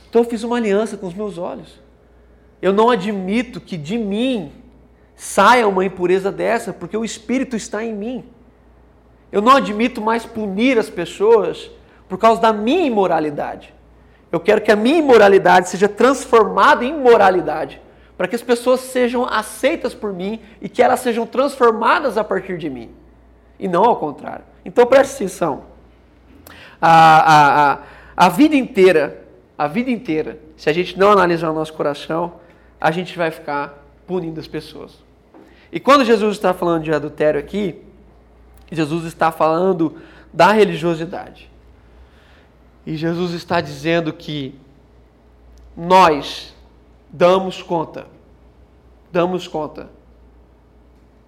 Então 0.10 0.22
eu 0.24 0.30
fiz 0.30 0.44
uma 0.44 0.58
aliança 0.58 0.98
com 0.98 1.08
os 1.08 1.14
meus 1.14 1.38
olhos. 1.38 1.80
Eu 2.62 2.74
não 2.74 2.90
admito 2.90 3.60
que 3.62 3.78
de 3.78 3.98
mim 3.98 4.52
saia 5.16 5.68
uma 5.68 5.84
impureza 5.84 6.32
dessa, 6.32 6.74
porque 6.74 6.96
o 6.96 7.04
Espírito 7.04 7.56
está 7.56 7.84
em 7.84 7.94
mim. 7.94 8.24
Eu 9.32 9.42
não 9.42 9.56
admito 9.56 10.02
mais 10.02 10.26
punir 10.26 10.78
as 10.78 10.90
pessoas 10.90 11.70
por 12.08 12.18
causa 12.18 12.42
da 12.42 12.54
minha 12.54 12.86
imoralidade. 12.86 13.74
Eu 14.32 14.40
quero 14.40 14.62
que 14.62 14.72
a 14.72 14.76
minha 14.76 15.00
imoralidade 15.00 15.70
seja 15.70 15.88
transformada 15.88 16.84
em 16.84 16.94
moralidade, 16.94 17.82
para 18.18 18.28
que 18.28 18.36
as 18.36 18.42
pessoas 18.42 18.82
sejam 18.82 19.26
aceitas 19.26 19.94
por 19.94 20.12
mim 20.12 20.42
e 20.62 20.68
que 20.68 20.82
elas 20.82 21.00
sejam 21.00 21.26
transformadas 21.26 22.18
a 22.18 22.24
partir 22.24 22.58
de 22.58 22.70
mim, 22.70 22.90
e 23.60 23.68
não 23.68 23.84
ao 23.84 23.96
contrário. 23.96 24.44
Então 24.66 24.86
preste 24.86 25.16
atenção. 25.16 25.64
A, 26.82 26.92
a, 26.92 27.74
a, 27.74 27.80
a 28.16 28.30
vida 28.30 28.56
inteira, 28.56 29.24
a 29.58 29.68
vida 29.68 29.90
inteira, 29.90 30.40
se 30.56 30.70
a 30.70 30.74
gente 30.74 30.98
não 30.98 31.12
analisar 31.12 31.50
o 31.50 31.54
nosso 31.54 31.74
coração, 31.74 32.34
a 32.80 32.92
gente 32.92 33.18
vai 33.18 33.32
ficar 33.32 33.86
punindo 34.06 34.40
as 34.40 34.48
pessoas. 34.48 34.94
E 35.72 35.80
quando 35.80 36.06
Jesus 36.06 36.36
está 36.36 36.54
falando 36.54 36.84
de 36.84 36.94
adultério 36.94 37.40
aqui, 37.40 37.82
Jesus 38.72 39.06
está 39.06 39.32
falando 39.32 39.98
da 40.34 40.52
religiosidade. 40.52 41.50
E 42.86 42.96
Jesus 42.96 43.34
está 43.34 43.60
dizendo 43.62 44.14
que 44.14 44.60
nós 45.76 46.56
damos 47.10 47.62
conta, 47.62 48.08
damos 49.12 49.48
conta 49.48 49.90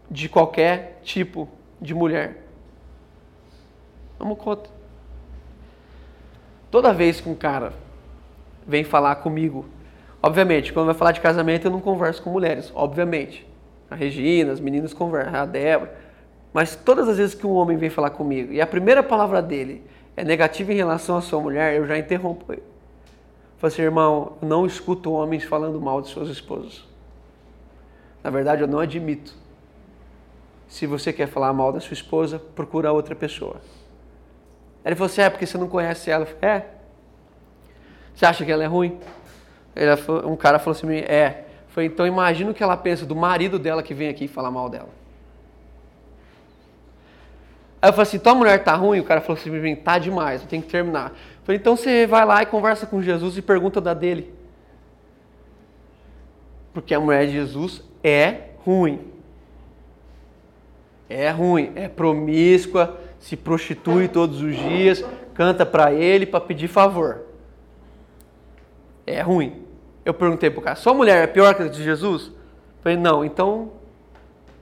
de 0.09 0.27
qualquer 0.27 1.01
tipo 1.03 1.49
de 1.79 1.93
mulher. 1.93 2.45
Damos 4.17 4.37
conta. 4.37 4.69
Toda 6.71 6.93
vez 6.93 7.19
que 7.19 7.29
um 7.29 7.35
cara 7.35 7.73
vem 8.65 8.83
falar 8.83 9.15
comigo, 9.17 9.65
obviamente, 10.21 10.71
quando 10.71 10.87
vai 10.87 10.95
falar 10.95 11.11
de 11.11 11.21
casamento, 11.21 11.65
eu 11.65 11.71
não 11.71 11.81
converso 11.81 12.21
com 12.21 12.29
mulheres, 12.29 12.71
obviamente. 12.75 13.47
A 13.89 13.95
Regina, 13.95 14.51
as 14.51 14.59
meninas 14.59 14.93
conversam, 14.93 15.35
a 15.35 15.45
Débora. 15.45 15.98
Mas 16.53 16.75
todas 16.75 17.07
as 17.07 17.17
vezes 17.17 17.35
que 17.35 17.45
um 17.45 17.53
homem 17.53 17.77
vem 17.77 17.89
falar 17.89 18.09
comigo 18.09 18.51
e 18.51 18.59
a 18.59 18.67
primeira 18.67 19.03
palavra 19.03 19.41
dele 19.41 19.83
é 20.17 20.23
negativa 20.23 20.73
em 20.73 20.75
relação 20.75 21.17
à 21.17 21.21
sua 21.21 21.39
mulher, 21.39 21.75
eu 21.75 21.85
já 21.85 21.97
interrompo 21.97 22.51
ele. 22.51 22.63
Falo 23.57 23.73
assim, 23.73 23.81
irmão, 23.81 24.37
eu 24.41 24.47
não 24.47 24.65
escuto 24.65 25.11
homens 25.11 25.43
falando 25.43 25.79
mal 25.79 26.01
de 26.01 26.07
suas 26.07 26.29
esposas. 26.29 26.83
Na 28.23 28.29
verdade, 28.29 28.61
eu 28.61 28.67
não 28.67 28.79
admito. 28.79 29.33
Se 30.67 30.85
você 30.85 31.11
quer 31.11 31.27
falar 31.27 31.51
mal 31.53 31.71
da 31.71 31.79
sua 31.79 31.93
esposa, 31.93 32.39
procura 32.39 32.91
outra 32.91 33.15
pessoa. 33.15 33.57
Ele 34.83 34.95
falou 34.95 35.07
assim, 35.07 35.21
é 35.21 35.29
porque 35.29 35.45
você 35.45 35.57
não 35.57 35.67
conhece 35.67 36.09
ela. 36.09 36.25
Falei, 36.25 36.41
é, 36.41 36.65
Você 38.15 38.25
acha 38.25 38.45
que 38.45 38.51
ela 38.51 38.63
é 38.63 38.67
ruim? 38.67 38.97
Ele, 39.75 39.91
um 40.25 40.35
cara 40.35 40.57
falou 40.59 40.71
assim, 40.77 40.97
é. 40.97 41.45
Falei, 41.69 41.89
então 41.89 42.05
imagina 42.07 42.51
o 42.51 42.53
que 42.53 42.63
ela 42.63 42.77
pensa 42.77 43.05
do 43.05 43.15
marido 43.15 43.59
dela 43.59 43.83
que 43.83 43.93
vem 43.93 44.09
aqui 44.09 44.27
falar 44.27 44.51
mal 44.51 44.69
dela. 44.69 44.89
Aí 47.81 47.89
eu 47.89 47.93
falei 47.93 48.03
assim, 48.03 48.19
tua 48.19 48.35
mulher 48.35 48.63
tá 48.63 48.75
ruim? 48.75 48.99
O 48.99 49.03
cara 49.03 49.21
falou 49.21 49.39
assim, 49.39 49.75
tá 49.75 49.97
demais, 49.97 50.41
eu 50.41 50.47
tenho 50.47 50.61
que 50.61 50.69
terminar. 50.69 51.11
Eu 51.11 51.45
falei, 51.45 51.59
então 51.59 51.75
você 51.75 52.05
vai 52.05 52.25
lá 52.25 52.41
e 52.41 52.45
conversa 52.45 52.85
com 52.85 53.01
Jesus 53.01 53.37
e 53.37 53.41
pergunta 53.41 53.79
da 53.79 53.93
dele. 53.93 54.33
Porque 56.73 56.93
a 56.93 56.99
mulher 56.99 57.25
de 57.25 57.33
Jesus 57.33 57.81
é 58.03 58.49
ruim. 58.65 58.99
É 61.09 61.29
ruim, 61.31 61.71
é 61.75 61.87
promíscua, 61.87 62.99
se 63.19 63.35
prostitui 63.35 64.07
todos 64.07 64.41
os 64.41 64.55
dias, 64.55 65.03
canta 65.33 65.65
para 65.65 65.91
ele 65.91 66.25
para 66.25 66.39
pedir 66.39 66.67
favor. 66.67 67.25
É 69.07 69.21
ruim. 69.21 69.65
Eu 70.05 70.13
perguntei 70.13 70.49
pro 70.49 70.61
cara, 70.61 70.75
sua 70.75 70.93
mulher 70.93 71.23
é 71.23 71.27
pior 71.27 71.55
que 71.55 71.63
a 71.63 71.67
de 71.67 71.83
Jesus? 71.83 72.27
Eu 72.27 72.33
falei, 72.83 72.97
não, 72.97 73.25
então 73.25 73.71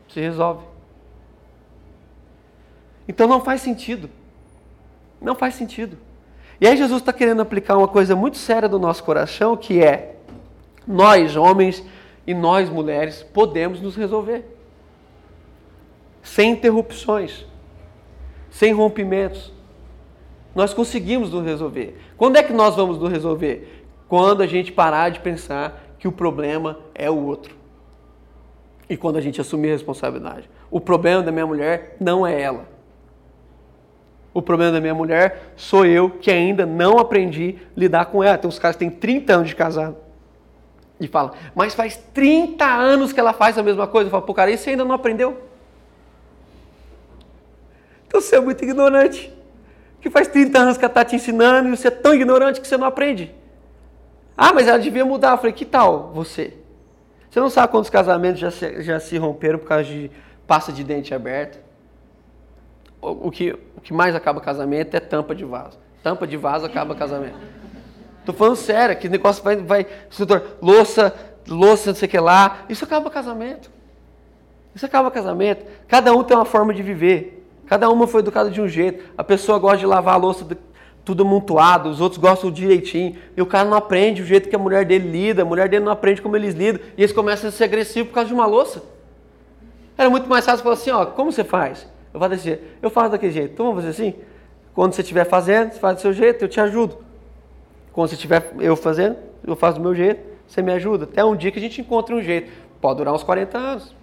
se 0.08 0.20
resolve. 0.20 0.64
Então 3.08 3.28
não 3.28 3.42
faz 3.42 3.62
sentido. 3.62 4.10
Não 5.22 5.36
faz 5.36 5.56
sentido. 5.56 5.98
E 6.60 6.68
aí 6.68 6.76
Jesus 6.76 7.02
está 7.02 7.14
querendo 7.14 7.42
aplicar 7.42 7.78
uma 7.78 7.88
coisa 7.88 8.16
muito 8.16 8.38
séria 8.38 8.68
do 8.68 8.80
nosso 8.80 9.04
coração, 9.04 9.56
que 9.56 9.82
é 9.82 10.16
nós, 10.88 11.36
homens 11.36 11.84
e 12.26 12.34
nós, 12.34 12.70
mulheres, 12.70 13.22
podemos 13.22 13.80
nos 13.80 13.96
resolver. 13.96 14.44
Sem 16.24 16.52
interrupções, 16.52 17.46
sem 18.50 18.74
rompimentos. 18.74 19.54
Nós 20.56 20.74
conseguimos 20.74 21.32
nos 21.32 21.46
resolver. 21.46 21.98
Quando 22.18 22.38
é 22.38 22.44
que 22.44 22.52
nós 22.52 22.76
vamos 22.76 22.98
nos 22.98 23.12
resolver? 23.12 23.86
Quando 24.10 24.42
a 24.42 24.48
gente 24.48 24.72
parar 24.72 25.10
de 25.10 25.20
pensar 25.20 25.84
que 26.00 26.08
o 26.08 26.12
problema 26.12 26.80
é 26.96 27.10
o 27.10 27.24
outro. 27.24 27.56
E 28.90 28.98
quando 28.98 29.18
a 29.18 29.22
gente 29.22 29.40
assumir 29.40 29.70
a 29.70 29.74
responsabilidade. 29.74 30.50
O 30.72 30.80
problema 30.80 31.22
da 31.22 31.32
minha 31.32 31.46
mulher 31.46 31.96
não 32.00 32.26
é 32.26 32.42
ela. 32.42 32.77
O 34.38 34.42
problema 34.44 34.74
da 34.74 34.80
minha 34.80 34.94
mulher 34.94 35.52
sou 35.56 35.84
eu 35.84 36.12
que 36.12 36.30
ainda 36.30 36.64
não 36.64 37.00
aprendi 37.00 37.56
a 37.76 37.80
lidar 37.80 38.06
com 38.06 38.24
ela. 38.24 38.38
Tem 38.38 38.48
uns 38.48 38.60
caras 38.60 38.76
que 38.76 38.82
têm 38.82 38.90
30 38.92 39.34
anos 39.34 39.50
de 39.50 39.56
casado. 39.56 39.98
E 41.00 41.08
fala, 41.08 41.34
mas 41.56 41.74
faz 41.74 41.98
30 42.14 42.64
anos 42.64 43.12
que 43.12 43.20
ela 43.20 43.34
faz 43.34 43.58
a 43.58 43.64
mesma 43.64 43.88
coisa. 43.88 44.10
Eu 44.10 44.12
falo, 44.12 44.22
pô, 44.22 44.36
cara, 44.36 44.52
isso 44.52 44.64
você 44.64 44.70
ainda 44.70 44.86
não 44.86 44.94
aprendeu? 44.94 45.42
Então 48.08 48.22
você 48.22 48.36
é 48.36 48.40
muito 48.40 48.64
ignorante. 48.64 49.34
Que 50.00 50.08
faz 50.08 50.28
30 50.28 50.60
anos 50.60 50.78
que 50.78 50.86
ela 50.86 50.92
está 50.92 51.04
te 51.04 51.16
ensinando 51.16 51.70
e 51.70 51.76
você 51.76 51.88
é 51.88 51.92
tão 51.92 52.14
ignorante 52.14 52.62
que 52.62 52.68
você 52.68 52.78
não 52.78 52.86
aprende. 52.86 53.34
Ah, 54.38 54.54
mas 54.54 54.68
ela 54.68 54.78
devia 54.78 55.04
mudar. 55.04 55.32
Eu 55.32 55.38
falei, 55.38 55.54
que 55.54 55.66
tal 55.66 56.12
você? 56.14 56.54
Você 57.28 57.40
não 57.40 57.50
sabe 57.50 57.72
quantos 57.72 57.90
casamentos 57.90 58.40
já 58.40 58.52
se, 58.52 58.84
já 58.84 59.00
se 59.00 59.18
romperam 59.18 59.58
por 59.58 59.68
causa 59.68 59.86
de 59.86 60.12
pasta 60.46 60.72
de 60.72 60.84
dente 60.84 61.12
aberta? 61.12 61.66
O 63.02 63.32
que, 63.32 63.52
o 63.52 63.82
que 63.82 63.94
mais 63.94 64.16
acaba 64.16 64.42
casamento 64.42 64.96
é 64.96 65.00
tampa 65.00 65.36
de 65.36 65.46
vaso. 65.46 65.78
Tampa 66.04 66.26
de 66.26 66.38
vaso 66.38 66.66
acaba 66.66 66.96
casamento. 66.96 67.38
Tô 68.26 68.34
falando 68.34 68.56
sério, 68.56 68.98
que 68.98 69.08
negócio 69.08 69.44
vai, 69.44 69.56
vai 69.56 69.88
louça, 70.62 71.14
louça, 71.48 71.92
não 71.92 71.96
sei 71.96 72.08
o 72.08 72.12
que 72.12 72.20
lá. 72.20 72.60
Isso 72.68 72.84
acaba 72.84 73.10
casamento. 73.10 73.72
Isso 74.76 74.86
acaba 74.86 75.10
casamento. 75.10 75.66
Cada 75.88 76.14
um 76.14 76.24
tem 76.24 76.36
uma 76.36 76.46
forma 76.46 76.74
de 76.74 76.84
viver. 76.84 77.48
Cada 77.68 77.90
uma 77.90 78.08
foi 78.08 78.22
educada 78.22 78.50
de 78.50 78.62
um 78.62 78.68
jeito. 78.68 79.04
A 79.18 79.24
pessoa 79.24 79.58
gosta 79.60 79.78
de 79.78 79.86
lavar 79.86 80.16
a 80.16 80.18
louça 80.18 80.46
tudo 81.04 81.24
amontoado, 81.24 81.90
os 81.90 82.02
outros 82.02 82.20
gostam 82.20 82.52
direitinho. 82.52 83.16
E 83.36 83.42
o 83.42 83.46
cara 83.46 83.70
não 83.70 83.78
aprende 83.78 84.22
o 84.22 84.26
jeito 84.26 84.50
que 84.50 84.56
a 84.56 84.60
mulher 84.60 84.84
dele 84.84 85.10
lida, 85.10 85.42
a 85.42 85.46
mulher 85.46 85.70
dele 85.70 85.86
não 85.86 85.92
aprende 85.92 86.22
como 86.22 86.36
eles 86.36 86.54
lidam. 86.54 86.82
E 86.98 87.02
eles 87.02 87.14
começam 87.14 87.48
a 87.48 87.52
ser 87.52 87.64
agressivos 87.64 88.10
por 88.10 88.16
causa 88.16 88.28
de 88.28 88.34
uma 88.34 88.46
louça. 88.46 88.84
Era 89.98 90.10
muito 90.10 90.28
mais 90.28 90.46
fácil 90.46 90.64
falar 90.64 90.76
assim, 90.76 90.92
ó, 90.92 91.06
como 91.06 91.32
você 91.32 91.46
faz? 91.46 91.88
Eu 92.18 92.20
faço 92.20 92.30
desse 92.32 92.44
jeito. 92.44 92.64
Eu 92.82 92.90
faço 92.90 93.12
daquele 93.12 93.32
jeito. 93.32 93.54
Então 93.54 93.68
vamos 93.68 93.84
fazer 93.84 93.90
assim? 93.90 94.16
Quando 94.74 94.94
você 94.94 95.02
estiver 95.02 95.26
fazendo, 95.26 95.72
você 95.72 95.80
faz 95.80 95.96
do 95.96 96.02
seu 96.02 96.14
jeito, 96.14 96.44
eu 96.44 96.48
te 96.48 96.60
ajudo. 96.60 96.98
Quando 97.94 98.10
você 98.10 98.16
estiver 98.16 98.54
eu 98.60 98.76
fazendo, 98.76 99.18
eu 99.46 99.56
faço 99.56 99.78
do 99.78 99.82
meu 99.82 99.96
jeito, 99.96 100.22
você 100.48 100.62
me 100.62 100.72
ajuda. 100.72 101.06
Até 101.06 101.24
um 101.24 101.36
dia 101.36 101.52
que 101.52 101.58
a 101.60 101.62
gente 101.62 101.82
encontre 101.82 102.14
um 102.14 102.22
jeito. 102.22 102.52
Pode 102.82 102.98
durar 102.98 103.14
uns 103.14 103.24
40 103.24 103.58
anos. 103.58 103.96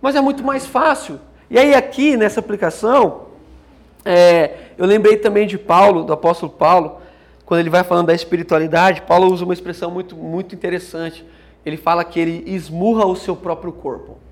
Mas 0.00 0.16
é 0.16 0.20
muito 0.20 0.44
mais 0.44 0.66
fácil. 0.66 1.18
E 1.48 1.58
aí 1.58 1.74
aqui 1.74 2.16
nessa 2.16 2.40
aplicação, 2.40 3.26
é, 4.04 4.54
eu 4.76 4.86
lembrei 4.86 5.16
também 5.16 5.46
de 5.46 5.56
Paulo, 5.56 6.04
do 6.04 6.12
apóstolo 6.12 6.52
Paulo, 6.52 7.00
quando 7.44 7.60
ele 7.60 7.70
vai 7.70 7.84
falando 7.84 8.08
da 8.08 8.14
espiritualidade, 8.14 9.02
Paulo 9.02 9.32
usa 9.32 9.44
uma 9.44 9.54
expressão 9.54 9.90
muito, 9.90 10.16
muito 10.16 10.54
interessante. 10.54 11.24
Ele 11.64 11.76
fala 11.76 12.04
que 12.04 12.18
ele 12.18 12.44
esmurra 12.46 13.06
o 13.06 13.16
seu 13.16 13.34
próprio 13.36 13.72
corpo 13.72 14.25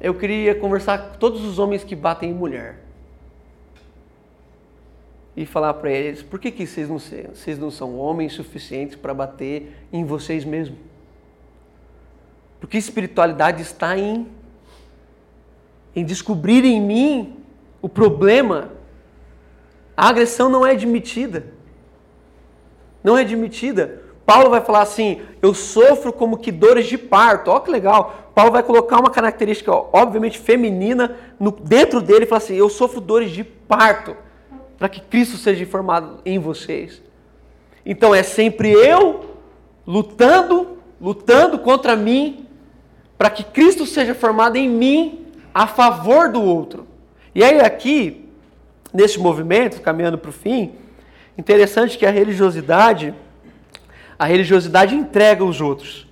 eu 0.00 0.14
queria 0.14 0.54
conversar 0.54 0.98
com 0.98 1.18
todos 1.18 1.44
os 1.44 1.58
homens 1.58 1.84
que 1.84 1.96
batem 1.96 2.30
em 2.30 2.34
mulher. 2.34 2.80
E 5.36 5.44
falar 5.44 5.74
para 5.74 5.90
eles, 5.90 6.22
por 6.22 6.38
que, 6.38 6.50
que 6.50 6.66
vocês, 6.66 6.88
não, 6.88 6.98
vocês 6.98 7.58
não 7.58 7.70
são 7.70 7.98
homens 7.98 8.34
suficientes 8.34 8.96
para 8.96 9.12
bater 9.12 9.74
em 9.92 10.04
vocês 10.04 10.44
mesmos? 10.44 10.78
Porque 12.60 12.78
espiritualidade 12.78 13.60
está 13.60 13.98
em, 13.98 14.28
em 15.94 16.04
descobrir 16.04 16.64
em 16.64 16.80
mim 16.80 17.36
o 17.82 17.88
problema. 17.88 18.70
A 19.96 20.08
agressão 20.08 20.48
não 20.48 20.64
é 20.64 20.70
admitida. 20.70 21.46
Não 23.02 23.18
é 23.18 23.22
admitida. 23.22 24.03
Paulo 24.26 24.50
vai 24.50 24.60
falar 24.60 24.82
assim: 24.82 25.20
eu 25.42 25.54
sofro 25.54 26.12
como 26.12 26.38
que 26.38 26.50
dores 26.50 26.86
de 26.86 26.96
parto. 26.96 27.50
Olha 27.50 27.60
que 27.60 27.70
legal. 27.70 28.30
Paulo 28.34 28.50
vai 28.50 28.62
colocar 28.62 28.98
uma 28.98 29.10
característica, 29.10 29.72
obviamente, 29.72 30.38
feminina 30.38 31.16
no, 31.38 31.50
dentro 31.50 32.00
dele 32.00 32.24
e 32.24 32.26
falar 32.26 32.38
assim: 32.38 32.54
eu 32.54 32.68
sofro 32.68 33.00
dores 33.00 33.30
de 33.30 33.44
parto 33.44 34.16
para 34.78 34.88
que 34.88 35.00
Cristo 35.00 35.36
seja 35.36 35.64
formado 35.66 36.18
em 36.24 36.38
vocês. 36.38 37.02
Então 37.86 38.14
é 38.14 38.22
sempre 38.22 38.72
eu 38.72 39.24
lutando, 39.86 40.78
lutando 41.00 41.58
contra 41.58 41.94
mim, 41.94 42.46
para 43.18 43.30
que 43.30 43.44
Cristo 43.44 43.86
seja 43.86 44.14
formado 44.14 44.56
em 44.56 44.68
mim 44.68 45.26
a 45.52 45.66
favor 45.66 46.30
do 46.30 46.42
outro. 46.42 46.86
E 47.34 47.44
aí, 47.44 47.60
aqui, 47.60 48.28
nesse 48.92 49.18
movimento, 49.18 49.80
caminhando 49.80 50.16
para 50.16 50.30
o 50.30 50.32
fim, 50.32 50.72
interessante 51.36 51.98
que 51.98 52.06
a 52.06 52.10
religiosidade 52.10 53.14
a 54.18 54.24
religiosidade 54.26 54.94
entrega 54.94 55.44
os 55.44 55.60
outros. 55.60 56.06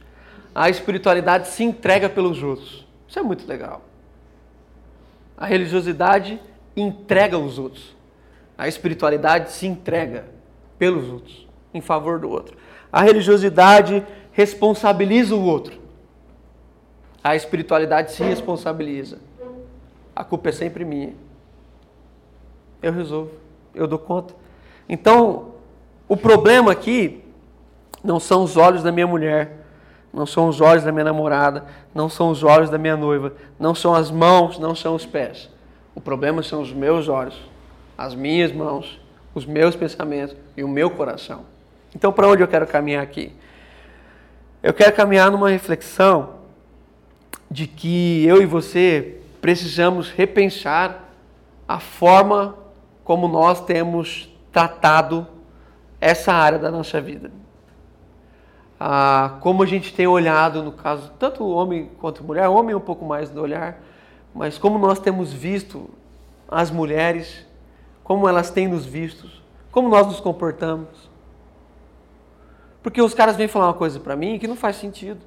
A 0.54 0.68
espiritualidade 0.68 1.48
se 1.48 1.64
entrega 1.64 2.08
pelos 2.08 2.42
outros. 2.42 2.86
Isso 3.08 3.18
é 3.18 3.22
muito 3.22 3.46
legal. 3.46 3.82
A 5.36 5.46
religiosidade 5.46 6.40
entrega 6.76 7.38
os 7.38 7.58
outros. 7.58 7.94
A 8.56 8.68
espiritualidade 8.68 9.50
se 9.50 9.66
entrega 9.66 10.26
pelos 10.78 11.08
outros, 11.08 11.48
em 11.72 11.80
favor 11.80 12.18
do 12.18 12.28
outro. 12.28 12.56
A 12.92 13.02
religiosidade 13.02 14.04
responsabiliza 14.32 15.34
o 15.34 15.42
outro. 15.42 15.80
A 17.24 17.36
espiritualidade 17.36 18.12
se 18.12 18.22
responsabiliza. 18.22 19.18
A 20.14 20.24
culpa 20.24 20.50
é 20.50 20.52
sempre 20.52 20.84
minha. 20.84 21.14
Eu 22.82 22.92
resolvo, 22.92 23.30
eu 23.74 23.86
dou 23.86 23.98
conta. 23.98 24.34
Então, 24.88 25.52
o 26.08 26.16
problema 26.16 26.72
aqui 26.72 27.22
não 28.02 28.18
são 28.18 28.42
os 28.42 28.56
olhos 28.56 28.82
da 28.82 28.90
minha 28.90 29.06
mulher, 29.06 29.58
não 30.12 30.26
são 30.26 30.48
os 30.48 30.60
olhos 30.60 30.84
da 30.84 30.92
minha 30.92 31.04
namorada, 31.04 31.64
não 31.94 32.08
são 32.08 32.30
os 32.30 32.42
olhos 32.42 32.68
da 32.68 32.76
minha 32.76 32.96
noiva, 32.96 33.34
não 33.58 33.74
são 33.74 33.94
as 33.94 34.10
mãos, 34.10 34.58
não 34.58 34.74
são 34.74 34.94
os 34.94 35.06
pés. 35.06 35.48
O 35.94 36.00
problema 36.00 36.42
são 36.42 36.60
os 36.60 36.72
meus 36.72 37.08
olhos, 37.08 37.38
as 37.96 38.14
minhas 38.14 38.52
mãos, 38.52 39.00
os 39.34 39.46
meus 39.46 39.76
pensamentos 39.76 40.36
e 40.56 40.62
o 40.62 40.68
meu 40.68 40.90
coração. 40.90 41.44
Então, 41.94 42.12
para 42.12 42.28
onde 42.28 42.42
eu 42.42 42.48
quero 42.48 42.66
caminhar 42.66 43.02
aqui? 43.02 43.32
Eu 44.62 44.74
quero 44.74 44.94
caminhar 44.94 45.30
numa 45.30 45.48
reflexão 45.48 46.42
de 47.50 47.66
que 47.66 48.24
eu 48.26 48.42
e 48.42 48.46
você 48.46 49.20
precisamos 49.40 50.10
repensar 50.10 51.08
a 51.66 51.78
forma 51.78 52.54
como 53.04 53.28
nós 53.28 53.64
temos 53.64 54.30
tratado 54.52 55.26
essa 56.00 56.32
área 56.32 56.58
da 56.58 56.70
nossa 56.70 57.00
vida 57.00 57.41
ah, 58.84 59.36
como 59.38 59.62
a 59.62 59.66
gente 59.66 59.94
tem 59.94 60.08
olhado, 60.08 60.60
no 60.60 60.72
caso, 60.72 61.12
tanto 61.16 61.44
o 61.44 61.54
homem 61.54 61.88
quanto 62.00 62.24
mulher, 62.24 62.48
homem 62.48 62.72
é 62.72 62.76
um 62.76 62.80
pouco 62.80 63.04
mais 63.04 63.30
do 63.30 63.40
olhar, 63.40 63.80
mas 64.34 64.58
como 64.58 64.76
nós 64.76 64.98
temos 64.98 65.32
visto 65.32 65.88
as 66.48 66.68
mulheres, 66.68 67.46
como 68.02 68.28
elas 68.28 68.50
têm 68.50 68.66
nos 68.66 68.84
vistos, 68.84 69.40
como 69.70 69.88
nós 69.88 70.08
nos 70.08 70.18
comportamos. 70.18 70.88
Porque 72.82 73.00
os 73.00 73.14
caras 73.14 73.36
vêm 73.36 73.46
falar 73.46 73.68
uma 73.68 73.74
coisa 73.74 74.00
para 74.00 74.16
mim 74.16 74.36
que 74.36 74.48
não 74.48 74.56
faz 74.56 74.74
sentido. 74.74 75.20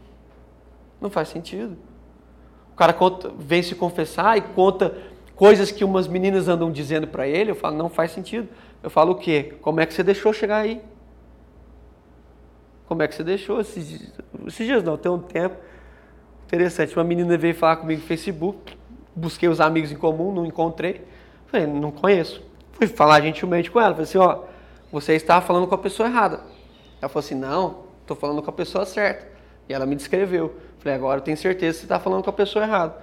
Não 1.00 1.10
faz 1.10 1.30
sentido. 1.30 1.78
O 2.74 2.76
cara 2.76 2.92
conta, 2.92 3.32
vem 3.40 3.64
se 3.64 3.74
confessar 3.74 4.38
e 4.38 4.42
conta 4.42 4.98
coisas 5.34 5.72
que 5.72 5.86
umas 5.86 6.10
meninas 6.10 6.50
andam 6.50 6.70
dizendo 6.70 7.08
para 7.08 7.26
ele, 7.26 7.52
eu 7.52 7.56
falo, 7.56 7.78
não 7.78 7.88
faz 7.88 8.12
sentido. 8.12 8.50
Eu 8.84 8.90
falo 8.90 9.14
o 9.14 9.16
quê? 9.16 9.56
Como 9.62 9.80
é 9.80 9.86
que 9.86 9.94
você 9.94 10.04
deixou 10.04 10.34
chegar 10.34 10.58
aí? 10.58 10.82
Como 12.88 13.02
é 13.02 13.08
que 13.08 13.16
você 13.16 13.24
deixou 13.24 13.60
esses 13.60 13.88
dias? 13.88 14.12
Esses 14.48 14.66
dias 14.66 14.84
não, 14.84 14.98
tem 14.98 15.12
um 15.12 15.20
tempo 15.20 15.56
interessante. 16.46 16.96
Uma 16.96 17.04
menina 17.04 17.38
veio 17.38 17.56
falar 17.56 17.78
comigo 17.78 18.02
no 18.02 18.08
Facebook, 18.08 18.78
busquei 19.16 19.50
os 19.50 19.60
amigos 19.60 19.92
em 19.92 19.96
comum, 19.96 20.34
não 20.34 20.46
encontrei. 20.46 21.04
Falei, 21.48 21.66
não 21.66 21.92
conheço. 21.92 22.44
Fui 22.74 22.88
falar 22.88 23.22
gentilmente 23.22 23.72
com 23.72 23.80
ela, 23.80 23.92
falei 23.92 24.04
assim, 24.04 24.18
ó, 24.18 24.44
você 24.92 25.14
está 25.14 25.42
falando 25.42 25.68
com 25.68 25.76
a 25.76 25.78
pessoa 25.78 26.08
errada. 26.08 26.42
Ela 27.02 27.10
falou 27.10 27.26
assim, 27.26 27.36
não, 27.36 27.86
estou 28.02 28.16
falando 28.16 28.42
com 28.42 28.50
a 28.50 28.54
pessoa 28.54 28.86
certa. 28.86 29.28
E 29.68 29.74
ela 29.74 29.86
me 29.86 29.96
descreveu. 29.96 30.56
Falei, 30.80 30.96
agora 30.96 31.20
eu 31.20 31.24
tenho 31.24 31.38
certeza 31.38 31.74
que 31.74 31.80
você 31.80 31.86
está 31.86 32.00
falando 32.00 32.24
com 32.24 32.30
a 32.30 32.34
pessoa 32.34 32.64
errada. 32.64 32.96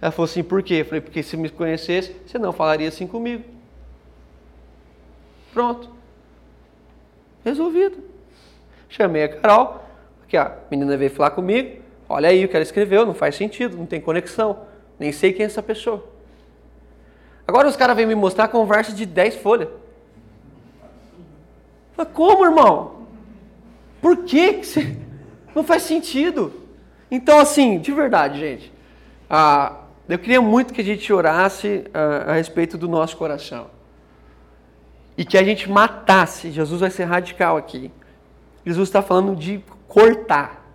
Ela 0.00 0.10
falou 0.10 0.24
assim, 0.24 0.42
por 0.42 0.62
quê? 0.62 0.84
Falei, 0.84 1.00
porque 1.00 1.22
se 1.22 1.36
me 1.36 1.50
conhecesse, 1.50 2.14
você 2.26 2.38
não 2.38 2.52
falaria 2.52 2.88
assim 2.88 3.06
comigo. 3.06 3.44
Pronto. 5.52 5.90
Resolvido. 7.44 8.02
Chamei 8.88 9.24
a 9.24 9.28
Carol, 9.28 9.84
aqui 10.22 10.36
a 10.36 10.56
menina 10.70 10.96
veio 10.96 11.10
falar 11.10 11.30
comigo, 11.30 11.82
olha 12.08 12.28
aí 12.28 12.44
o 12.44 12.48
que 12.48 12.56
ela 12.56 12.62
escreveu, 12.62 13.04
não 13.04 13.14
faz 13.14 13.34
sentido, 13.34 13.76
não 13.76 13.86
tem 13.86 14.00
conexão, 14.00 14.60
nem 14.98 15.12
sei 15.12 15.32
quem 15.32 15.44
é 15.44 15.46
essa 15.46 15.62
pessoa. 15.62 16.04
Agora 17.46 17.66
os 17.66 17.76
caras 17.76 17.96
vêm 17.96 18.06
me 18.06 18.14
mostrar 18.14 18.44
a 18.44 18.48
conversa 18.48 18.92
de 18.92 19.06
10 19.06 19.36
folhas. 19.36 19.68
Falei, 21.96 22.12
como, 22.12 22.44
irmão? 22.44 23.06
Por 24.00 24.24
que, 24.24 24.54
que 24.54 24.66
você... 24.66 24.96
Não 25.54 25.64
faz 25.64 25.82
sentido. 25.82 26.52
Então, 27.10 27.40
assim, 27.40 27.78
de 27.78 27.90
verdade, 27.90 28.38
gente, 28.38 28.72
ah, 29.28 29.78
eu 30.08 30.18
queria 30.18 30.40
muito 30.40 30.72
que 30.72 30.80
a 30.80 30.84
gente 30.84 31.10
orasse 31.12 31.84
ah, 31.92 32.26
a 32.28 32.32
respeito 32.34 32.78
do 32.78 32.86
nosso 32.86 33.16
coração. 33.16 33.68
E 35.16 35.24
que 35.24 35.36
a 35.36 35.42
gente 35.42 35.68
matasse. 35.68 36.50
Jesus 36.50 36.80
vai 36.80 36.90
ser 36.90 37.04
radical 37.04 37.56
aqui. 37.56 37.90
Jesus 38.64 38.88
está 38.88 39.02
falando 39.02 39.34
de 39.34 39.62
cortar 39.86 40.68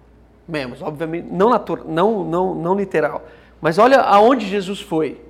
mesmo, 0.47 0.75
obviamente, 0.81 1.27
não, 1.31 1.49
natural, 1.49 1.85
não, 1.87 2.23
não, 2.23 2.55
não 2.55 2.75
literal. 2.75 3.23
Mas 3.61 3.77
olha 3.77 4.01
aonde 4.01 4.47
Jesus 4.47 4.81
foi. 4.81 5.21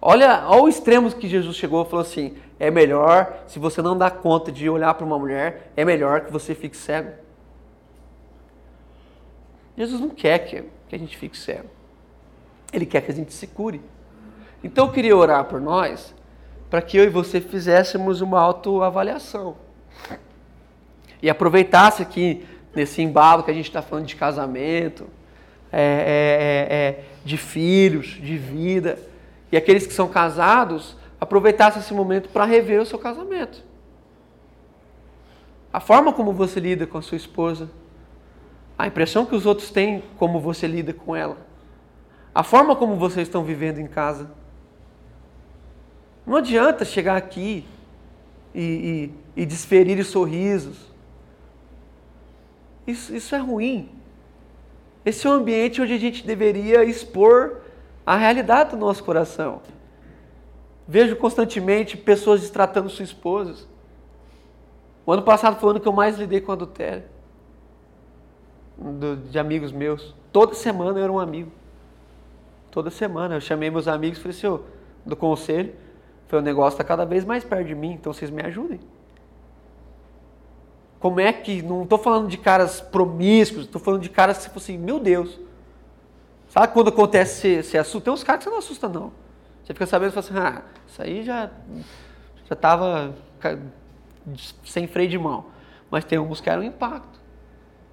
Olha 0.00 0.32
ao 0.40 0.68
extremo 0.68 1.10
que 1.10 1.28
Jesus 1.28 1.56
chegou 1.56 1.82
e 1.82 1.84
falou 1.84 2.00
assim: 2.00 2.36
é 2.58 2.70
melhor, 2.70 3.44
se 3.46 3.58
você 3.58 3.82
não 3.82 3.96
dá 3.96 4.10
conta 4.10 4.50
de 4.50 4.68
olhar 4.68 4.94
para 4.94 5.04
uma 5.04 5.18
mulher, 5.18 5.72
é 5.76 5.84
melhor 5.84 6.22
que 6.22 6.32
você 6.32 6.54
fique 6.54 6.76
cego. 6.76 7.12
Jesus 9.76 10.00
não 10.00 10.08
quer 10.08 10.38
que, 10.40 10.64
que 10.88 10.96
a 10.96 10.98
gente 10.98 11.16
fique 11.16 11.36
cego. 11.36 11.68
Ele 12.72 12.86
quer 12.86 13.02
que 13.02 13.12
a 13.12 13.14
gente 13.14 13.32
se 13.32 13.46
cure. 13.46 13.80
Então 14.62 14.86
eu 14.86 14.92
queria 14.92 15.16
orar 15.16 15.44
por 15.44 15.60
nós, 15.60 16.14
para 16.68 16.82
que 16.82 16.96
eu 16.96 17.04
e 17.04 17.08
você 17.08 17.40
fizéssemos 17.40 18.20
uma 18.20 18.40
autoavaliação. 18.40 19.56
E 21.22 21.28
aproveitasse 21.28 22.02
aqui 22.02 22.44
nesse 22.74 23.02
embalo 23.02 23.42
que 23.42 23.50
a 23.50 23.54
gente 23.54 23.68
está 23.68 23.82
falando 23.82 24.06
de 24.06 24.16
casamento, 24.16 25.06
é, 25.72 25.80
é, 25.80 25.82
é, 25.82 26.76
é, 26.76 27.04
de 27.24 27.36
filhos, 27.36 28.18
de 28.20 28.36
vida. 28.36 28.98
E 29.50 29.56
aqueles 29.56 29.86
que 29.86 29.92
são 29.92 30.08
casados, 30.08 30.96
aproveitassem 31.20 31.80
esse 31.80 31.92
momento 31.92 32.28
para 32.28 32.44
rever 32.44 32.80
o 32.80 32.86
seu 32.86 32.98
casamento. 32.98 33.64
A 35.72 35.80
forma 35.80 36.12
como 36.12 36.32
você 36.32 36.60
lida 36.60 36.86
com 36.86 36.98
a 36.98 37.02
sua 37.02 37.16
esposa, 37.16 37.68
a 38.78 38.86
impressão 38.86 39.26
que 39.26 39.34
os 39.34 39.44
outros 39.44 39.70
têm 39.70 40.02
como 40.16 40.40
você 40.40 40.66
lida 40.66 40.92
com 40.92 41.14
ela, 41.14 41.36
a 42.34 42.42
forma 42.42 42.76
como 42.76 42.96
vocês 42.96 43.26
estão 43.26 43.42
vivendo 43.42 43.78
em 43.78 43.86
casa. 43.86 44.30
Não 46.24 46.36
adianta 46.36 46.84
chegar 46.84 47.16
aqui 47.16 47.66
e, 48.54 49.10
e, 49.36 49.42
e 49.42 49.46
desferir 49.46 50.02
sorrisos, 50.04 50.78
isso, 52.88 53.14
isso 53.14 53.34
é 53.34 53.38
ruim. 53.38 53.90
Esse 55.04 55.26
é 55.26 55.30
um 55.30 55.34
ambiente 55.34 55.80
onde 55.80 55.92
a 55.92 55.98
gente 55.98 56.26
deveria 56.26 56.82
expor 56.84 57.60
a 58.04 58.16
realidade 58.16 58.70
do 58.70 58.76
nosso 58.76 59.04
coração. 59.04 59.60
Vejo 60.86 61.14
constantemente 61.16 61.96
pessoas 61.96 62.40
destratando 62.40 62.88
suas 62.88 63.10
esposas. 63.10 63.68
O 65.04 65.12
ano 65.12 65.22
passado 65.22 65.60
foi 65.60 65.68
o 65.68 65.70
ano 65.70 65.80
que 65.80 65.88
eu 65.88 65.92
mais 65.92 66.18
lidei 66.18 66.40
com 66.40 66.50
adultério. 66.50 67.04
De 69.30 69.38
amigos 69.38 69.70
meus. 69.70 70.14
Toda 70.32 70.54
semana 70.54 70.98
eu 70.98 71.04
era 71.04 71.12
um 71.12 71.18
amigo. 71.18 71.52
Toda 72.70 72.90
semana. 72.90 73.34
Eu 73.34 73.40
chamei 73.40 73.70
meus 73.70 73.86
amigos 73.86 74.18
e 74.18 74.22
falei 74.22 74.36
assim, 74.36 74.46
oh, 74.46 74.60
do 75.04 75.16
conselho, 75.16 75.74
foi 76.26 76.38
o 76.38 76.42
negócio 76.42 76.74
está 76.74 76.84
cada 76.84 77.04
vez 77.04 77.24
mais 77.24 77.44
perto 77.44 77.66
de 77.66 77.74
mim, 77.74 77.92
então 77.92 78.12
vocês 78.12 78.30
me 78.30 78.42
ajudem. 78.42 78.80
Como 81.00 81.20
é 81.20 81.32
que. 81.32 81.62
Não 81.62 81.82
estou 81.82 81.98
falando 81.98 82.28
de 82.28 82.36
caras 82.36 82.80
promíscuos, 82.80 83.64
estou 83.64 83.80
falando 83.80 84.02
de 84.02 84.08
caras 84.08 84.38
que 84.38 84.52
você 84.52 84.72
assim, 84.72 84.78
meu 84.78 84.98
Deus. 84.98 85.38
Sabe 86.48 86.72
quando 86.72 86.88
acontece, 86.88 87.62
você, 87.62 87.78
assusta? 87.78 88.00
Tem 88.00 88.12
uns 88.12 88.24
caras 88.24 88.38
que 88.38 88.44
você 88.44 88.50
não 88.50 88.58
assusta, 88.58 88.88
não. 88.88 89.12
Você 89.62 89.74
fica 89.74 89.86
sabendo 89.86 90.10
e 90.10 90.12
fala 90.12 90.26
assim, 90.26 90.38
ah, 90.38 90.62
isso 90.86 91.02
aí 91.02 91.22
já 91.22 91.50
já 92.48 92.54
estava 92.54 93.14
sem 94.64 94.86
freio 94.86 95.08
de 95.08 95.18
mão. 95.18 95.46
Mas 95.90 96.04
tem 96.04 96.18
uns 96.18 96.40
que 96.40 96.48
eram 96.48 96.62
impacto. 96.62 97.18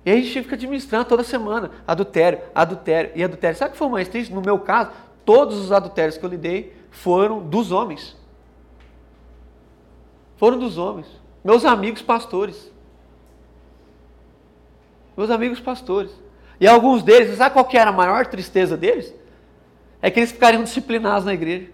E 0.05 0.11
a 0.11 0.15
gente 0.15 0.31
fica 0.43 0.55
administrando 0.55 1.05
toda 1.05 1.23
semana. 1.23 1.71
Adultério, 1.85 2.39
adultério 2.53 3.11
e 3.15 3.23
adultério. 3.23 3.57
Sabe 3.57 3.69
o 3.69 3.71
que 3.73 3.77
foi 3.77 3.89
mais 3.89 4.07
triste? 4.07 4.33
No 4.33 4.41
meu 4.41 4.59
caso, 4.59 4.91
todos 5.25 5.57
os 5.57 5.71
adultérios 5.71 6.17
que 6.17 6.25
eu 6.25 6.29
lidei 6.29 6.73
foram 6.91 7.41
dos 7.41 7.71
homens. 7.71 8.15
Foram 10.37 10.57
dos 10.57 10.77
homens. 10.77 11.07
Meus 11.43 11.65
amigos 11.65 12.01
pastores 12.01 12.71
meus 15.15 15.29
amigos 15.29 15.59
pastores. 15.59 16.11
E 16.59 16.67
alguns 16.67 17.03
deles, 17.03 17.37
sabe 17.37 17.53
qual 17.53 17.65
que 17.65 17.77
era 17.77 17.89
a 17.89 17.93
maior 17.93 18.25
tristeza 18.27 18.77
deles? 18.77 19.13
É 20.01 20.09
que 20.09 20.19
eles 20.19 20.31
ficariam 20.31 20.63
disciplinados 20.63 21.25
na 21.25 21.33
igreja. 21.33 21.69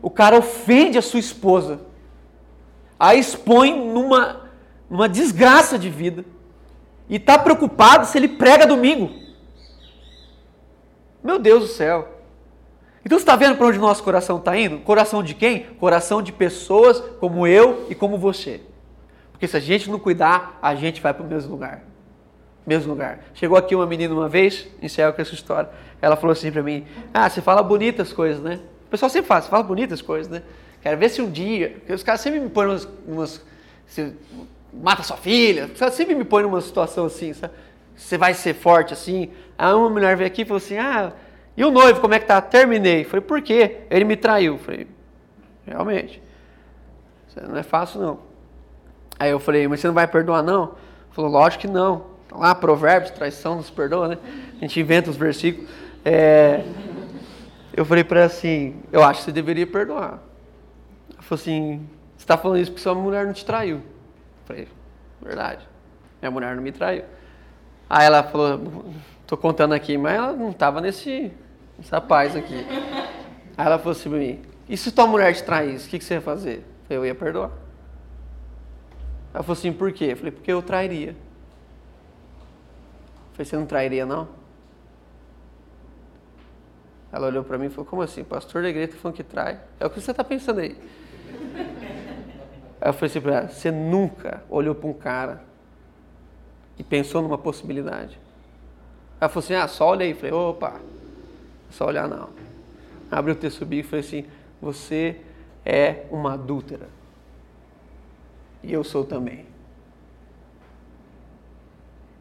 O 0.00 0.10
cara 0.10 0.38
ofende 0.38 0.98
a 0.98 1.02
sua 1.02 1.20
esposa, 1.20 1.80
a 2.98 3.14
expõe 3.14 3.72
numa, 3.92 4.50
numa 4.90 5.08
desgraça 5.08 5.78
de 5.78 5.88
vida, 5.88 6.24
e 7.08 7.16
está 7.16 7.38
preocupado 7.38 8.06
se 8.06 8.18
ele 8.18 8.28
prega 8.28 8.66
domingo. 8.66 9.10
Meu 11.22 11.38
Deus 11.38 11.62
do 11.62 11.68
céu. 11.68 12.08
Então 13.04 13.18
você 13.18 13.22
está 13.22 13.36
vendo 13.36 13.56
para 13.56 13.66
onde 13.66 13.78
o 13.78 13.80
nosso 13.80 14.02
coração 14.02 14.38
está 14.38 14.56
indo? 14.56 14.78
Coração 14.78 15.22
de 15.22 15.34
quem? 15.34 15.64
Coração 15.78 16.22
de 16.22 16.32
pessoas 16.32 17.00
como 17.20 17.46
eu 17.46 17.86
e 17.88 17.94
como 17.94 18.16
você. 18.16 18.60
Porque 19.42 19.50
se 19.50 19.56
a 19.56 19.60
gente 19.60 19.90
não 19.90 19.98
cuidar, 19.98 20.56
a 20.62 20.72
gente 20.76 21.00
vai 21.02 21.12
para 21.12 21.24
o 21.24 21.26
mesmo 21.26 21.50
lugar. 21.50 21.82
Mesmo 22.64 22.92
lugar. 22.92 23.18
Chegou 23.34 23.58
aqui 23.58 23.74
uma 23.74 23.84
menina 23.84 24.14
uma 24.14 24.28
vez, 24.28 24.68
encerro 24.80 25.12
com 25.12 25.20
essa 25.20 25.34
história. 25.34 25.68
Ela 26.00 26.14
falou 26.14 26.30
assim 26.30 26.52
para 26.52 26.62
mim: 26.62 26.86
Ah, 27.12 27.28
você 27.28 27.42
fala 27.42 27.60
bonitas 27.60 28.12
coisas, 28.12 28.40
né? 28.40 28.60
O 28.86 28.90
pessoal 28.90 29.10
sempre 29.10 29.26
fala, 29.26 29.40
você 29.40 29.48
fala 29.50 29.64
bonitas 29.64 30.00
coisas, 30.00 30.30
né? 30.30 30.44
Quero 30.80 30.96
ver 30.96 31.08
se 31.08 31.20
um 31.20 31.28
dia. 31.28 31.70
Porque 31.70 31.92
os 31.92 32.04
caras 32.04 32.20
sempre 32.20 32.38
me 32.38 32.48
põem 32.50 32.68
umas. 32.68 32.88
umas 33.04 33.44
você 33.84 34.12
mata 34.72 35.02
sua 35.02 35.16
filha. 35.16 35.64
Os 35.64 35.80
caras 35.80 35.94
sempre 35.94 36.14
me 36.14 36.22
põem 36.22 36.44
numa 36.44 36.60
situação 36.60 37.06
assim, 37.06 37.32
sabe? 37.32 37.52
Você 37.96 38.16
vai 38.16 38.34
ser 38.34 38.54
forte 38.54 38.92
assim. 38.92 39.32
Aí 39.58 39.74
uma 39.74 39.90
mulher 39.90 40.16
veio 40.16 40.28
aqui 40.28 40.42
e 40.42 40.44
falou 40.44 40.58
assim: 40.58 40.78
Ah, 40.78 41.14
e 41.56 41.64
o 41.64 41.70
noivo, 41.72 42.00
como 42.00 42.14
é 42.14 42.20
que 42.20 42.26
tá? 42.26 42.40
Terminei. 42.40 43.02
Falei, 43.02 43.22
por 43.22 43.42
quê? 43.42 43.78
Ele 43.90 44.04
me 44.04 44.14
traiu. 44.14 44.56
Falei, 44.58 44.86
realmente. 45.66 46.22
Não 47.48 47.56
é 47.56 47.64
fácil 47.64 48.00
não. 48.00 48.31
Aí 49.22 49.30
eu 49.30 49.38
falei, 49.38 49.68
mas 49.68 49.78
você 49.78 49.86
não 49.86 49.94
vai 49.94 50.08
perdoar 50.08 50.42
não? 50.42 50.64
Ele 50.64 51.12
falou, 51.12 51.30
lógico 51.30 51.60
que 51.60 51.68
não. 51.68 52.06
Tá 52.28 52.36
lá, 52.36 52.54
provérbios, 52.56 53.12
traição 53.12 53.54
nos 53.54 53.70
perdoa, 53.70 54.08
né? 54.08 54.18
A 54.56 54.62
gente 54.62 54.80
inventa 54.80 55.10
os 55.10 55.16
versículos. 55.16 55.70
É... 56.04 56.64
Eu 57.72 57.84
falei 57.84 58.02
para 58.02 58.18
ela 58.18 58.26
assim, 58.26 58.82
eu 58.90 59.00
acho 59.04 59.20
que 59.20 59.26
você 59.26 59.30
deveria 59.30 59.64
perdoar. 59.64 60.18
Ela 61.12 61.22
falou 61.22 61.40
assim, 61.40 61.88
você 62.16 62.24
está 62.24 62.36
falando 62.36 62.58
isso 62.58 62.72
porque 62.72 62.82
sua 62.82 62.96
mulher 62.96 63.24
não 63.24 63.32
te 63.32 63.44
traiu. 63.44 63.76
Eu 63.76 63.82
falei, 64.44 64.68
verdade. 65.22 65.68
Minha 66.20 66.32
mulher 66.32 66.56
não 66.56 66.62
me 66.64 66.72
traiu. 66.72 67.04
Aí 67.88 68.04
ela 68.04 68.24
falou, 68.24 68.84
tô 69.24 69.36
contando 69.36 69.72
aqui, 69.72 69.96
mas 69.96 70.14
ela 70.14 70.32
não 70.32 70.50
estava 70.50 70.80
nesse, 70.80 71.30
nessa 71.78 72.00
paz 72.00 72.34
aqui. 72.34 72.66
Aí 73.56 73.66
ela 73.66 73.78
falou 73.78 73.92
assim 73.92 74.10
pra 74.10 74.18
mim, 74.18 74.42
e 74.68 74.76
se 74.76 74.90
tua 74.90 75.06
mulher 75.06 75.32
te 75.32 75.44
traísse, 75.44 75.86
o 75.86 75.90
que, 75.90 76.00
que 76.00 76.04
você 76.04 76.14
ia 76.14 76.20
fazer? 76.20 76.66
Eu 76.90 77.06
ia 77.06 77.14
perdoar. 77.14 77.61
Ela 79.32 79.42
falou 79.42 79.58
assim, 79.58 79.72
por 79.72 79.92
quê? 79.92 80.06
Eu 80.12 80.16
falei, 80.16 80.32
porque 80.32 80.52
eu 80.52 80.62
trairia. 80.62 81.10
Eu 81.10 81.16
falei, 83.32 83.44
você 83.46 83.56
não 83.56 83.66
trairia 83.66 84.04
não? 84.04 84.28
Ela 87.10 87.26
olhou 87.26 87.44
para 87.44 87.58
mim 87.58 87.66
e 87.66 87.70
falou, 87.70 87.84
como 87.84 88.02
assim? 88.02 88.24
Pastor 88.24 88.62
da 88.62 88.68
igreja 88.68 88.92
tá 88.92 88.98
falando 88.98 89.16
que 89.16 89.22
trai. 89.22 89.60
É 89.78 89.86
o 89.86 89.90
que 89.90 90.00
você 90.00 90.10
está 90.10 90.24
pensando 90.24 90.60
aí. 90.60 90.76
Aí 92.80 92.88
eu 92.88 92.92
falei 92.92 93.10
assim 93.10 93.20
para 93.20 93.36
ela, 93.36 93.48
você 93.48 93.70
nunca 93.70 94.42
olhou 94.48 94.74
para 94.74 94.88
um 94.88 94.92
cara 94.94 95.44
e 96.78 96.82
pensou 96.82 97.22
numa 97.22 97.38
possibilidade. 97.38 98.18
Ela 99.20 99.28
falou 99.28 99.44
assim, 99.44 99.54
ah, 99.54 99.68
só 99.68 99.88
olha 99.88 100.04
aí. 100.04 100.10
Eu 100.10 100.16
falei, 100.16 100.32
opa, 100.32 100.80
só 101.70 101.86
olhar 101.86 102.08
não. 102.08 102.30
Abri 103.10 103.32
o 103.32 103.36
texto 103.36 103.64
bíblico 103.64 103.88
e 103.88 103.90
falei 103.90 104.04
assim, 104.04 104.30
você 104.60 105.20
é 105.64 106.06
uma 106.10 106.34
adúltera. 106.34 106.88
E 108.62 108.72
eu 108.72 108.84
sou 108.84 109.04
também. 109.04 109.46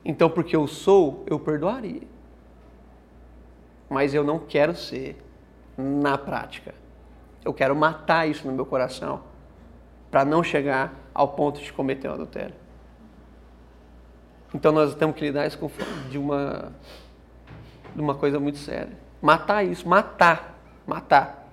Então, 0.04 0.30
porque 0.30 0.56
eu 0.56 0.68
sou, 0.68 1.24
eu 1.28 1.40
perdoaria. 1.40 2.02
Mas 3.90 4.14
eu 4.14 4.24
não 4.24 4.40
quero 4.40 4.76
ser 4.76 5.18
na 5.78 6.18
prática. 6.18 6.74
Eu 7.44 7.54
quero 7.54 7.76
matar 7.76 8.28
isso 8.28 8.48
no 8.48 8.54
meu 8.54 8.66
coração 8.66 9.22
para 10.10 10.26
não 10.26 10.44
chegar 10.44 10.94
ao 11.14 11.30
ponto 11.30 11.62
de 11.62 11.72
cometer 11.72 12.10
um 12.10 12.14
adultério. 12.14 12.56
Então 14.54 14.72
nós 14.72 14.94
temos 14.96 15.16
que 15.16 15.24
lidar 15.24 15.48
isso 15.48 15.58
com, 15.58 15.70
de 16.10 16.18
uma 16.18 16.72
de 17.96 18.02
uma 18.02 18.16
coisa 18.16 18.40
muito 18.40 18.58
séria. 18.58 18.98
Matar 19.22 19.64
isso, 19.64 19.88
matar, 19.88 20.58
matar. 20.86 21.48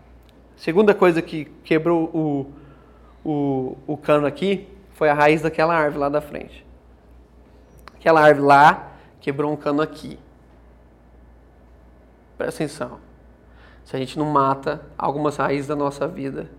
Segunda 0.56 0.94
coisa 0.94 1.20
que 1.20 1.44
quebrou 1.64 2.04
o, 2.14 2.52
o, 3.24 3.76
o 3.86 3.96
cano 3.96 4.26
aqui 4.26 4.68
foi 4.98 5.08
a 5.08 5.14
raiz 5.14 5.42
daquela 5.42 5.76
árvore 5.76 6.00
lá 6.00 6.08
da 6.08 6.20
frente. 6.20 6.66
Aquela 7.94 8.20
árvore 8.20 8.48
lá 8.48 8.90
quebrou 9.20 9.52
um 9.52 9.56
cano 9.56 9.80
aqui. 9.80 10.18
Presta 12.36 12.64
atenção. 12.64 12.98
Se 13.84 13.94
a 13.94 13.98
gente 14.00 14.18
não 14.18 14.26
mata 14.26 14.84
algumas 14.98 15.36
raízes 15.36 15.68
da 15.68 15.76
nossa 15.76 16.08
vida, 16.08 16.50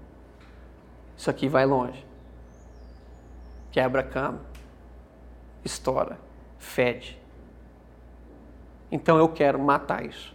isso 1.18 1.30
aqui 1.30 1.50
vai 1.50 1.66
longe. 1.66 2.08
Quebra 3.74 4.04
cano, 4.04 4.40
estoura, 5.66 6.18
fede. 6.58 7.20
Então 8.90 9.18
eu 9.18 9.28
quero 9.28 9.60
matar 9.60 10.06
isso. 10.06 10.34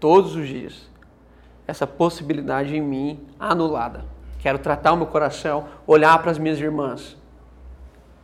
Todos 0.00 0.34
os 0.34 0.48
dias. 0.48 0.90
Essa 1.66 1.86
possibilidade 1.86 2.74
em 2.74 2.80
mim 2.80 3.28
anulada. 3.38 4.15
Quero 4.46 4.60
tratar 4.60 4.92
o 4.92 4.96
meu 4.96 5.08
coração, 5.08 5.66
olhar 5.88 6.16
para 6.20 6.30
as 6.30 6.38
minhas 6.38 6.60
irmãs. 6.60 7.16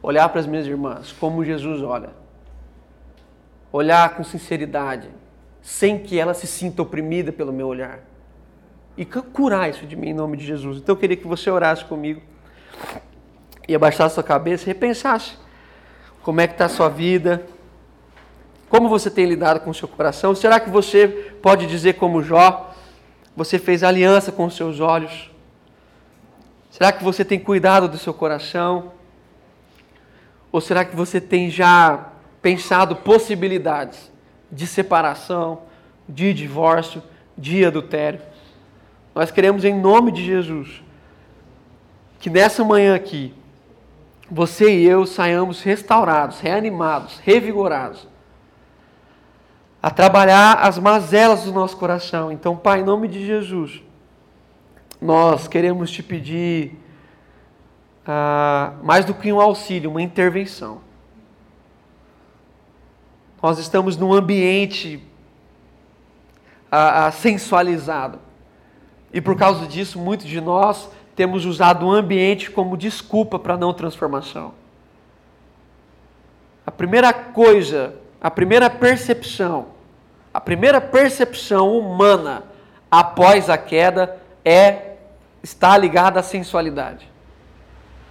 Olhar 0.00 0.28
para 0.28 0.38
as 0.38 0.46
minhas 0.46 0.68
irmãs 0.68 1.10
como 1.10 1.44
Jesus 1.44 1.82
olha. 1.82 2.10
Olhar 3.72 4.14
com 4.14 4.22
sinceridade, 4.22 5.08
sem 5.60 5.98
que 5.98 6.20
ela 6.20 6.32
se 6.32 6.46
sinta 6.46 6.80
oprimida 6.80 7.32
pelo 7.32 7.52
meu 7.52 7.66
olhar. 7.66 7.98
E 8.96 9.04
curar 9.04 9.68
isso 9.68 9.84
de 9.84 9.96
mim 9.96 10.10
em 10.10 10.14
nome 10.14 10.36
de 10.36 10.46
Jesus. 10.46 10.78
Então 10.78 10.94
eu 10.94 10.96
queria 10.96 11.16
que 11.16 11.26
você 11.26 11.50
orasse 11.50 11.84
comigo 11.84 12.22
e 13.66 13.74
abaixasse 13.74 14.14
sua 14.14 14.22
cabeça 14.22 14.62
e 14.62 14.66
repensasse 14.68 15.36
como 16.22 16.40
é 16.40 16.46
que 16.46 16.54
está 16.54 16.66
a 16.66 16.68
sua 16.68 16.88
vida, 16.88 17.44
como 18.70 18.88
você 18.88 19.10
tem 19.10 19.26
lidado 19.26 19.58
com 19.58 19.70
o 19.70 19.74
seu 19.74 19.88
coração? 19.88 20.36
Será 20.36 20.60
que 20.60 20.70
você 20.70 21.08
pode 21.42 21.66
dizer 21.66 21.94
como 21.94 22.22
Jó, 22.22 22.72
você 23.36 23.58
fez 23.58 23.82
aliança 23.82 24.30
com 24.30 24.44
os 24.44 24.54
seus 24.54 24.78
olhos? 24.78 25.31
Será 26.72 26.90
que 26.90 27.04
você 27.04 27.22
tem 27.22 27.38
cuidado 27.38 27.86
do 27.86 27.98
seu 27.98 28.14
coração? 28.14 28.92
Ou 30.50 30.58
será 30.58 30.86
que 30.86 30.96
você 30.96 31.20
tem 31.20 31.50
já 31.50 32.08
pensado 32.40 32.96
possibilidades 32.96 34.10
de 34.50 34.66
separação, 34.66 35.64
de 36.08 36.32
divórcio, 36.32 37.02
de 37.36 37.62
adultério? 37.62 38.22
Nós 39.14 39.30
queremos, 39.30 39.66
em 39.66 39.78
nome 39.78 40.12
de 40.12 40.24
Jesus, 40.24 40.82
que 42.18 42.30
nessa 42.30 42.64
manhã 42.64 42.94
aqui, 42.94 43.34
você 44.30 44.74
e 44.74 44.88
eu 44.88 45.04
saiamos 45.04 45.62
restaurados, 45.62 46.40
reanimados, 46.40 47.18
revigorados 47.18 48.08
a 49.82 49.90
trabalhar 49.90 50.54
as 50.54 50.78
mazelas 50.78 51.44
do 51.44 51.52
nosso 51.52 51.76
coração. 51.76 52.32
Então, 52.32 52.56
Pai, 52.56 52.80
em 52.80 52.84
nome 52.84 53.08
de 53.08 53.26
Jesus, 53.26 53.82
nós 55.02 55.48
queremos 55.48 55.90
te 55.90 56.02
pedir 56.02 56.78
uh, 58.06 58.84
mais 58.84 59.04
do 59.04 59.12
que 59.12 59.32
um 59.32 59.40
auxílio, 59.40 59.90
uma 59.90 60.00
intervenção. 60.00 60.80
Nós 63.42 63.58
estamos 63.58 63.96
num 63.96 64.12
ambiente 64.12 65.02
uh, 66.68 67.12
sensualizado. 67.12 68.18
E 69.12 69.20
por 69.20 69.36
causa 69.36 69.66
disso, 69.66 69.98
muitos 69.98 70.26
de 70.26 70.40
nós 70.40 70.88
temos 71.16 71.44
usado 71.44 71.84
o 71.84 71.90
ambiente 71.90 72.50
como 72.50 72.76
desculpa 72.76 73.38
para 73.38 73.56
não 73.56 73.74
transformação. 73.74 74.54
A 76.64 76.70
primeira 76.70 77.12
coisa 77.12 78.00
a 78.22 78.30
primeira 78.30 78.70
percepção, 78.70 79.66
a 80.32 80.40
primeira 80.40 80.80
percepção 80.80 81.76
humana 81.76 82.44
após 82.88 83.50
a 83.50 83.58
queda 83.58 84.16
é 84.44 84.91
está 85.42 85.76
ligada 85.76 86.20
à 86.20 86.22
sensualidade. 86.22 87.10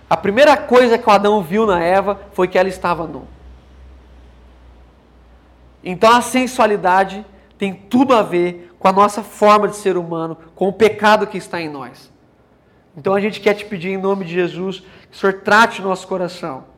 A 0.10 0.18
primeira 0.18 0.58
coisa 0.58 0.98
que 0.98 1.08
o 1.08 1.12
Adão 1.12 1.42
viu 1.42 1.66
na 1.66 1.82
Eva 1.82 2.20
foi 2.34 2.48
que 2.48 2.58
ela 2.58 2.68
estava 2.68 3.08
nua. 3.08 3.28
Então 5.84 6.16
a 6.16 6.22
sensualidade 6.22 7.26
tem 7.58 7.74
tudo 7.74 8.14
a 8.14 8.22
ver 8.22 8.76
com 8.78 8.88
a 8.88 8.92
nossa 8.92 9.24
forma 9.24 9.68
de 9.68 9.76
ser 9.76 9.98
humano, 9.98 10.38
com 10.56 10.68
o 10.68 10.74
pecado 10.74 11.28
que 11.28 11.38
está 11.38 11.62
em 11.62 11.70
nós. 11.70 12.12
Então 12.96 13.14
a 13.14 13.22
gente 13.22 13.40
quer 13.40 13.54
te 13.54 13.66
pedir 13.66 13.90
em 13.90 13.98
nome 13.98 14.26
de 14.26 14.34
Jesus 14.34 14.82
que 15.10 15.16
o 15.16 15.20
Senhor 15.20 15.42
trate 15.42 15.82
o 15.82 15.84
nosso 15.84 16.08
coração 16.08 16.72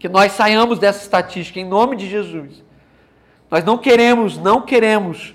que 0.00 0.08
nós 0.08 0.32
saiamos 0.32 0.78
dessa 0.78 1.02
estatística 1.02 1.60
em 1.60 1.64
nome 1.64 1.94
de 1.94 2.08
Jesus. 2.08 2.64
Nós 3.50 3.62
não 3.62 3.76
queremos, 3.76 4.38
não 4.38 4.62
queremos, 4.62 5.34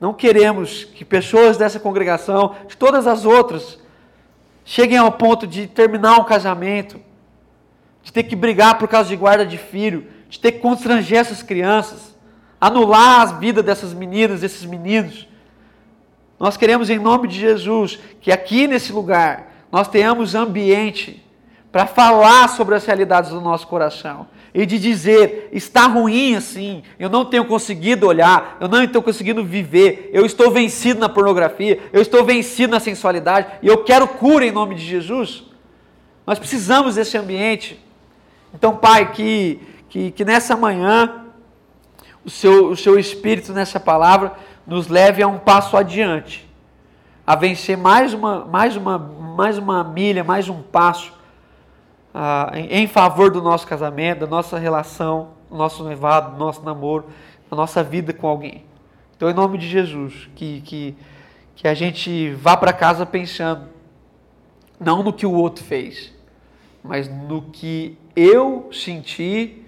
não 0.00 0.12
queremos 0.12 0.84
que 0.84 1.04
pessoas 1.04 1.56
dessa 1.56 1.80
congregação, 1.80 2.54
de 2.68 2.76
todas 2.76 3.06
as 3.06 3.24
outras, 3.24 3.78
cheguem 4.64 4.98
ao 4.98 5.12
ponto 5.12 5.46
de 5.46 5.66
terminar 5.66 6.20
um 6.20 6.24
casamento, 6.24 7.00
de 8.02 8.12
ter 8.12 8.24
que 8.24 8.36
brigar 8.36 8.78
por 8.78 8.88
causa 8.88 9.08
de 9.08 9.16
guarda 9.16 9.46
de 9.46 9.56
filho, 9.56 10.06
de 10.28 10.38
ter 10.38 10.52
que 10.52 10.58
constranger 10.58 11.18
essas 11.18 11.42
crianças, 11.42 12.14
anular 12.60 13.22
as 13.22 13.32
vidas 13.38 13.64
dessas 13.64 13.94
meninas, 13.94 14.40
desses 14.40 14.64
meninos. 14.64 15.26
Nós 16.38 16.56
queremos, 16.56 16.90
em 16.90 16.98
nome 16.98 17.28
de 17.28 17.38
Jesus, 17.38 17.98
que 18.20 18.30
aqui 18.30 18.66
nesse 18.66 18.92
lugar 18.92 19.52
nós 19.72 19.88
tenhamos 19.88 20.34
ambiente 20.34 21.24
para 21.72 21.86
falar 21.86 22.48
sobre 22.48 22.74
as 22.74 22.84
realidades 22.84 23.30
do 23.30 23.40
nosso 23.40 23.66
coração 23.66 24.26
e 24.56 24.64
de 24.64 24.78
dizer: 24.78 25.50
está 25.52 25.86
ruim 25.86 26.34
assim, 26.34 26.82
eu 26.98 27.10
não 27.10 27.26
tenho 27.26 27.44
conseguido 27.44 28.06
olhar, 28.06 28.56
eu 28.58 28.66
não 28.66 28.82
estou 28.82 29.02
conseguindo 29.02 29.44
viver, 29.44 30.08
eu 30.14 30.24
estou 30.24 30.50
vencido 30.50 30.98
na 30.98 31.10
pornografia, 31.10 31.78
eu 31.92 32.00
estou 32.00 32.24
vencido 32.24 32.70
na 32.70 32.80
sensualidade 32.80 33.48
e 33.62 33.66
eu 33.66 33.84
quero 33.84 34.08
cura 34.08 34.46
em 34.46 34.50
nome 34.50 34.74
de 34.74 34.84
Jesus. 34.84 35.44
Nós 36.26 36.38
precisamos 36.38 36.94
desse 36.94 37.18
ambiente. 37.18 37.78
Então, 38.54 38.74
Pai, 38.74 39.12
que, 39.12 39.60
que, 39.90 40.10
que 40.10 40.24
nessa 40.24 40.56
manhã 40.56 41.26
o 42.24 42.30
seu, 42.30 42.70
o 42.70 42.76
seu 42.76 42.98
Espírito 42.98 43.52
nessa 43.52 43.78
palavra 43.78 44.32
nos 44.66 44.88
leve 44.88 45.22
a 45.22 45.28
um 45.28 45.38
passo 45.38 45.76
adiante, 45.76 46.48
a 47.26 47.36
vencer 47.36 47.76
mais 47.76 48.14
uma, 48.14 48.46
mais 48.46 48.74
uma, 48.74 48.98
mais 48.98 49.58
uma 49.58 49.84
milha, 49.84 50.24
mais 50.24 50.48
um 50.48 50.62
passo 50.62 51.15
em, 52.54 52.82
em, 52.82 52.86
favor 52.86 53.30
do 53.30 53.42
nosso 53.42 53.66
casamento, 53.66 54.20
da 54.20 54.26
nossa 54.26 54.58
relação, 54.58 55.30
do 55.50 55.56
nosso 55.56 55.82
noivado, 55.82 56.32
do 56.32 56.38
nosso 56.38 56.62
namoro, 56.62 57.06
da 57.50 57.56
nossa 57.56 57.82
vida 57.82 58.12
com 58.12 58.26
alguém. 58.26 58.64
Então, 59.16 59.28
em 59.30 59.34
nome 59.34 59.58
de 59.58 59.68
Jesus, 59.68 60.28
que, 60.34 60.60
que, 60.62 60.96
que 61.54 61.68
a 61.68 61.74
gente 61.74 62.30
vá 62.32 62.56
para 62.56 62.72
casa 62.72 63.04
pensando 63.04 63.68
não 64.78 65.02
no 65.02 65.12
que 65.12 65.26
o 65.26 65.32
outro 65.32 65.64
fez, 65.64 66.12
mas 66.82 67.08
no 67.08 67.42
que 67.42 67.98
eu 68.14 68.68
senti, 68.72 69.62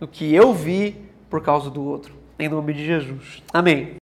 no 0.00 0.08
que 0.08 0.34
eu 0.34 0.52
vi 0.52 0.96
por 1.30 1.42
causa 1.42 1.70
do 1.70 1.84
outro. 1.84 2.14
Em 2.38 2.48
nome 2.48 2.72
de 2.72 2.84
Jesus. 2.84 3.42
Amém. 3.52 3.96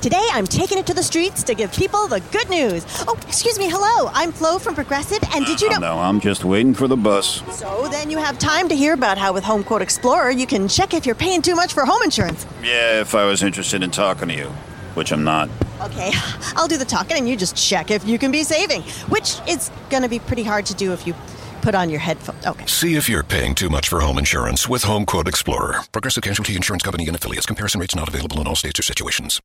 Today, 0.00 0.26
I'm 0.32 0.46
taking 0.46 0.78
it 0.78 0.86
to 0.86 0.94
the 0.94 1.02
streets 1.02 1.42
to 1.42 1.54
give 1.54 1.74
people 1.74 2.08
the 2.08 2.20
good 2.32 2.48
news. 2.48 2.86
Oh, 3.06 3.18
excuse 3.28 3.58
me. 3.58 3.68
Hello, 3.68 4.10
I'm 4.14 4.32
Flo 4.32 4.58
from 4.58 4.74
Progressive, 4.74 5.18
and 5.34 5.44
did 5.44 5.60
you 5.60 5.68
oh, 5.68 5.74
know? 5.74 5.94
No, 5.94 5.98
I'm 5.98 6.20
just 6.20 6.42
waiting 6.42 6.72
for 6.72 6.88
the 6.88 6.96
bus. 6.96 7.42
So 7.58 7.86
then 7.90 8.10
you 8.10 8.16
have 8.16 8.38
time 8.38 8.66
to 8.70 8.74
hear 8.74 8.94
about 8.94 9.18
how 9.18 9.34
with 9.34 9.44
Home 9.44 9.62
Quote 9.62 9.82
Explorer 9.82 10.30
you 10.30 10.46
can 10.46 10.68
check 10.68 10.94
if 10.94 11.04
you're 11.04 11.14
paying 11.14 11.42
too 11.42 11.54
much 11.54 11.74
for 11.74 11.84
home 11.84 12.02
insurance. 12.02 12.46
Yeah, 12.62 13.02
if 13.02 13.14
I 13.14 13.26
was 13.26 13.42
interested 13.42 13.82
in 13.82 13.90
talking 13.90 14.28
to 14.28 14.34
you, 14.34 14.46
which 14.94 15.12
I'm 15.12 15.22
not. 15.22 15.50
Okay, 15.82 16.12
I'll 16.56 16.68
do 16.68 16.78
the 16.78 16.86
talking, 16.86 17.18
and 17.18 17.28
you 17.28 17.36
just 17.36 17.54
check 17.54 17.90
if 17.90 18.06
you 18.06 18.18
can 18.18 18.32
be 18.32 18.42
saving, 18.42 18.80
which 19.10 19.36
is 19.46 19.70
going 19.90 20.02
to 20.02 20.08
be 20.08 20.18
pretty 20.18 20.44
hard 20.44 20.64
to 20.66 20.74
do 20.74 20.94
if 20.94 21.06
you 21.06 21.14
put 21.60 21.74
on 21.74 21.90
your 21.90 22.00
headphones. 22.00 22.46
Okay. 22.46 22.64
See 22.64 22.94
if 22.94 23.06
you're 23.06 23.22
paying 23.22 23.54
too 23.54 23.68
much 23.68 23.90
for 23.90 24.00
home 24.00 24.16
insurance 24.16 24.66
with 24.66 24.84
Home 24.84 25.04
Quote 25.04 25.28
Explorer. 25.28 25.80
Progressive 25.92 26.22
Casualty 26.22 26.56
Insurance 26.56 26.84
Company 26.84 27.06
and 27.06 27.14
affiliates. 27.14 27.44
Comparison 27.44 27.82
rates 27.82 27.94
not 27.94 28.08
available 28.08 28.40
in 28.40 28.46
all 28.46 28.56
states 28.56 28.80
or 28.80 28.82
situations. 28.82 29.42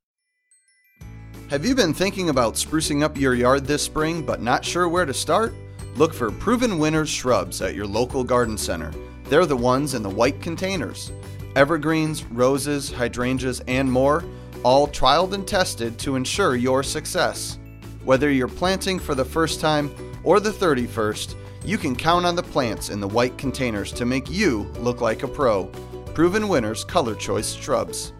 Have 1.48 1.64
you 1.64 1.76
been 1.76 1.94
thinking 1.94 2.28
about 2.28 2.54
sprucing 2.54 3.04
up 3.04 3.16
your 3.16 3.32
yard 3.32 3.66
this 3.66 3.80
spring 3.80 4.26
but 4.26 4.42
not 4.42 4.64
sure 4.64 4.88
where 4.88 5.06
to 5.06 5.14
start? 5.14 5.54
Look 5.94 6.12
for 6.12 6.32
Proven 6.32 6.76
Winners 6.76 7.08
shrubs 7.08 7.62
at 7.62 7.76
your 7.76 7.86
local 7.86 8.24
garden 8.24 8.58
center. 8.58 8.92
They're 9.26 9.46
the 9.46 9.56
ones 9.56 9.94
in 9.94 10.02
the 10.02 10.10
white 10.10 10.42
containers. 10.42 11.12
Evergreens, 11.54 12.24
roses, 12.24 12.90
hydrangeas, 12.90 13.60
and 13.68 13.90
more, 13.90 14.24
all 14.64 14.88
trialed 14.88 15.34
and 15.34 15.46
tested 15.46 16.00
to 16.00 16.16
ensure 16.16 16.56
your 16.56 16.82
success. 16.82 17.60
Whether 18.04 18.32
you're 18.32 18.48
planting 18.48 18.98
for 18.98 19.14
the 19.14 19.24
first 19.24 19.60
time 19.60 19.94
or 20.24 20.40
the 20.40 20.50
31st, 20.50 21.36
you 21.64 21.78
can 21.78 21.94
count 21.94 22.26
on 22.26 22.34
the 22.34 22.42
plants 22.42 22.90
in 22.90 22.98
the 22.98 23.06
white 23.06 23.38
containers 23.38 23.92
to 23.92 24.04
make 24.04 24.28
you 24.28 24.64
look 24.80 25.00
like 25.00 25.22
a 25.22 25.28
pro. 25.28 25.66
Proven 26.12 26.48
winners 26.48 26.82
Color 26.82 27.14
Choice 27.14 27.54
Shrubs. 27.54 28.12